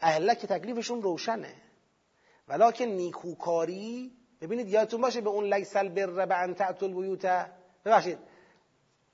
اهله 0.00 0.34
که 0.34 0.46
تکلیفشون 0.46 1.02
روشنه. 1.02 1.54
ولیکن 2.48 2.84
نیکوکاری 2.84 4.12
ببینید 4.40 4.68
یادتون 4.68 5.00
باشه 5.00 5.20
به 5.20 5.30
اون 5.30 5.54
لیس 5.54 5.76
البر 5.76 6.26
به 6.26 6.36
ان 6.36 6.54
تأتوا 6.54 6.88
البیوت. 6.88 7.26
ببخشید. 7.84 8.18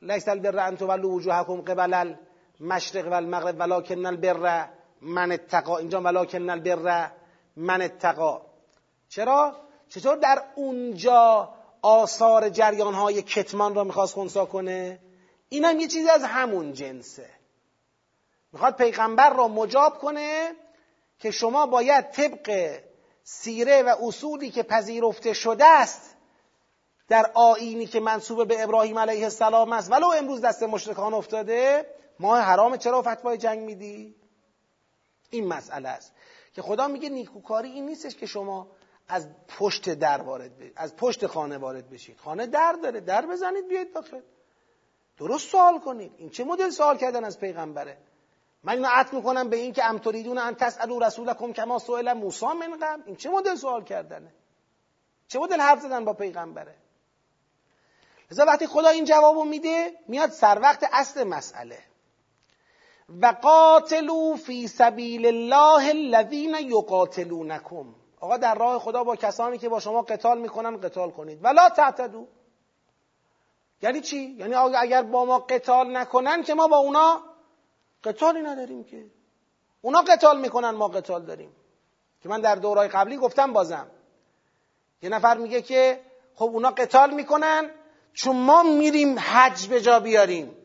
لیس 0.02 0.28
البر 0.28 0.58
ان 0.58 0.76
تولوا 0.76 1.10
وجوهکم 1.10 1.60
قبل 1.60 2.14
المشرق 2.60 3.08
و 3.08 3.14
المغرب 3.14 3.60
ولکن 3.60 4.06
البر 4.06 4.68
من 5.00 5.32
اتقا. 5.32 5.76
اینجا 5.76 6.00
ولکن 6.00 6.50
البر 6.50 7.10
من 7.56 7.82
اتقا. 7.82 8.42
چرا؟ 9.08 9.56
چطور 9.88 10.16
در 10.16 10.42
اونجا 10.54 11.54
آثار 11.82 12.48
جریان 12.48 12.94
های 12.94 13.22
کتمان 13.22 13.74
را 13.74 13.84
می‌خواست 13.84 14.14
خونسا 14.14 14.44
کنه؟ 14.44 15.00
این 15.48 15.64
هم 15.64 15.80
یه 15.80 15.86
چیزی 15.86 16.08
از 16.08 16.22
همون 16.24 16.72
جنسه. 16.72 17.30
می‌خواد 18.52 18.76
پیغمبر 18.76 19.34
را 19.34 19.48
مجاب 19.48 19.98
کنه 19.98 20.52
که 21.18 21.30
شما 21.30 21.66
باید 21.66 22.10
طبق 22.10 22.78
سیره 23.24 23.82
و 23.82 23.94
اصولی 24.02 24.50
که 24.50 24.62
پذیرفته 24.62 25.32
شده 25.32 25.64
است 25.64 26.16
در 27.08 27.30
آینی 27.34 27.86
که 27.86 28.00
منصوب 28.00 28.48
به 28.48 28.62
ابراهیم 28.62 28.98
علیه 28.98 29.24
السلام 29.24 29.72
است. 29.72 29.92
ولو 29.92 30.06
امروز 30.06 30.40
دست 30.40 30.62
مشرکان 30.62 31.14
افتاده 31.14 31.86
ماه 32.20 32.40
حرام 32.40 32.76
چرا 32.76 33.02
فتوای 33.02 33.38
جنگ 33.38 33.58
میدی؟ 33.58 34.14
این 35.30 35.46
مسئله 35.46 35.88
است. 35.88 36.12
که 36.54 36.62
خدا 36.62 36.88
میگه 36.88 37.08
نیکوکاری 37.08 37.70
این 37.70 37.86
نیستش 37.86 38.16
که 38.16 38.26
شما 38.26 38.68
از 39.08 39.28
پشت 39.58 39.94
در 39.94 40.22
وارد 40.22 40.52
از 40.76 40.96
پشت 40.96 41.26
خانه 41.26 41.58
وارد 41.58 41.90
بشید. 41.90 42.18
خانه 42.18 42.46
در 42.46 42.72
داره 42.82 43.00
در 43.00 43.26
بزنید 43.26 43.68
بیاید 43.68 43.94
داخل. 43.94 44.20
درست 45.18 45.48
سوال 45.48 45.78
کنید. 45.78 46.12
این 46.16 46.30
چه 46.30 46.44
مدل 46.44 46.70
سوال 46.70 46.98
کردن 46.98 47.24
از 47.24 47.40
پیغمبره؟ 47.40 47.98
من 48.64 48.72
اینو 48.72 48.88
عطف 48.90 49.14
می‌کنم 49.14 49.48
به 49.48 49.56
این 49.56 49.72
که 49.72 49.84
ام 49.84 49.98
تریدون 49.98 50.38
ان 50.38 50.54
تسالو 50.54 50.98
رسولکم 50.98 51.52
کما 51.52 51.78
سئل 51.78 52.12
موسی 52.12 52.46
من 52.46 52.78
قبل. 52.82 53.02
این 53.06 53.16
چه 53.16 53.30
مدل 53.30 53.54
سوال 53.54 53.84
کردنه؟ 53.84 54.32
چه 55.28 55.38
مدل 55.38 55.60
حرف 55.60 55.80
زدن 55.80 56.04
با 56.04 56.12
پیغمبره؟ 56.12 56.74
لذا 58.30 58.44
وقتی 58.44 58.66
خدا 58.66 58.88
این 58.88 59.04
جوابو 59.04 59.44
میده 59.44 59.92
میاد 60.08 60.30
سر 60.30 60.58
وقت 60.62 60.88
اصل 60.92 61.24
مسئله. 61.24 61.78
و 63.22 63.26
قاتلو 63.26 64.36
فی 64.36 64.68
سبیل 64.68 65.26
الله 65.26 65.88
الذین 65.88 66.54
یقاتلونکم. 66.54 67.94
آقا 68.20 68.36
در 68.36 68.54
راه 68.54 68.78
خدا 68.78 69.04
با 69.04 69.16
کسانی 69.16 69.58
که 69.58 69.68
با 69.68 69.80
شما 69.80 70.02
قتال 70.02 70.40
می‌کنن 70.40 70.76
قتال 70.76 71.10
کنید. 71.10 71.44
ولا 71.44 71.68
تعتدو 71.68 72.26
یعنی 73.82 74.00
چی؟ 74.00 74.16
یعنی 74.16 74.54
اگر 74.54 75.02
با 75.02 75.24
ما 75.24 75.38
قتال 75.38 75.96
نکنن 75.96 76.42
که 76.42 76.54
ما 76.54 76.68
با 76.68 76.76
اونا 76.76 77.33
قتالی 78.04 78.42
نداریم 78.42 78.84
که. 78.84 79.06
اونا 79.80 80.02
قتال 80.02 80.40
می‌کنن 80.40 80.70
ما 80.70 80.88
قتال 80.88 81.22
داریم. 81.22 81.52
که 82.22 82.28
من 82.28 82.40
در 82.40 82.54
دورای 82.54 82.88
قبلی 82.88 83.16
گفتم 83.16 83.52
بازم. 83.52 83.86
یه 85.02 85.08
نفر 85.08 85.38
میگه 85.38 85.62
که 85.62 86.00
خب 86.34 86.44
اونا 86.44 86.70
قتال 86.70 87.14
می‌کنن 87.14 87.70
چون 88.12 88.36
ما 88.36 88.62
میریم 88.62 89.18
حج 89.18 89.66
به 89.66 89.80
جا 89.80 90.00
بیاریم. 90.00 90.56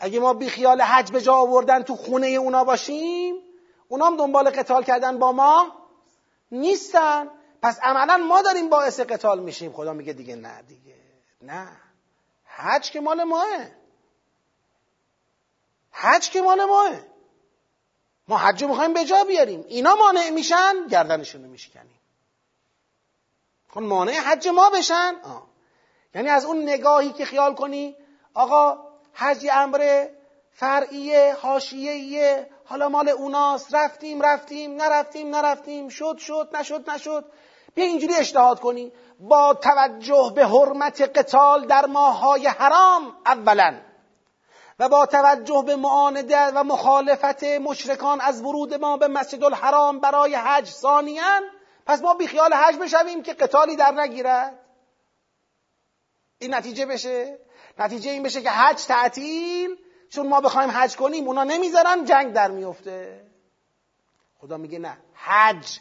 اگه 0.00 0.20
ما 0.20 0.34
بی 0.34 0.48
خیال 0.48 0.82
حج 0.82 1.12
به 1.12 1.20
جا 1.20 1.34
آوردن 1.34 1.82
تو 1.82 1.96
خونه 1.96 2.26
اونا 2.26 2.64
باشیم 2.64 3.34
اونا 3.88 4.06
هم 4.06 4.16
دنبال 4.16 4.50
قتال 4.50 4.82
کردن 4.84 5.18
با 5.18 5.32
ما 5.32 5.72
نیستن. 6.52 7.30
پس 7.62 7.80
عملا 7.82 8.16
ما 8.16 8.42
داریم 8.42 8.68
باعث 8.68 9.00
قتال 9.00 9.40
میشیم. 9.40 9.72
خدا 9.72 9.92
میگه 9.92 10.12
دیگه 10.12 10.36
نه 10.36 10.62
دیگه 10.62 10.94
نه. 11.42 11.68
حج 12.44 12.90
که 12.90 13.00
مال 13.00 13.24
ماه. 13.24 13.66
حج 16.00 16.30
که 16.30 16.40
مال 16.40 16.64
ماه. 16.64 16.90
ما 18.28 18.38
حج 18.38 18.64
می‌خوایم 18.64 18.94
به 18.94 19.04
جا 19.04 19.24
بیاریم. 19.24 19.64
اینا 19.68 19.94
مانع 19.94 20.30
میشن 20.30 20.86
گردنشون 20.86 21.44
رو 21.44 21.50
میشکنیم. 21.50 22.00
خب 23.68 23.80
مانع 23.80 24.12
حج 24.12 24.48
ما 24.48 24.70
بشن؟ 24.70 25.14
آه. 25.24 25.46
یعنی 26.14 26.28
از 26.28 26.44
اون 26.44 26.62
نگاهی 26.62 27.12
که 27.12 27.24
خیال 27.24 27.54
کنی 27.54 27.96
آقا 28.34 28.78
حج 29.12 29.46
امر 29.52 30.06
فرعیه 30.52 31.36
حاشیه‌ایه 31.40 32.50
حالا 32.64 32.88
مال 32.88 33.08
اوناست. 33.08 33.74
رفتیم 33.74 34.22
رفتیم 34.22 34.82
نرفتیم 34.82 35.34
نرفتیم. 35.34 35.88
شد 35.88 36.18
شد 36.18 36.48
نشد 36.54 36.90
نشد. 36.90 37.24
بیا 37.74 37.84
اینجوری 37.84 38.14
اجتهاد 38.14 38.60
کنی. 38.60 38.92
با 39.20 39.54
توجه 39.54 40.32
به 40.34 40.46
حرمت 40.46 41.18
قتال 41.18 41.66
در 41.66 41.86
ماههای 41.86 42.46
حرام 42.46 43.16
اولا. 43.26 43.87
و 44.78 44.88
با 44.88 45.06
توجه 45.06 45.62
به 45.66 45.76
معانده 45.76 46.46
و 46.46 46.64
مخالفت 46.64 47.44
مشرکان 47.44 48.20
از 48.20 48.40
ورود 48.42 48.74
ما 48.74 48.96
به 48.96 49.08
مسجد 49.08 49.44
الحرام 49.44 50.00
برای 50.00 50.34
حج 50.34 50.66
ثانیا 50.66 51.40
پس 51.86 52.02
ما 52.02 52.14
بیخیال 52.14 52.52
حج 52.52 52.76
بشویم 52.76 53.22
که 53.22 53.34
قتالی 53.34 53.76
در 53.76 53.90
نگیرد. 53.90 54.58
این 56.38 56.54
نتیجه 56.54 56.86
بشه؟ 56.86 57.38
نتیجه 57.78 58.10
این 58.10 58.22
بشه 58.22 58.42
که 58.42 58.50
حج 58.50 58.84
تعطیل 58.84 59.76
چون 60.10 60.28
ما 60.28 60.40
بخوایم 60.40 60.70
حج 60.70 60.96
کنیم 60.96 61.26
اونا 61.26 61.44
نمی‌ذارن 61.44 62.04
جنگ 62.04 62.32
در 62.32 62.50
میفته. 62.50 63.26
خدا 64.38 64.56
میگه 64.56 64.78
نه 64.78 64.98
حج 65.14 65.78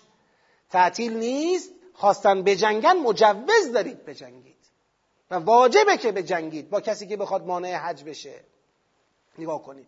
تعطیل 0.69 1.17
نیست 1.17 1.71
خواستن 1.93 2.43
بجنگن 2.43 2.97
مجوز 2.97 3.71
دارید 3.73 4.05
بجنگید. 4.05 4.57
و 5.31 5.35
واجبه 5.35 5.97
که 5.97 6.11
بجنگید 6.11 6.69
با 6.69 6.81
کسی 6.81 7.07
که 7.07 7.17
بخواد 7.17 7.45
مانع 7.45 7.75
حج 7.75 8.03
بشه. 8.03 8.43
نگاه 9.39 9.63
کنید. 9.63 9.87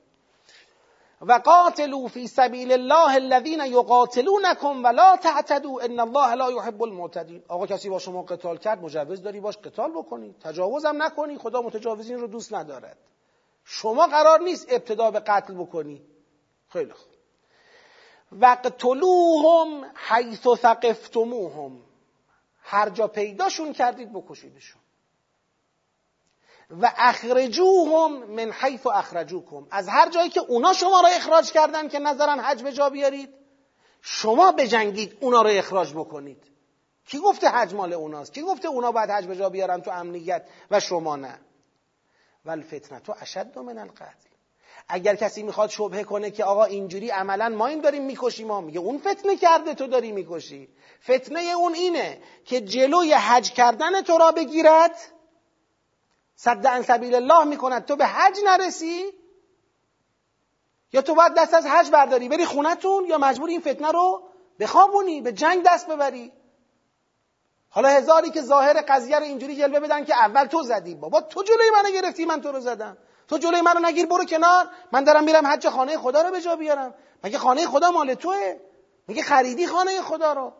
و 1.21 1.33
قاتلوا 1.33 2.07
فی 2.07 2.27
سبیل 2.27 2.71
الله 2.71 3.15
الذین 3.15 3.59
یقاتلونکم 3.59 4.83
ولا 4.83 5.17
تعتدوا 5.17 5.81
ان 5.81 5.99
الله 5.99 6.35
لا 6.35 6.51
يحب 6.51 6.83
المعتدین. 6.83 7.43
آقا 7.47 7.67
کسی 7.67 7.89
با 7.89 7.99
شما 7.99 8.21
قتال 8.23 8.57
کرد 8.57 8.79
مجوز 8.81 9.21
داری 9.21 9.39
باش 9.39 9.57
قتال 9.57 9.91
بکنی. 9.91 10.35
تجاوزم 10.43 11.03
نکنی 11.03 11.37
خدا 11.37 11.61
متجاوزین 11.61 12.19
رو 12.19 12.27
دوست 12.27 12.53
ندارد. 12.53 12.97
شما 13.63 14.07
قرار 14.07 14.41
نیست 14.41 14.65
ابتدا 14.69 15.11
به 15.11 15.19
قتل 15.19 15.53
بکنی. 15.53 16.01
خیلی 16.69 16.93
خوب. 16.93 17.11
وقتلوهم 18.31 19.91
حیث 19.95 20.47
ثقفتموهم. 20.47 21.81
هر 22.61 22.89
جا 22.89 23.07
پیداشون 23.07 23.73
کردید 23.73 24.13
بکشیدشون. 24.13 24.81
و 26.69 26.91
اخرجوهم 26.97 28.11
من 28.11 28.51
حیث 28.51 28.87
اخرجوکم. 28.87 29.67
از 29.71 29.87
هر 29.87 30.09
جایی 30.09 30.29
که 30.29 30.39
اونا 30.39 30.73
شما 30.73 31.01
را 31.01 31.07
اخراج 31.07 31.51
کردن 31.51 31.87
که 31.87 31.99
نظرن 31.99 32.39
حج 32.39 32.63
به 32.63 32.73
جا 32.73 32.89
بیارید 32.89 33.29
شما 34.01 34.51
بجنگید 34.51 35.17
اونا 35.19 35.41
را 35.41 35.49
اخراج 35.49 35.93
بکنید. 35.93 36.43
کی 37.07 37.19
گفته 37.19 37.49
حج 37.49 37.73
مال 37.73 37.93
اوناست؟ 37.93 38.33
کی 38.33 38.41
گفته 38.41 38.67
اونا 38.67 38.91
باید 38.91 39.09
حج 39.09 39.25
به 39.25 39.35
جا 39.35 39.49
بیارن 39.49 39.81
تو 39.81 39.91
امنیت 39.91 40.45
و 40.71 40.79
شما 40.79 41.15
نه؟ 41.15 41.39
ول 42.45 42.63
تو 43.05 43.15
اشد 43.21 43.59
من 43.59 43.77
القتل. 43.77 44.29
اگر 44.87 45.15
کسی 45.15 45.43
می‌خواد 45.43 45.69
شبهه 45.69 46.03
کنه 46.03 46.31
که 46.31 46.43
آقا 46.43 46.63
اینجوری 46.63 47.09
عملا 47.09 47.49
ما 47.49 47.67
این 47.67 47.81
داریم 47.81 48.05
می‌کشیم 48.05 48.47
ما 48.47 48.61
میگه 48.61 48.79
اون 48.79 48.97
فتنه 48.97 49.35
کرده 49.35 49.73
تو 49.73 49.87
داری 49.87 50.11
می‌کشی. 50.11 50.69
فتنه 51.03 51.39
اون 51.39 51.73
اینه 51.73 52.21
که 52.45 52.61
جلوی 52.61 53.13
حج 53.13 53.51
کردن 53.51 54.01
تو 54.01 54.17
را 54.17 54.31
بگیرد 54.31 54.95
صد 56.41 56.67
عن 56.67 56.81
سبیل 56.81 57.15
الله 57.15 57.43
می‌کند. 57.43 57.85
تو 57.85 57.95
به 57.95 58.05
حج 58.05 58.37
نرسی؟ 58.45 59.05
یا 60.93 61.01
تو 61.01 61.15
باید 61.15 61.33
دست 61.33 61.53
از 61.53 61.65
حج 61.65 61.91
برداری؟ 61.91 62.29
بری 62.29 62.45
خونتون 62.45 63.05
یا 63.05 63.17
مجبور 63.17 63.49
این 63.49 63.61
فتنه 63.61 63.91
رو 63.91 64.23
بخوابونی 64.59 65.21
به 65.21 65.31
جنگ 65.31 65.63
دست 65.65 65.87
ببری؟ 65.87 66.31
حالا 67.69 67.89
هزاری 67.89 68.29
که 68.29 68.41
ظاهر 68.41 68.81
قضیه 68.87 69.19
رو 69.19 69.23
اینجوری 69.23 69.55
جلوه 69.55 69.79
بدن 69.79 70.05
که 70.05 70.15
اول 70.15 70.45
تو 70.45 70.63
زدی. 70.63 70.95
بابا 70.95 71.21
تو 71.21 71.43
جلوی 71.43 71.69
منو 71.73 71.91
گرفتی 71.91 72.25
من 72.25 72.41
تو 72.41 72.51
رو 72.51 72.59
زدم. 72.59 72.97
تو 73.27 73.37
جلوی 73.37 73.61
منو 73.61 73.79
نگیر 73.79 74.05
برو 74.05 74.25
کنار. 74.25 74.69
من 74.91 75.03
دارم 75.03 75.23
میرم 75.23 75.47
حج 75.47 75.69
خانه 75.69 75.97
خدا 75.97 76.21
رو 76.21 76.31
به 76.31 76.41
جا 76.41 76.55
بیارم. 76.55 76.93
مگه 77.23 77.37
خانه 77.37 77.67
خدا 77.67 77.91
مال 77.91 78.13
توه؟ 78.13 78.59
میگه 79.07 79.23
خریدی 79.23 79.67
خانه 79.67 80.01
خدا 80.01 80.33
رو؟ 80.33 80.53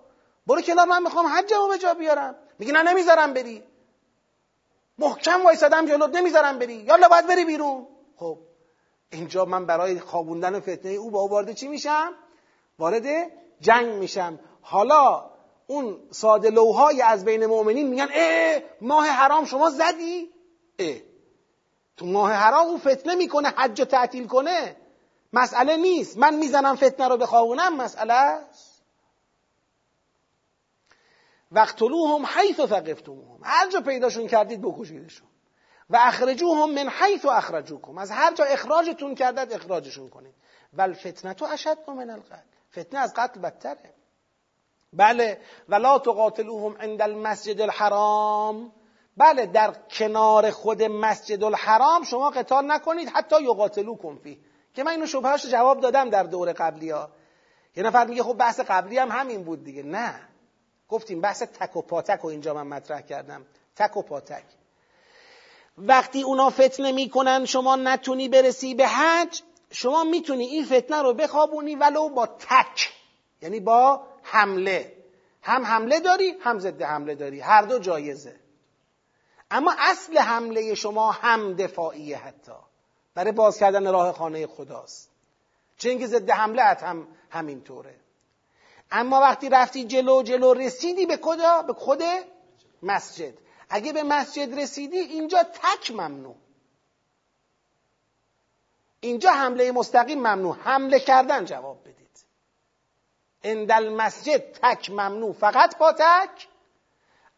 برو 0.48 0.62
کنار 0.62 0.88
من 0.88 1.04
می‌خوام 1.04 1.28
حجمو 1.28 1.68
به 1.68 1.78
جا 1.78 1.94
بیارم. 1.94 2.36
میگه 2.60 2.74
نه 2.74 2.84
نمی‌ذارم 2.84 3.34
بری. 3.34 3.64
محکم 5.00 5.46
وایسادم 5.46 5.86
جلوت 5.86 6.16
نمی‌ذارم 6.16 6.60
بری. 6.60 6.74
یالا 6.74 7.08
باید 7.08 7.28
بری 7.28 7.46
بیرون. 7.46 7.88
خب 8.16 8.38
اینجا 9.12 9.46
من 9.46 9.66
برای 9.66 10.00
خوابوندن 10.00 10.60
فتنه 10.60 10.92
او 10.92 11.12
با 11.12 11.20
او 11.20 11.30
وارد 11.30 11.54
چی 11.54 11.68
میشم؟ 11.68 12.14
وارد 12.80 13.06
جنگ 13.62 13.94
میشم. 13.94 14.40
حالا 14.62 15.30
اون 15.68 15.98
ساده 16.12 16.50
لوهای 16.50 17.02
از 17.02 17.26
بین 17.26 17.46
مؤمنین 17.46 17.88
میگن 17.88 18.08
اه 18.14 18.62
ماه 18.82 19.08
حرام 19.08 19.46
شما 19.46 19.70
زدی؟ 19.70 20.30
اه. 20.80 20.96
تو 21.98 22.06
ماه 22.06 22.32
حرام 22.32 22.68
اون 22.68 22.78
فتنه 22.78 23.16
می‌کنه 23.16 23.50
حج 23.50 23.82
تعطیل 23.82 24.28
کنه. 24.28 24.76
مسئله 25.34 25.76
نیست. 25.78 26.18
من 26.18 26.36
می‌زنم 26.36 26.76
فتنه 26.76 27.08
رو 27.08 27.18
بخوابونم 27.18 27.76
مسئله 27.76 28.14
است. 28.14 28.79
وقتلوهم 31.52 32.26
حیث 32.26 32.56
ثقفتموهم. 32.56 33.40
هر 33.44 33.70
جا 33.70 33.82
پیداشون 33.82 34.28
کردید 34.28 34.62
بکشیدشون. 34.62 35.28
و 35.90 35.98
اخرجوهم 36.02 36.72
من 36.72 36.90
حیث 36.90 37.26
اخرجوکم. 37.26 37.98
از 37.98 38.12
هر 38.12 38.34
جا 38.34 38.44
اخراجتون 38.44 39.16
کردد 39.16 39.54
اخراجشون 39.54 40.10
کنید. 40.10 40.34
ول 40.74 40.94
فتنه 40.94 41.34
تو 41.34 41.46
اشد 41.46 41.78
من 41.88 42.10
القتل. 42.10 42.36
فتنه 42.72 43.00
از 43.00 43.14
قتل 43.14 43.40
بدتره. 43.40 43.94
بله 44.94 45.42
ولا 45.70 46.00
تقاتلوهم 46.00 46.78
عند 46.78 47.02
المسجد 47.02 47.62
الحرام. 47.62 48.72
بله 49.18 49.46
در 49.46 49.74
کنار 49.74 50.52
خود 50.52 50.84
مسجد 50.84 51.44
الحرام 51.44 52.04
شما 52.04 52.30
قتال 52.30 52.72
نکنید 52.72 53.10
حتی 53.10 53.44
یقاتلوکم 53.44 54.18
فیه. 54.18 54.38
که 54.74 54.84
من 54.84 54.92
اینو 54.92 55.06
شبهاش 55.06 55.46
جواب 55.46 55.80
دادم 55.80 56.10
در 56.10 56.24
دور 56.24 56.54
قبلی 56.54 56.90
ها 56.90 57.10
یه 57.76 57.84
نفر 57.84 58.06
میگه 58.06 58.24
خب 58.24 58.34
بحث 58.34 58.60
قبلی 58.60 58.98
هم 58.98 59.12
همین 59.12 59.44
بود 59.44 59.64
دیگه. 59.64 59.84
نه. 59.84 60.29
گفتیم 60.90 61.22
بحث 61.22 61.44
تک 61.44 61.76
و 61.76 61.82
پاتک 61.82 62.20
رو 62.20 62.30
اینجا 62.30 62.54
من 62.54 62.68
مطرح 62.68 63.02
کردم. 63.02 63.46
تک 63.76 63.98
و 63.98 64.02
پاتک. 64.02 64.44
وقتی 65.78 66.22
اونا 66.22 66.50
فتنه 66.50 66.92
می‌کنن 66.92 67.46
شما 67.46 67.76
نتونی 67.76 68.30
برسی 68.30 68.76
به 68.76 68.88
حج 68.88 69.42
شما 69.72 70.04
می‌تونی 70.04 70.46
این 70.46 70.66
فتنه 70.66 71.02
رو 71.02 71.14
بخوابونی 71.14 71.76
ولو 71.76 72.10
با 72.10 72.26
تک 72.26 72.94
یعنی 73.42 73.60
با 73.60 74.02
حمله. 74.24 74.94
هم 75.42 75.66
حمله 75.66 76.00
داری 76.00 76.36
هم 76.42 76.60
ضد 76.60 76.82
حمله 76.82 77.16
داری. 77.16 77.40
هر 77.40 77.62
دو 77.62 77.80
جایزه. 77.80 78.36
اما 79.52 79.76
اصل 79.78 80.18
حمله 80.18 80.76
شما 80.76 81.12
هم 81.12 81.54
دفاعیه 81.54 82.18
حتی. 82.18 82.52
برای 83.14 83.32
باز 83.32 83.58
کردن 83.58 83.92
راه 83.92 84.12
خانه 84.12 84.48
خداست. 84.48 85.10
چه 85.78 85.90
اینکه 85.90 86.08
ضد 86.08 86.30
حمله 86.30 86.62
هم 86.62 87.08
همینطوره. 87.30 87.96
اما 88.92 89.20
وقتی 89.20 89.50
رفتی 89.50 89.84
جلو 89.84 90.24
جلو 90.24 90.54
رسیدی 90.54 91.06
به 91.06 91.18
کجا؟ 91.18 91.62
به 91.62 91.74
خود 91.74 92.04
مسجد. 92.84 93.34
اگه 93.70 93.94
به 93.94 94.04
مسجد 94.04 94.60
رسیدی 94.60 95.00
اینجا 95.00 95.44
تک 95.44 95.92
ممنوع. 95.92 96.36
اینجا 99.00 99.32
حمله 99.32 99.72
مستقیم 99.72 100.20
ممنوع. 100.20 100.56
حمله 100.56 101.00
کردن 101.00 101.46
جواب 101.46 101.82
بدید. 101.82 102.26
اندل 103.44 103.90
مسجد 103.90 104.52
تک 104.52 104.90
ممنوع. 104.90 105.34
فقط 105.34 105.78
پاتک. 105.78 106.48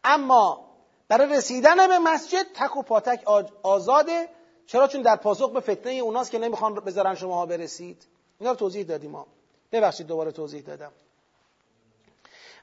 اما 0.04 0.68
برای 1.08 1.36
رسیدن 1.36 1.88
به 1.88 1.98
مسجد 1.98 2.46
تک 2.54 2.76
و 2.76 2.82
پاتک 2.82 3.22
آزاده. 3.62 4.28
چرا؟ 4.66 4.88
چون 4.88 5.02
در 5.02 5.16
پاسخ 5.16 5.50
به 5.50 5.60
فتنه 5.60 5.92
اوناست 5.92 6.30
که 6.30 6.38
نمی‌خوان 6.38 6.74
بذارن 6.74 7.14
شماها 7.14 7.46
برسید. 7.46 8.06
اینا 8.40 8.50
رو 8.50 8.56
توضیح 8.56 8.84
دادیم 8.84 9.10
ما. 9.10 9.26
ببخشید 9.72 10.06
دوباره 10.06 10.32
توضیح 10.32 10.62
دادم. 10.62 10.92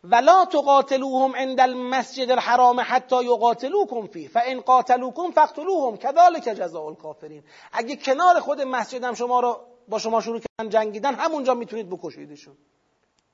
ولا 0.04 0.46
تقاتلوهم 0.46 1.36
عند 1.36 1.60
المسجد 1.60 2.32
الحرام 2.32 2.80
حتی 2.80 3.24
یقاتلوکم 3.24 4.08
فیه. 4.08 4.30
فان 4.30 4.62
قاتلوکم 4.62 5.32
فقتلوهم 5.32 5.98
كذلك 5.98 6.50
جزاء 6.50 6.86
الکافرین. 6.86 7.44
اگه 7.72 7.96
کنار 7.96 8.40
خود 8.40 8.62
مسجدم 8.62 9.14
شما 9.14 9.40
رو 9.40 9.60
با 9.88 10.00
شما 10.00 10.22
شروع 10.22 10.40
کردن 10.40 10.70
جنگیدن 10.70 11.16
همونجا 11.16 11.54
می‌تونید 11.54 11.90
بکشیدشون. 11.90 12.58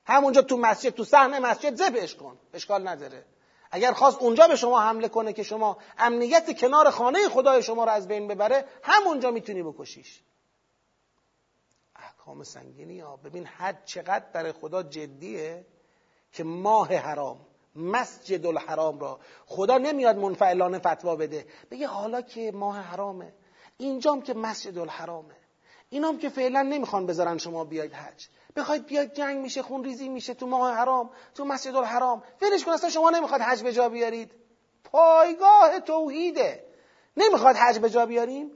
همونجا 0.04 0.42
تو 0.42 0.56
مسجد 0.56 0.90
تو 0.90 1.04
صحن 1.04 1.38
مسجد 1.38 1.76
ذبحش 1.76 2.14
کن. 2.14 2.38
اشکال 2.54 2.88
نداره. 2.88 3.24
اگر 3.70 3.92
خواست 3.92 4.22
اونجا 4.22 4.48
به 4.48 4.56
شما 4.56 4.80
حمله 4.80 5.08
کنه 5.08 5.32
که 5.32 5.42
شما 5.42 5.76
امنیت 5.98 6.60
کنار 6.60 6.90
خانه 6.90 7.28
خدای 7.28 7.62
شما 7.62 7.84
رو 7.84 7.90
از 7.90 8.08
بین 8.08 8.28
ببره 8.28 8.64
همونجا 8.82 9.30
می‌تونی 9.30 9.62
بکشیش. 9.62 10.22
احکام 11.96 12.42
سنگینی 12.42 13.00
ها. 13.00 13.16
ببین 13.16 13.46
حد 13.46 13.82
چقدر 13.84 14.24
در 14.34 14.52
خدا 14.52 14.82
جدیه. 14.82 15.64
که 16.36 16.44
ماه 16.44 16.94
حرام 16.94 17.36
مسجد 17.76 18.46
الحرام 18.46 18.98
را 18.98 19.20
خدا 19.46 19.78
نمیاد 19.78 20.16
منفعلانه 20.16 20.78
فتوا 20.78 21.16
بده. 21.16 21.46
بگه 21.70 21.86
حالا 21.86 22.20
که 22.22 22.52
ماه 22.52 22.76
حرامه 22.78 23.32
اینجام 23.76 24.22
که 24.22 24.34
مسجد 24.34 24.78
الحرامه. 24.78 25.34
اینام 25.90 26.18
که 26.18 26.28
فعلا 26.28 26.62
نمی‌خوان 26.62 27.06
بذارن 27.06 27.38
شما 27.38 27.64
بیاید 27.64 27.92
حج. 27.92 28.26
بخواید 28.56 28.86
بیاید 28.86 29.14
جنگ 29.14 29.38
میشه 29.38 29.62
خون 29.62 29.84
ریزی 29.84 30.08
میشه 30.08 30.34
تو 30.34 30.46
ماه 30.46 30.74
حرام 30.74 31.10
تو 31.34 31.44
مسجد 31.44 31.76
الحرام. 31.76 32.22
ولش 32.42 32.64
کن 32.64 32.72
اصلا 32.72 32.90
شما 32.90 33.10
نمی‌خواد 33.10 33.40
حج 33.40 33.62
به 33.62 33.72
جا 33.72 33.88
بیارید. 33.88 34.32
پایگاه 34.84 35.80
توحیده. 35.80 36.64
نمی‌خواد 37.16 37.56
حج 37.56 37.78
به 37.78 37.90
جا 37.90 38.06
بیاریم؟ 38.06 38.50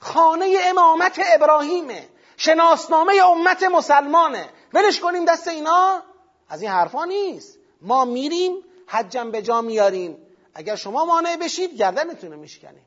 خانه 0.00 0.56
امامت 0.64 1.20
ابراهیمه. 1.34 2.08
شناسنامه 2.36 3.12
امت 3.24 3.62
مسلمانه. 3.62 4.48
ولش 4.72 5.00
کنیم 5.00 5.24
دست 5.24 5.48
اینا. 5.48 6.02
از 6.48 6.62
این 6.62 6.70
حرفا 6.70 7.04
نیست. 7.04 7.58
ما 7.80 8.04
میریم 8.04 8.64
حجم 8.86 9.30
به 9.30 9.42
جا 9.42 9.62
میاریم. 9.62 10.18
اگر 10.54 10.76
شما 10.76 11.04
مانع 11.04 11.36
بشید 11.36 11.74
گردنتون 11.74 12.32
رو 12.32 12.38
میشکنیم 12.38 12.84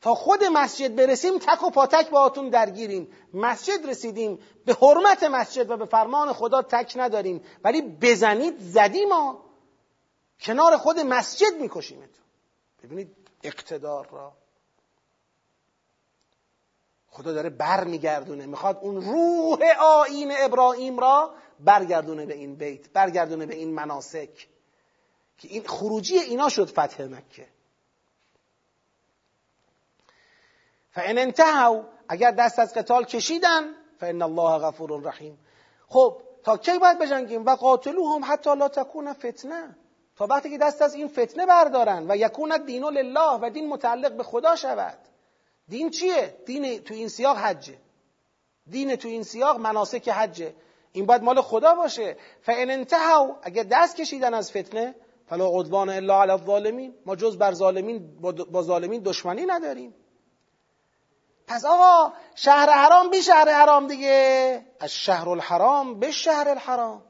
تا 0.00 0.14
خود 0.14 0.44
مسجد 0.44 0.94
برسیم 0.96 1.38
تک 1.38 1.62
و 1.62 1.70
پاتک 1.70 2.10
باهاتون 2.10 2.48
درگیریم. 2.48 3.12
مسجد 3.34 3.86
رسیدیم 3.88 4.38
به 4.64 4.74
حرمت 4.74 5.22
مسجد 5.22 5.70
و 5.70 5.76
به 5.76 5.86
فرمان 5.86 6.32
خدا 6.32 6.62
تک 6.62 6.92
نداریم. 6.96 7.44
ولی 7.64 7.82
بزنید 7.82 8.58
زدیم 8.60 9.08
ما 9.08 9.44
کنار 10.40 10.76
خود 10.76 11.00
مسجد 11.00 11.54
میکشیمتون. 11.60 12.24
ببینید 12.82 13.16
اقتدار 13.42 14.08
را. 14.12 14.32
خدا 17.10 17.32
داره 17.32 17.50
بر 17.50 17.84
میگردونه 17.84 18.46
می‌خواد 18.46 18.78
اون 18.82 19.02
روح 19.02 19.58
آین 19.80 20.32
ابراهیم 20.38 20.98
را 20.98 21.34
برگردونه 21.60 22.26
به 22.26 22.34
این 22.34 22.56
بیت 22.56 22.90
برگردونه 22.90 23.46
به 23.46 23.54
این 23.54 23.74
مناسک. 23.74 24.48
که 25.38 25.48
این 25.48 25.66
خروجی 25.66 26.18
اینا 26.18 26.48
شد 26.48 26.68
فتح 26.68 27.04
مکه. 27.04 27.46
فان 30.90 31.18
انتهوا 31.18 31.84
اگر 32.08 32.30
دست 32.30 32.58
از 32.58 32.74
قتال 32.74 33.04
کشیدن 33.04 33.74
فان 34.00 34.22
الله 34.22 34.58
غفور 34.58 35.02
رحیم 35.02 35.38
خب 35.88 36.22
تا 36.44 36.56
کی 36.56 36.78
باید 36.78 36.98
بجنگیم؟ 36.98 37.46
و 37.46 37.56
قاتلوهم 37.56 38.20
حتی 38.24 38.56
لا 38.56 38.68
تکون 38.68 39.12
فتنه. 39.12 39.76
تا 40.16 40.26
وقتی 40.26 40.50
که 40.50 40.58
دست 40.58 40.82
از 40.82 40.94
این 40.94 41.08
فتنه 41.08 41.46
بردارن 41.46 42.10
و 42.10 42.16
یکون 42.16 42.64
دین 42.64 42.84
لله 42.84 43.38
و 43.42 43.50
دین 43.50 43.68
متعلق 43.68 44.12
به 44.12 44.22
خدا 44.22 44.56
شود. 44.56 44.98
دین 45.70 45.90
چیه؟ 45.90 46.36
دین 46.46 46.78
تو 46.78 46.94
این 46.94 47.08
سیاق 47.08 47.36
حجه. 47.36 47.78
دین 48.70 48.96
تو 48.96 49.08
این 49.08 49.22
سیاق 49.22 49.56
مناسک 49.58 50.08
حجه. 50.08 50.54
این 50.92 51.06
باید 51.06 51.22
مال 51.22 51.40
خدا 51.40 51.74
باشه. 51.74 52.16
فان 52.42 52.70
انتهوا 52.70 53.36
اگر 53.42 53.62
دست 53.62 53.96
کشیدن 53.96 54.34
از 54.34 54.50
فتنه 54.50 54.94
فلا 55.28 55.46
عدوان 55.46 55.88
الا 55.88 56.22
علی 56.22 56.30
الظالمین 56.30 56.94
ما 57.06 57.16
جز 57.16 57.38
بر 57.38 57.52
ظالمین 57.52 58.20
با 58.52 58.62
ظالمین 58.62 59.02
دشمنی 59.02 59.46
نداریم. 59.46 59.94
پس 61.46 61.64
آقا 61.64 62.12
شهر 62.34 62.70
حرام 62.70 63.10
بی 63.10 63.22
شهر 63.22 63.48
حرام 63.48 63.86
دیگه. 63.86 64.66
از 64.80 64.92
شهر 64.92 65.28
الحرام 65.28 66.00
به 66.00 66.10
شهر 66.10 66.48
الحرام. 66.48 67.02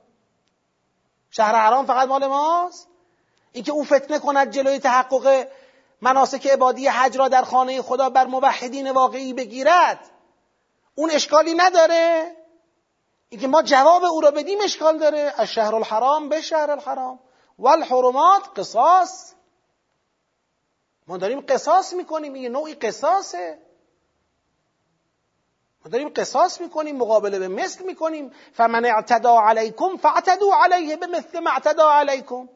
شهر 1.31 1.55
حرام 1.55 1.87
فقط 1.87 2.09
مال 2.09 2.27
ماست؟ 2.27 2.89
اینکه 3.53 3.73
او 3.73 3.85
فتنه 3.85 4.19
کند 4.19 4.51
جلوی 4.51 4.79
تحقق 4.79 5.47
مناسک 6.03 6.47
عبادی 6.47 6.87
حج 6.87 7.17
را 7.17 7.29
در 7.29 7.43
خانه 7.43 7.83
خدا 7.83 8.11
بر 8.11 8.27
موحدین 8.27 8.91
واقعی 8.91 9.33
بگیرد. 9.33 10.11
اون 10.95 11.11
اشکالی 11.11 11.55
نداره. 11.55 12.37
اینکه 13.29 13.49
ما 13.49 13.63
جواب 13.63 14.05
او 14.05 14.21
را 14.21 14.31
بدیم 14.31 14.59
اشکال 14.65 14.99
داره. 14.99 15.35
از 15.37 15.49
شهر 15.49 15.75
الحرام 15.75 16.29
به 16.29 16.41
شهر 16.41 16.71
الحرام. 16.71 17.21
والحرمات 17.59 18.43
قصاص. 18.57 19.33
ما 21.07 21.17
داریم 21.17 21.41
قصاص 21.49 21.93
می‌کنیم. 21.93 22.37
یه 22.37 22.49
نوعی 22.49 22.75
قصاصه. 22.75 23.59
ما 25.85 25.91
داریم 25.91 26.13
قصاص 26.17 26.61
می‌کنیم 26.61 26.97
مقابله 26.97 27.39
به 27.39 27.49
مثل 27.49 27.85
می‌کنیم. 27.85 28.33
فمن 28.55 28.85
اعتدا 28.85 29.41
علیکم 29.41 29.97
فاعتدوا 29.97 30.65
علیه 30.65 30.97
به 30.97 31.07
مثل 31.07 31.41
ما 31.41 31.51
اعتدا 31.51 31.93
علیکم. 31.93 32.49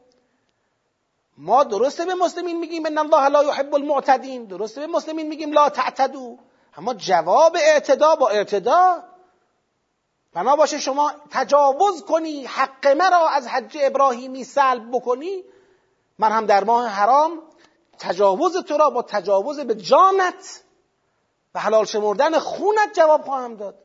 ما 1.37 1.63
درسته 1.63 2.05
به 2.05 2.15
مسلمین 2.15 2.59
میگیم 2.59 2.85
ان 2.85 2.97
الله 2.97 3.27
لا 3.27 3.43
يحب 3.43 3.75
المعتدین. 3.75 4.45
درسته 4.45 4.81
به 4.81 4.87
مسلمین 4.87 5.27
میگیم 5.27 5.51
لا 5.51 5.69
تعتدو. 5.69 6.37
اما 6.77 6.93
جواب 6.93 7.55
اعتدا 7.55 8.15
با 8.15 8.29
اعتدا. 8.29 9.03
بنا 10.33 10.55
باشه 10.55 10.79
شما 10.79 11.11
تجاوز 11.31 12.05
کنی 12.05 12.45
حق 12.45 12.87
مرا 12.87 13.29
از 13.29 13.47
حج 13.47 13.77
ابراهیمی 13.81 14.43
سلب 14.43 14.91
بکنی. 14.91 15.43
من 16.19 16.31
هم 16.31 16.45
در 16.45 16.63
ماه 16.63 16.87
حرام 16.87 17.41
تجاوز 17.99 18.57
تو 18.57 18.77
را 18.77 18.89
با 18.89 19.01
تجاوز 19.01 19.59
به 19.59 19.75
جانت 19.75 20.63
و 21.55 21.59
حلال 21.59 21.85
شمردن 21.85 22.39
خونت 22.39 22.93
جواب 22.93 23.21
خواهم 23.21 23.55
داد. 23.55 23.75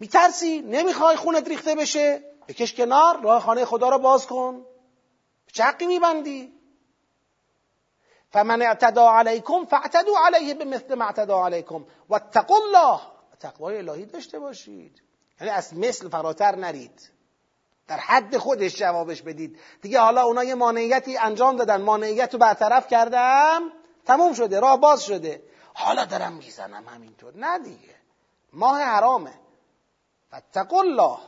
میترسی؟ 0.00 0.60
نمی‌خوای 0.60 1.16
خونت 1.16 1.48
ریخته 1.48 1.74
بشه؟ 1.74 2.22
بکش 2.48 2.74
کنار 2.74 3.20
راه 3.20 3.40
خانه 3.40 3.64
خدا 3.64 3.88
را 3.88 3.98
باز 3.98 4.26
کن. 4.26 4.64
حقی 5.60 5.86
میبندی. 5.86 6.52
فمن 8.32 8.62
اعتدا 8.62 9.10
علیکم 9.10 9.64
فاعتدوا 9.64 10.26
علیه 10.26 10.54
به 10.54 10.64
مثل 10.64 10.94
ما 10.94 11.04
اعتدا 11.04 11.44
علیکم. 11.44 11.84
و 12.10 12.14
الله. 12.14 13.00
تقوای 13.40 13.78
الهی 13.78 14.06
داشته 14.06 14.38
باشید. 14.38 15.02
یعنی 15.40 15.52
از 15.52 15.74
مثل 15.74 16.08
فراتر 16.08 16.56
نرید. 16.56 17.10
در 17.88 17.96
حد 17.96 18.36
خودش 18.36 18.76
جوابش 18.76 19.22
بدید. 19.22 19.58
دیگه 19.82 20.00
حالا 20.00 20.22
اونا 20.22 20.44
یه 20.44 20.54
مانعیتی 20.54 21.18
انجام 21.18 21.56
دادن. 21.56 21.82
مانعیت 21.82 22.32
رو 22.32 22.38
برطرف 22.38 22.88
کردم. 22.88 23.62
تموم 24.06 24.34
شده. 24.34 24.60
راه 24.60 24.80
باز 24.80 25.04
شده. 25.04 25.42
حالا 25.74 26.04
دارم 26.04 26.32
می‌زنم 26.32 26.88
همینطور. 26.88 27.36
نه 27.36 27.58
دیگه. 27.58 27.94
ماه 28.52 28.80
حرامه. 28.80 29.34
فاتقوا 30.30 30.80
الله. 30.80 31.18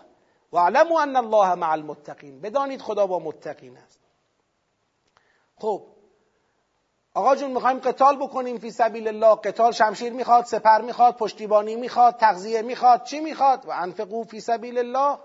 و 0.52 0.58
علموا 0.58 1.02
ان 1.02 1.16
الله 1.16 1.54
مع 1.54 1.70
المتقین. 1.70 2.40
بدانید 2.40 2.82
خدا 2.82 3.06
با 3.06 3.18
متقین 3.18 3.76
است. 3.76 3.97
خب 5.58 5.82
آقا 7.14 7.36
جون 7.36 7.50
می‌خوایم 7.50 7.78
قتال 7.78 8.16
بکنیم 8.16 8.58
فی 8.58 8.70
سبیل 8.70 9.08
الله. 9.08 9.34
قتال 9.34 9.72
شمشیر 9.72 10.12
می‌خواد 10.12 10.44
سپر 10.44 10.80
می‌خواد 10.80 11.16
پشتیبانی 11.16 11.76
می‌خواد 11.76 12.16
تغذیه 12.16 12.62
می‌خواد 12.62 13.04
چی 13.04 13.20
می‌خواد؟ 13.20 13.66
و 13.66 13.70
انفقو 13.70 14.24
فی 14.24 14.40
سبیل 14.40 14.78
الله. 14.78 15.18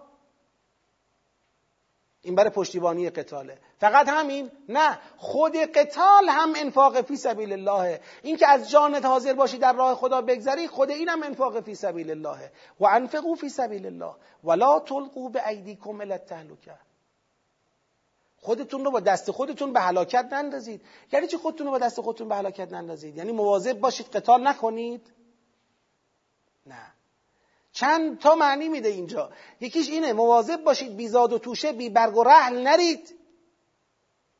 این 2.22 2.36
برای 2.36 2.50
پشتیبانی 2.50 3.10
قتاله. 3.10 3.58
فقط 3.80 4.10
همین؟ 4.10 4.52
نه 4.70 5.00
خود 5.18 5.56
قتال 5.56 6.30
هم 6.30 6.54
انفاق 6.56 7.02
فی 7.02 7.16
سبیل 7.16 7.54
الله. 7.54 8.02
این 8.22 8.38
که 8.38 8.48
از 8.48 8.70
جانت 8.70 9.06
حاضر 9.06 9.34
باشی 9.34 9.58
در 9.58 9.74
راه 9.74 9.96
خدا 9.96 10.22
بگذری 10.22 10.68
خود 10.68 10.90
اینم 10.90 11.24
انفاق 11.24 11.62
فی 11.62 11.76
سبیل 11.76 12.12
الله. 12.12 12.52
و 12.80 12.86
انفقو 12.86 13.36
فی 13.36 13.50
سبیل 13.50 13.86
الله. 13.86 14.16
ولا 14.44 14.80
تلقوا 14.80 15.30
به 15.30 15.48
ایدیکم 15.48 16.02
الی 16.02 16.12
التهلکه. 16.12 16.76
خودتون 18.44 18.86
رو 18.86 18.92
با 18.92 19.00
دست 19.00 19.32
خودتون 19.32 19.74
به 19.74 19.80
هلاکت 19.80 20.28
نندازید. 20.32 20.82
یعنی 21.12 21.28
چی 21.28 21.38
خودتون 21.38 21.66
رو 21.68 21.72
با 21.72 21.78
دست 21.78 22.02
خودتون 22.02 22.28
به 22.28 22.36
هلاکت 22.36 22.74
نندازید؟ 22.74 23.18
یعنی 23.18 23.32
مواظب 23.32 23.80
باشید 23.80 24.08
قتال 24.08 24.48
نکنید؟ 24.48 25.12
نه. 26.66 26.94
چند 27.72 28.20
تا 28.20 28.36
معنی 28.36 28.70
میده 28.70 28.90
اینجا. 28.90 29.30
یکیش 29.60 29.90
اینه 29.90 30.14
مواظب 30.14 30.64
باشید 30.64 30.96
بیزاد 30.96 31.34
و 31.34 31.40
توشه 31.40 31.72
بی 31.72 31.90
برگ 31.90 32.18
و 32.18 32.24
رحل 32.24 32.64
نرید. 32.64 33.16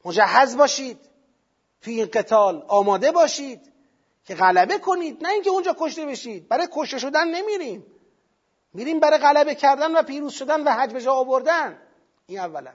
مجهز 0.06 0.58
باشید. 0.58 1.00
توی 1.82 1.94
این 1.94 2.10
قتال 2.14 2.66
آماده 2.68 3.12
باشید 3.12 3.72
که 4.26 4.36
غلبه 4.36 4.78
کنید. 4.78 5.24
نه 5.24 5.30
اینکه 5.30 5.50
اونجا 5.50 5.76
کشته 5.80 6.06
بشید. 6.06 6.48
برای 6.48 6.68
کشته 6.72 6.98
شدن 6.98 7.28
نمیریم. 7.28 7.86
میریم 8.74 9.00
برای 9.00 9.18
غلبه 9.18 9.56
کردن 9.56 9.96
و 9.96 10.04
پیروز 10.04 10.34
شدن 10.34 10.64
و 10.64 10.72
حج 10.72 10.94
به 10.94 11.02
جا 11.02 11.14
آوردن. 11.14 11.80
این 12.28 12.40
اولا. 12.40 12.72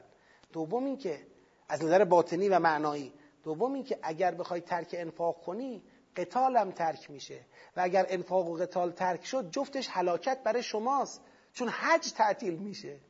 دوم 0.53 0.85
این 0.85 0.97
که 0.97 1.27
از 1.69 1.85
نظر 1.85 2.05
باطنی 2.05 2.49
و 2.49 2.59
معنایی 2.59 3.13
دوم 3.45 3.73
این 3.73 3.85
که 3.85 3.99
اگر 4.03 4.35
بخوای 4.35 4.61
ترک 4.61 4.95
انفاق 4.99 5.41
کنی 5.45 5.83
قتال 6.19 6.57
هم 6.57 6.71
ترک 6.71 7.11
میشه. 7.11 7.41
و 7.77 7.81
اگر 7.81 8.07
انفاق 8.09 8.47
و 8.49 8.57
قتال 8.57 8.93
ترک 8.93 9.25
شد 9.25 9.51
جفتش 9.51 9.89
هلاکت 9.91 10.43
برای 10.43 10.63
شماست. 10.63 11.21
چون 11.53 11.69
حج 11.69 12.13
تعطیل 12.13 12.55
میشه. 12.55 13.01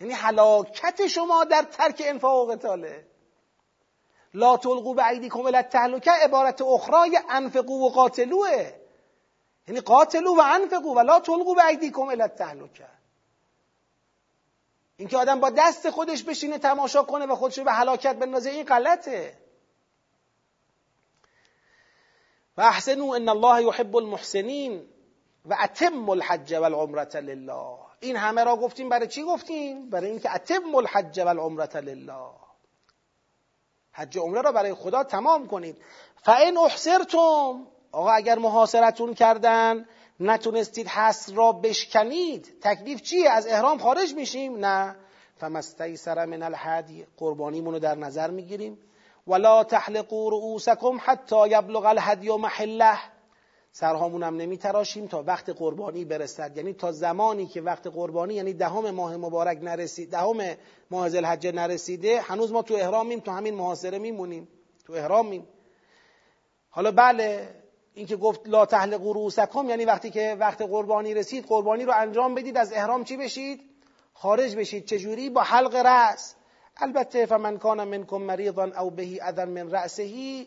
یعنی 0.00 0.12
حلاکت 0.12 1.06
شما 1.06 1.44
در 1.44 1.62
ترک 1.62 2.02
انفاق 2.06 2.48
و 2.48 2.52
قتاله. 2.52 3.06
لا 4.34 4.56
تلقوا 4.56 4.94
بعیدیکم 4.94 5.46
الى 5.46 5.56
التهلکه 5.56 6.10
عبارت 6.10 6.62
اخرای 6.62 7.18
انفقو 7.30 7.86
و 7.86 7.88
قاتلوه. 7.88 8.72
یعنی 9.68 9.80
قاتلو 9.80 10.36
و 10.36 10.40
انفقو 10.40 10.94
و 10.94 11.00
لا 11.00 11.20
تلقوا 11.20 11.54
بعیدیکم 11.54 12.02
الى 12.02 12.22
التهلکه 12.22 12.97
اینکه 14.98 15.16
آدم 15.16 15.40
با 15.40 15.50
دست 15.50 15.90
خودش 15.90 16.22
بشینه 16.22 16.58
تماشا 16.58 17.02
کنه 17.02 17.26
و 17.26 17.34
خودش 17.34 17.58
به 17.58 17.72
هلاکت 17.72 18.16
بندازه 18.16 18.50
این 18.50 18.64
غلطه. 18.64 19.38
و 22.56 22.60
احسنو 22.60 23.10
ان 23.10 23.28
الله 23.28 23.62
یحب 23.62 23.96
المحسنین 23.96 24.88
و 25.44 25.56
اتم 25.62 26.08
الحج 26.08 26.54
والعمرة 26.54 27.16
لله. 27.16 27.78
این 28.00 28.16
همه 28.16 28.44
را 28.44 28.56
گفتیم 28.56 28.88
برای 28.88 29.08
چی 29.08 29.22
گفتیم؟ 29.22 29.90
برای 29.90 30.10
اینکه 30.10 30.34
اتم 30.34 30.74
الحج 30.74 31.20
والعمرة 31.20 31.76
لله. 31.76 32.30
حج 33.92 34.18
عمره 34.18 34.42
را 34.42 34.52
برای 34.52 34.74
خدا 34.74 35.04
تمام 35.04 35.46
کنید. 35.46 35.76
فان 36.22 36.56
احصرتم 36.56 37.66
آقا 37.92 38.10
اگر 38.10 38.38
محاصرتون 38.38 39.14
کردن 39.14 39.86
نتونستید 40.20 40.88
حس 40.88 41.30
را 41.34 41.52
بشکنید. 41.52 42.54
تکلیف 42.62 43.02
چیه؟ 43.02 43.30
از 43.30 43.46
احرام 43.46 43.78
خارج 43.78 44.14
میشیم؟ 44.14 44.64
نه. 44.64 44.96
فمستیسر 45.36 46.26
من 46.26 46.42
الهدی 46.42 47.06
قربانیمون 47.16 47.74
رو 47.74 47.78
در 47.78 47.94
نظر 47.94 48.30
می‌گیریم. 48.30 48.78
ولا 49.26 49.64
تحلقوا 49.64 50.28
رؤوسکم 50.28 50.98
حتی 51.00 51.48
یبلغ 51.48 51.84
الهدی 51.84 52.36
محله. 52.36 52.98
سرهامون 53.72 54.22
هم 54.22 54.36
نمیتراشیم 54.36 55.06
تا 55.06 55.22
وقت 55.22 55.50
قربانی 55.50 56.04
برسد. 56.04 56.56
یعنی 56.56 56.72
تا 56.72 56.92
زمانی 56.92 57.46
که 57.46 57.60
وقت 57.60 57.86
قربانی 57.86 58.34
یعنی 58.34 58.52
دهم 58.52 58.90
ماه 58.90 59.16
مبارک 59.16 59.58
نرسید 59.62 60.10
دهم 60.10 60.56
ماه 60.90 61.08
ذوالحجه 61.08 61.52
نرسیده 61.52 62.20
هنوز 62.20 62.52
ما 62.52 62.62
تو 62.62 62.74
احرامیم 62.74 63.20
تو 63.20 63.30
همین 63.30 63.54
محاصره 63.54 63.98
میمونیم 63.98 64.48
تو 64.86 64.92
احرامیم. 64.92 65.46
حالا 66.70 66.90
بله 66.90 67.54
اینکه 67.98 68.16
گفت 68.16 68.40
لا 68.48 68.66
تحلقوا 68.66 69.12
رؤوسکم 69.12 69.68
یعنی 69.70 69.84
وقتی 69.84 70.10
که 70.10 70.36
وقت 70.40 70.62
قربانی 70.62 71.14
رسید 71.14 71.46
قربانی 71.46 71.84
رو 71.84 71.92
انجام 71.96 72.34
بدید 72.34 72.56
از 72.56 72.72
احرام 72.72 73.04
چی 73.04 73.16
بشید؟ 73.16 73.60
خارج 74.14 74.56
بشید. 74.56 74.86
چجوری؟ 74.86 75.30
با 75.30 75.42
حلق 75.42 75.74
رأس. 75.74 76.34
البته 76.76 77.26
فمن 77.26 77.58
کان 77.58 77.84
منکم 77.84 78.16
مریضا 78.16 78.70
او 78.80 78.90
بهی 78.90 79.20
اذن 79.20 79.48
من 79.48 79.70
رأسه 79.70 80.46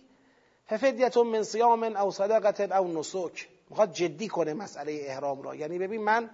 ففدیت 0.65 1.17
من 1.17 1.43
صیام 1.43 1.83
او 1.83 2.11
صدقت 2.11 2.71
او 2.71 2.87
نسک. 2.99 3.47
می‌خواد 3.69 3.93
جدی 3.93 4.27
کنه 4.27 4.53
مسئله 4.53 5.01
احرام 5.05 5.41
را. 5.41 5.55
یعنی 5.55 5.79
ببین 5.79 6.01
من 6.01 6.29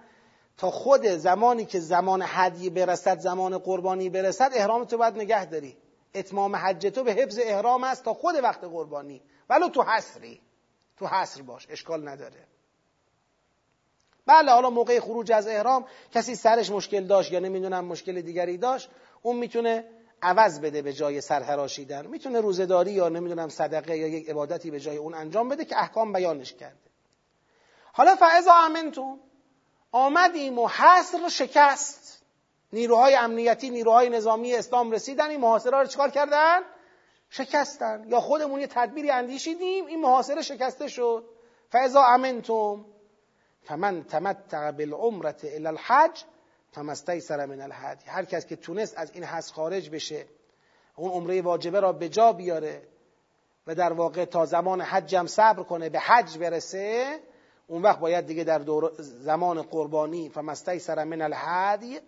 تا 0.56 0.70
خود 0.70 1.06
زمانی 1.06 1.64
که 1.64 1.80
زمان 1.80 2.22
هدیه 2.26 2.70
برسد 2.70 3.18
زمان 3.18 3.58
قربانی 3.58 4.10
برسد 4.10 4.50
احرام 4.54 4.84
تو 4.84 4.98
باید 4.98 5.14
نگه 5.14 5.44
داری. 5.44 5.76
اتمام 6.14 6.56
حج 6.56 6.86
تو 6.86 7.04
به 7.04 7.12
حفظ 7.12 7.38
احرام 7.42 7.84
است 7.84 8.04
تا 8.04 8.14
خود 8.14 8.34
وقت 8.42 8.64
قربانی. 8.64 9.22
ولو 9.50 9.68
تو 9.68 9.82
حسری 9.82 10.40
تو 10.98 11.06
حسر 11.06 11.42
باش 11.42 11.66
اشکال 11.70 12.08
نداره. 12.08 12.46
بله 14.26 14.52
حالا 14.52 14.70
موقع 14.70 15.00
خروج 15.00 15.32
از 15.32 15.48
احرام 15.48 15.86
کسی 16.14 16.34
سرش 16.34 16.70
مشکل 16.70 17.06
داشت 17.06 17.32
یا 17.32 17.38
نمی‌دونم 17.38 17.84
مشکل 17.84 18.20
دیگری 18.20 18.56
داشت 18.56 18.90
اون 19.22 19.36
می‌تونه 19.36 19.84
عوض 20.22 20.60
بده 20.60 20.82
به 20.82 20.92
جای 20.92 21.20
سرحراشیدن 21.20 22.06
می‌تونه 22.06 22.40
روزداری 22.40 22.92
یا 22.92 23.08
نمی‌دونم 23.08 23.48
صدقه 23.48 23.96
یا 23.96 24.08
یک 24.08 24.30
عبادتی 24.30 24.70
به 24.70 24.80
جای 24.80 24.96
اون 24.96 25.14
انجام 25.14 25.48
بده 25.48 25.64
که 25.64 25.78
احکام 25.78 26.12
بیانش 26.12 26.54
کرده. 26.54 26.90
حالا 27.92 28.16
فعضا 28.16 28.52
امنتون 28.52 29.20
آمدیم 29.92 30.58
و 30.58 30.68
حصر 30.68 31.28
شکست. 31.28 32.22
نیروهای 32.72 33.14
امنیتی 33.14 33.70
نیروهای 33.70 34.08
نظامی 34.08 34.54
اسلام 34.54 34.90
رسیدن 34.90 35.30
این 35.30 35.40
محاصره 35.40 35.78
رو 35.78 35.86
چکار 35.86 36.10
کردن؟ 36.10 36.60
شکستن. 37.30 38.04
یا 38.08 38.20
خودمون 38.20 38.60
یه 38.60 38.66
تدبیری 38.66 39.10
اندیشیدیم 39.10 39.86
این 39.86 40.00
محاصره 40.00 40.42
شکسته 40.42 40.88
شد. 40.88 41.24
فعضا 41.70 42.02
امنتم 42.02 42.84
فمن 43.62 44.04
تمتع 44.04 44.70
بالعمرة 44.70 45.36
الى 45.44 45.66
الحج 45.66 46.24
فمستیسر 46.72 47.46
من 47.46 47.60
الحج 47.60 47.98
هر 48.06 48.24
کس 48.24 48.46
که 48.46 48.56
تونست 48.56 48.98
از 48.98 49.10
این 49.14 49.24
حس 49.24 49.52
خارج 49.52 49.90
بشه 49.90 50.26
اون 50.96 51.10
عمره 51.10 51.42
واجبه 51.42 51.80
را 51.80 51.92
به 51.92 52.08
جا 52.08 52.32
بیاره 52.32 52.82
و 53.66 53.74
در 53.74 53.92
واقع 53.92 54.24
تا 54.24 54.46
زمان 54.46 54.80
حجم 54.80 55.26
صبر 55.26 55.62
کنه 55.62 55.88
به 55.88 55.98
حج 55.98 56.38
برسه 56.38 57.18
اون 57.66 57.82
وقت 57.82 57.98
باید 57.98 58.26
دیگه 58.26 58.44
در 58.44 58.58
دور 58.58 58.92
زمان 58.98 59.62
قربانی 59.62 60.28
فمستیسر 60.28 61.04
من 61.04 61.22
الحج 61.22 62.00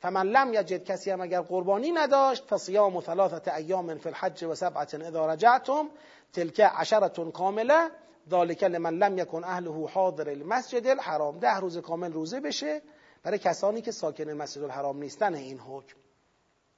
فمن 0.00 0.26
لم 0.26 0.54
یجد 0.54 0.84
کسی 0.84 1.10
هم 1.10 1.20
اگر 1.20 1.40
قربانی 1.40 1.92
نداشت 1.92 2.44
فصیام 2.44 3.00
ثلاثه 3.00 3.54
ایام 3.54 3.98
فی 3.98 4.08
الحج 4.08 4.44
و 4.44 4.54
سبعه 4.54 5.08
اذا 5.08 5.26
رجعتم 5.26 5.88
تلک 6.32 6.60
عشرة 6.60 7.30
کامله. 7.30 7.90
ذالک 8.30 8.64
لمن 8.64 8.94
لم 8.98 9.18
یکن 9.18 9.44
اهله 9.44 9.88
حاضر 9.88 10.28
المسجد 10.28 10.86
الحرام. 10.86 11.38
ده 11.38 11.56
روز 11.56 11.78
کامل 11.78 12.12
روزه 12.12 12.40
بشه. 12.40 12.82
برای 13.22 13.38
کسانی 13.38 13.82
که 13.82 13.92
ساکن 13.92 14.30
مسجد 14.30 14.62
الحرام 14.62 14.98
نیستن 14.98 15.34
این 15.34 15.58
حکم. 15.58 15.96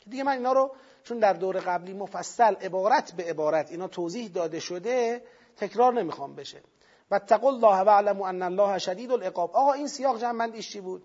که 0.01 0.11
دیگه 0.11 0.23
من 0.23 0.33
اینا 0.33 0.53
رو 0.53 0.75
چون 1.05 1.19
در 1.19 1.33
دور 1.33 1.59
قبلی 1.59 1.93
مفصل 1.93 2.55
عبارت 2.55 3.12
به 3.12 3.25
عبارت 3.25 3.71
اینا 3.71 3.89
توضیح 3.89 4.29
داده 4.29 4.61
شده 4.61 5.23
تکرار 5.57 5.93
نمی‌خوام 5.93 6.35
بشه. 6.35 6.62
و 7.11 7.19
تقول 7.19 7.55
الله 7.55 7.81
و 7.81 7.91
علمو 7.91 8.25
ان 8.25 8.43
الله 8.43 8.79
شدید 8.79 9.12
العقاب. 9.12 9.51
آقا 9.57 9.73
این 9.73 9.89
سیاق 9.89 10.21
جنبندیش 10.21 10.73
چی 10.73 10.81
بود؟ 10.81 11.03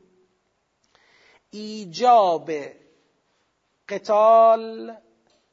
ایجاب 1.53 2.51
قتال 3.89 4.95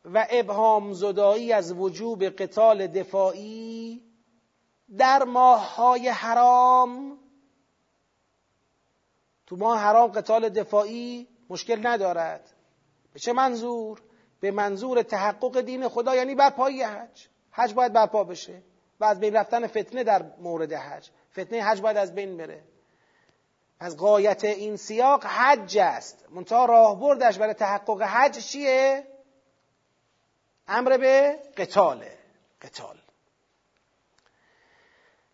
و 0.05 0.27
ابهام 0.31 0.93
زدایی 0.93 1.53
از 1.53 1.73
وجوب 1.73 2.25
قتال 2.25 2.87
دفاعی 2.87 4.03
در 4.99 5.23
ماه 5.25 5.75
های 5.77 6.09
حرام. 6.09 7.19
تو 9.47 9.57
ماه 9.57 9.79
حرام 9.79 10.11
قتال 10.11 10.49
دفاعی 10.49 11.29
مشکل 11.51 11.87
ندارد. 11.87 12.51
به 13.13 13.21
چه 13.21 13.33
منظور؟ 13.33 14.03
به 14.41 14.51
منظور 14.51 15.03
تحقق 15.03 15.61
دین 15.61 15.89
خدا 15.89 16.17
یعنی 16.17 16.35
برپایی 16.35 16.83
حج. 16.83 17.29
حج 17.51 17.75
باید 17.75 17.93
برپا 17.93 18.25
بشه 18.25 18.63
و 19.01 19.05
از 19.05 19.21
بین 19.21 19.35
رفتن 19.35 19.67
فتنه 19.67 20.05
در 20.05 20.33
مورد 20.39 20.73
حج. 20.73 21.11
فتنه 21.33 21.63
حج 21.63 21.81
باید 21.81 21.97
از 21.97 22.15
بین 22.15 22.37
بره. 22.37 22.65
از 23.81 23.97
قایت 23.97 24.45
این 24.45 24.77
سیاق 24.77 25.25
حج 25.25 25.79
است. 25.79 26.25
منتها 26.31 26.65
راهبردش 26.65 27.39
برای 27.39 27.55
تحقق 27.55 28.03
حج 28.03 28.39
چیه؟ 28.39 29.07
امر 30.69 30.99
به 30.99 31.39
قتاله. 31.57 32.19
قتال. 32.63 32.97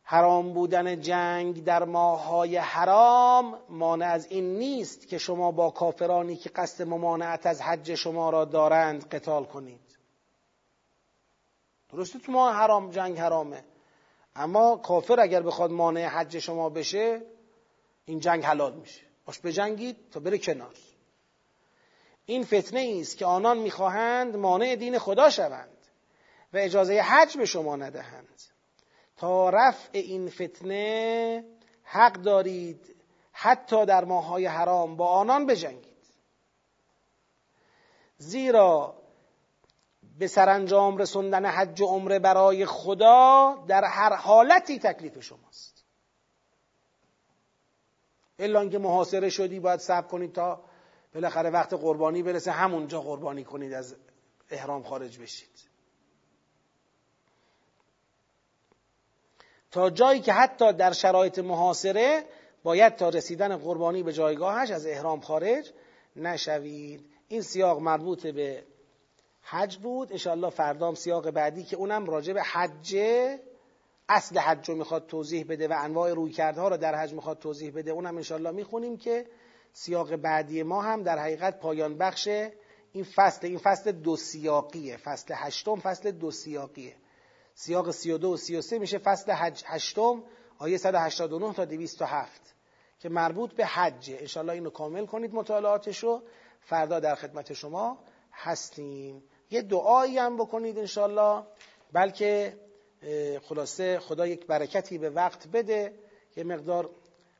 حرام 0.02 0.52
بودن 0.52 1.00
جنگ 1.00 1.64
در 1.64 1.84
ماههای 1.84 2.56
حرام 2.56 3.58
مانع 3.68 4.06
از 4.06 4.26
این 4.26 4.58
نیست 4.58 5.08
که 5.08 5.18
شما 5.18 5.50
با 5.50 5.70
کافرانی 5.70 6.36
که 6.36 6.48
قصد 6.48 6.82
ممانعت 6.82 7.46
از 7.46 7.62
حج 7.62 7.94
شما 7.94 8.30
را 8.30 8.44
دارند 8.44 9.08
قتال 9.08 9.44
کنید. 9.44 9.96
درسته 11.92 12.18
تو 12.18 12.32
ماه 12.32 12.54
حرام 12.54 12.90
جنگ 12.90 13.18
حرامه. 13.18 13.64
اما 14.36 14.76
کافر 14.76 15.20
اگر 15.20 15.42
بخواد 15.42 15.70
مانع 15.70 16.06
حج 16.06 16.38
شما 16.38 16.68
بشه 16.68 17.35
این 18.06 18.20
جنگ 18.20 18.44
حلال 18.44 18.74
میشه. 18.74 19.02
باش 19.24 19.40
بجنگید 19.40 20.10
تا 20.10 20.20
بره 20.20 20.38
کنار. 20.38 20.74
این 22.26 22.44
فتنه 22.44 22.98
است 23.00 23.16
که 23.16 23.26
آنان 23.26 23.58
می‌خواهند 23.58 24.36
مانع 24.36 24.76
دین 24.76 24.98
خدا 24.98 25.30
شوند 25.30 25.78
و 26.52 26.56
اجازه 26.56 27.00
حج 27.00 27.36
به 27.36 27.46
شما 27.46 27.76
ندهند. 27.76 28.42
تا 29.16 29.50
رفع 29.50 29.90
این 29.92 30.30
فتنه 30.30 31.44
حق 31.82 32.12
دارید 32.12 32.96
حتی 33.32 33.86
در 33.86 34.04
ماهای 34.04 34.46
حرام 34.46 34.96
با 34.96 35.08
آنان 35.08 35.46
بجنگید. 35.46 35.96
زیرا 38.18 38.94
به 40.18 40.26
سرانجام 40.26 40.96
رسوندن 40.96 41.46
حج 41.46 41.80
و 41.80 41.86
عمره 41.86 42.18
برای 42.18 42.66
خدا 42.66 43.54
در 43.68 43.84
هر 43.84 44.14
حالتی 44.14 44.78
تکلیف 44.78 45.20
شماست. 45.20 45.75
الا 48.38 48.68
که 48.68 48.78
محاصره 48.78 49.28
شدی 49.28 49.60
باید 49.60 49.80
صبر 49.80 50.06
کنید 50.06 50.32
تا 50.32 50.60
بالاخره 51.14 51.50
وقت 51.50 51.74
قربانی 51.74 52.22
برسه. 52.22 52.50
همونجا 52.50 53.00
قربانی 53.00 53.44
کنید 53.44 53.72
از 53.72 53.96
احرام 54.50 54.82
خارج 54.82 55.18
بشید. 55.18 55.66
تا 59.70 59.90
جایی 59.90 60.20
که 60.20 60.32
حتی 60.32 60.72
در 60.72 60.92
شرایط 60.92 61.38
محاصره 61.38 62.24
باید 62.62 62.96
تا 62.96 63.08
رسیدن 63.08 63.56
قربانی 63.56 64.02
به 64.02 64.12
جایگاهش 64.12 64.70
از 64.70 64.86
احرام 64.86 65.20
خارج 65.20 65.72
نشوید. 66.16 67.10
این 67.28 67.42
سیاق 67.42 67.80
مربوط 67.80 68.26
به 68.26 68.64
حج 69.42 69.76
بود. 69.76 70.12
انشاءالله 70.12 70.50
فردام 70.50 70.94
سیاق 70.94 71.30
بعدی 71.30 71.64
که 71.64 71.76
اونم 71.76 72.06
راجع 72.06 72.32
به 72.32 72.42
حج 72.42 72.96
اصل 74.08 74.38
حج 74.38 74.70
رو 74.70 74.76
می‌خواد 74.76 75.06
توضیح 75.06 75.44
بده 75.48 75.68
و 75.68 75.74
انواع 75.78 76.12
رویکردها 76.12 76.68
رو 76.68 76.76
در 76.76 76.94
حج 76.94 77.12
می‌خواد 77.12 77.38
توضیح 77.38 77.72
بده 77.76 77.90
اونم 77.90 78.16
انشاءالله 78.16 78.50
می‌خونیم 78.50 78.96
که 78.96 79.26
سیاق 79.72 80.16
بعدی 80.16 80.62
ما 80.62 80.82
هم 80.82 81.02
در 81.02 81.18
حقیقت 81.18 81.60
پایان 81.60 81.98
بخش 81.98 82.28
این 82.92 83.04
فصل 83.04 83.46
این 83.46 83.58
فصل 83.58 83.92
دو 83.92 84.16
سیاقیه. 84.16 84.96
فصل 84.96 85.34
هشتم 85.36 85.76
فصل 85.76 86.10
دو 86.10 86.30
سیاقیه. 86.30 86.96
سیاق 87.54 87.90
32 87.90 88.28
و 88.32 88.36
33 88.36 88.78
میشه 88.78 88.98
فصل 88.98 89.32
هشتم 89.66 90.22
آیه 90.58 90.76
189 90.76 91.52
تا 91.52 91.64
207 91.64 92.54
که 93.00 93.08
مربوط 93.08 93.54
به 93.54 93.66
حجه. 93.66 94.16
انشالله 94.20 94.52
اینو 94.52 94.70
کامل 94.70 95.06
کنید 95.06 95.34
مطالعاتشو. 95.34 96.22
فردا 96.60 97.00
در 97.00 97.14
خدمت 97.14 97.52
شما 97.52 97.98
هستیم. 98.32 99.22
یه 99.50 99.62
دعایی 99.62 100.18
هم 100.18 100.36
بکنید 100.36 100.78
انشالله 100.78 101.42
بلکه 101.92 102.56
خلاصه 103.42 103.98
خدا 103.98 104.26
یک 104.26 104.46
برکتی 104.46 104.98
به 104.98 105.10
وقت 105.10 105.48
بده 105.48 105.92
یه 106.36 106.44
مقدار 106.44 106.90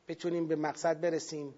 بتونیم 0.08 0.46
به 0.46 0.56
مقصد 0.56 1.00
برسیم. 1.00 1.54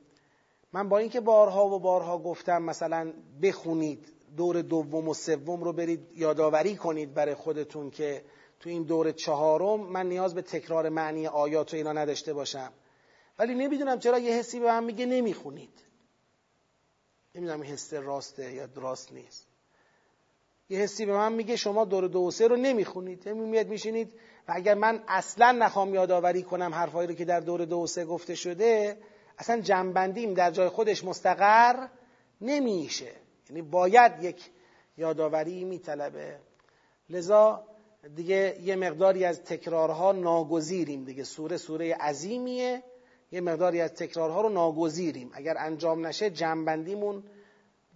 من 0.73 0.89
با 0.89 0.99
اینکه 0.99 1.21
بارها 1.21 1.67
و 1.67 1.79
بارها 1.79 2.19
گفتم 2.19 2.63
مثلا 2.63 3.13
بخونید 3.43 4.13
دور 4.37 4.63
دوم 4.63 5.09
و 5.09 5.15
سوم 5.15 5.65
رو 5.65 5.73
برید 5.73 6.09
یادآوری 6.15 6.77
کنید 6.77 7.15
برای 7.15 7.35
خودتون 7.35 7.91
که 7.91 8.25
تو 8.61 8.71
این 8.71 8.83
دور 8.83 9.13
چهارم 9.13 9.81
من 9.81 10.09
نیاز 10.09 10.35
به 10.35 10.43
تکرار 10.43 10.89
معنی 10.89 11.27
آیات 11.27 11.75
و 11.75 11.77
اینا 11.77 11.93
نداشته 11.93 12.33
باشم. 12.33 12.73
ولی 13.39 13.55
نمی‌دونم 13.55 13.99
چرا 13.99 14.19
یه 14.19 14.33
حسی 14.33 14.61
به 14.61 14.67
من 14.67 14.85
میگه 14.85 15.07
نمی‌خونید. 15.07 15.83
نمی‌دونم 17.35 17.61
این 17.61 17.73
حس 17.73 17.93
راسته 17.93 18.53
یا 18.53 18.69
راست 18.75 19.13
نیست. 19.13 19.48
یه 20.71 20.79
حسی 20.79 21.07
به 21.07 21.13
من 21.13 21.33
میگه 21.33 21.57
شما 21.57 21.85
دور 21.85 22.09
دو 22.09 22.21
و 22.21 22.31
سه 22.31 22.49
رو 22.49 22.57
نمی‌خونید. 22.57 23.29
میاد 23.29 23.69
میشینید 23.69 24.13
و 24.49 24.53
اگر 24.55 24.75
من 24.75 25.03
اصلا 25.09 25.53
نخوام 25.53 25.95
یادآوری 25.95 26.43
کنم 26.43 26.75
حرفایی 26.75 27.09
رو 27.09 27.15
که 27.15 27.25
در 27.25 27.41
دور 27.41 27.65
دو 27.65 27.79
و 27.83 27.87
سه 27.87 28.05
گفته 28.05 28.35
شده 28.35 28.99
اصلا 29.39 29.61
جنبندیم 29.61 30.35
در 30.35 30.51
جای 30.51 30.69
خودش 30.69 31.05
مستقر 31.05 31.87
نمیشه. 32.41 33.13
یعنی 33.51 33.63
باید 33.63 34.13
یک 34.23 34.51
یادآوری 34.97 35.65
میطلبه. 35.65 36.37
لذا 37.11 37.65
دیگه 38.17 38.59
یه 38.63 38.77
مقداری 38.77 39.25
از 39.25 39.43
تکرارها 39.43 40.13
ناگزیریم 40.13 41.05
دیگه. 41.05 41.25
سوره 41.25 41.57
سوره 41.57 41.95
عظیمیه. 41.95 42.83
یه 43.33 43.41
مقداری 43.41 43.81
از 43.81 43.93
تکرارها 43.93 44.41
رو 44.41 44.49
ناگزیریم. 44.49 45.31
اگر 45.35 45.55
انجام 45.59 46.07
نشه 46.07 46.31
جنبندیمون 46.31 47.23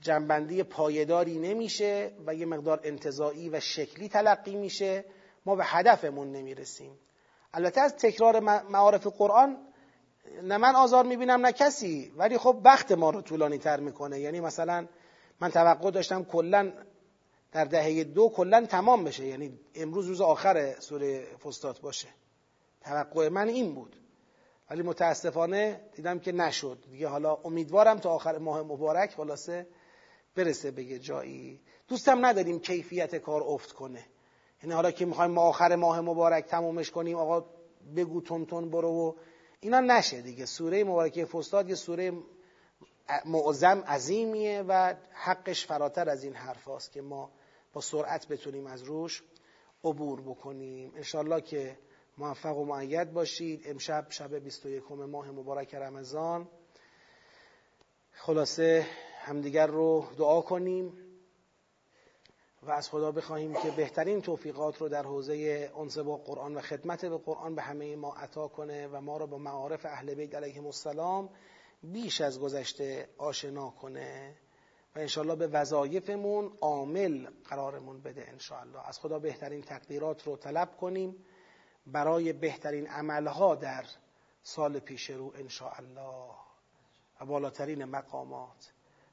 جنبندی 0.02 0.62
پایداری 0.62 1.38
نمیشه 1.38 2.12
و 2.26 2.34
یه 2.34 2.46
مقدار 2.46 2.80
انتظایی 2.84 3.48
و 3.48 3.60
شکلی 3.60 4.08
تلقی 4.08 4.56
میشه. 4.56 5.04
ما 5.46 5.56
به 5.56 5.64
هدفمون 5.64 6.32
نمی‌رسیم. 6.32 6.98
البته 7.54 7.80
از 7.80 7.96
تکرار 7.96 8.40
معارف 8.70 9.06
قرآن 9.06 9.56
نه 10.42 10.56
من 10.56 10.76
آزار 10.76 11.04
می‌بینم 11.04 11.46
نه 11.46 11.52
کسی. 11.52 12.12
ولی 12.16 12.38
خب 12.38 12.60
وقت 12.64 12.92
ما 12.92 13.10
رو 13.10 13.20
طولانی 13.20 13.58
تر 13.58 13.80
می‌کنه. 13.80 14.20
یعنی 14.20 14.40
مثلا 14.40 14.86
من 15.40 15.50
توقع 15.50 15.90
داشتم 15.90 16.24
کلا 16.24 16.72
در 17.52 17.64
دهه 17.64 18.04
دو 18.04 18.28
کلا 18.28 18.66
تمام 18.66 19.04
بشه. 19.04 19.26
یعنی 19.26 19.58
امروز 19.74 20.06
روز 20.06 20.20
آخر 20.20 20.74
سوره 20.80 21.24
فستات 21.44 21.80
باشه. 21.80 22.08
توقع 22.80 23.28
من 23.28 23.48
این 23.48 23.74
بود. 23.74 23.96
ولی 24.70 24.82
متاسفانه 24.82 25.80
دیدم 25.94 26.18
که 26.18 26.32
نشد. 26.32 26.78
دیگه 26.90 27.08
حالا 27.08 27.38
امیدوارم 27.44 27.98
تا 27.98 28.10
آخر 28.10 28.38
ماه 28.38 28.62
مبارک 28.62 29.10
خلاصه 29.10 29.66
برسه 30.34 30.70
به 30.70 30.84
یه 30.84 30.98
جایی. 30.98 31.60
دوستم 31.88 32.26
نداریم 32.26 32.60
کیفیت 32.60 33.16
کار 33.16 33.42
افت 33.42 33.72
کنه. 33.72 34.06
یعنی 34.62 34.74
حالا 34.74 34.90
که 34.90 35.06
می‌خوایم 35.06 35.30
ما 35.30 35.42
آخر 35.42 35.76
ماه 35.76 36.00
مبارک 36.00 36.44
تمومش 36.44 36.90
کنیم 36.90 37.16
آقا 37.16 37.44
بگو 37.96 38.20
تون 38.20 38.46
تون 38.46 38.70
برو 38.70 38.90
و 38.90 39.14
اینا 39.60 39.80
نشه 39.80 40.22
دیگه. 40.22 40.46
سوره 40.46 40.84
مبارکه 40.84 41.24
فستاد 41.24 41.68
یه 41.68 41.74
سوره 41.74 42.12
معظم 43.24 43.80
عظیمیه 43.80 44.62
و 44.68 44.94
حقش 45.12 45.66
فراتر 45.66 46.08
از 46.08 46.24
این 46.24 46.34
حرف 46.34 46.90
که 46.90 47.02
ما 47.02 47.30
با 47.72 47.80
سرعت 47.80 48.28
بتونیم 48.28 48.66
از 48.66 48.82
روش 48.82 49.22
عبور 49.84 50.20
بکنیم. 50.20 50.92
انشالله 50.96 51.40
که 51.40 51.78
موفق 52.18 52.58
و 52.58 52.64
معید 52.64 53.12
باشید. 53.12 53.62
امشب 53.66 54.06
شب 54.08 54.34
21 54.34 54.92
ماه 54.92 55.30
مبارک 55.30 55.74
رمضان. 55.74 56.48
خلاصه 58.12 58.86
همدیگر 59.24 59.66
رو 59.66 60.06
دعا 60.18 60.40
کنیم 60.40 60.92
و 62.62 62.70
از 62.70 62.88
خدا 62.88 63.12
بخواهیم 63.12 63.54
که 63.54 63.70
بهترین 63.70 64.20
توفیقات 64.20 64.78
رو 64.78 64.88
در 64.88 65.02
حوزه 65.02 65.70
انس 65.78 65.98
با 65.98 66.16
قرآن 66.16 66.54
و 66.54 66.60
خدمت 66.60 67.04
به 67.04 67.18
قرآن 67.18 67.54
به 67.54 67.62
همه 67.62 67.96
ما 67.96 68.14
عطا 68.14 68.48
کنه 68.48 68.88
و 68.88 69.00
ما 69.00 69.16
رو 69.16 69.26
با 69.26 69.38
معارف 69.38 69.86
اهل 69.86 70.14
بیت 70.14 70.34
علیهم 70.34 70.66
السلام 70.66 71.28
بیش 71.82 72.20
از 72.20 72.40
گذشته 72.40 73.08
آشنا 73.18 73.70
کنه 73.70 74.34
و 74.96 74.98
انشالله 74.98 75.34
به 75.34 75.46
وظایفمون 75.46 76.58
عامل 76.60 77.26
قرارمون 77.44 78.00
بده 78.00 78.28
انشالله 78.28 78.88
از 78.88 79.00
خدا 79.00 79.18
بهترین 79.18 79.62
تقدیرات 79.62 80.26
رو 80.26 80.36
طلب 80.36 80.76
کنیم. 80.76 81.24
برای 81.86 82.32
بهترین 82.32 82.86
عملها 82.86 83.54
در 83.54 83.84
سال 84.42 84.78
پیش 84.78 85.10
رو 85.10 85.32
انشاءالله. 85.36 86.34
و 87.20 87.24
بالاترین 87.24 87.84
مقامات. 87.84 88.72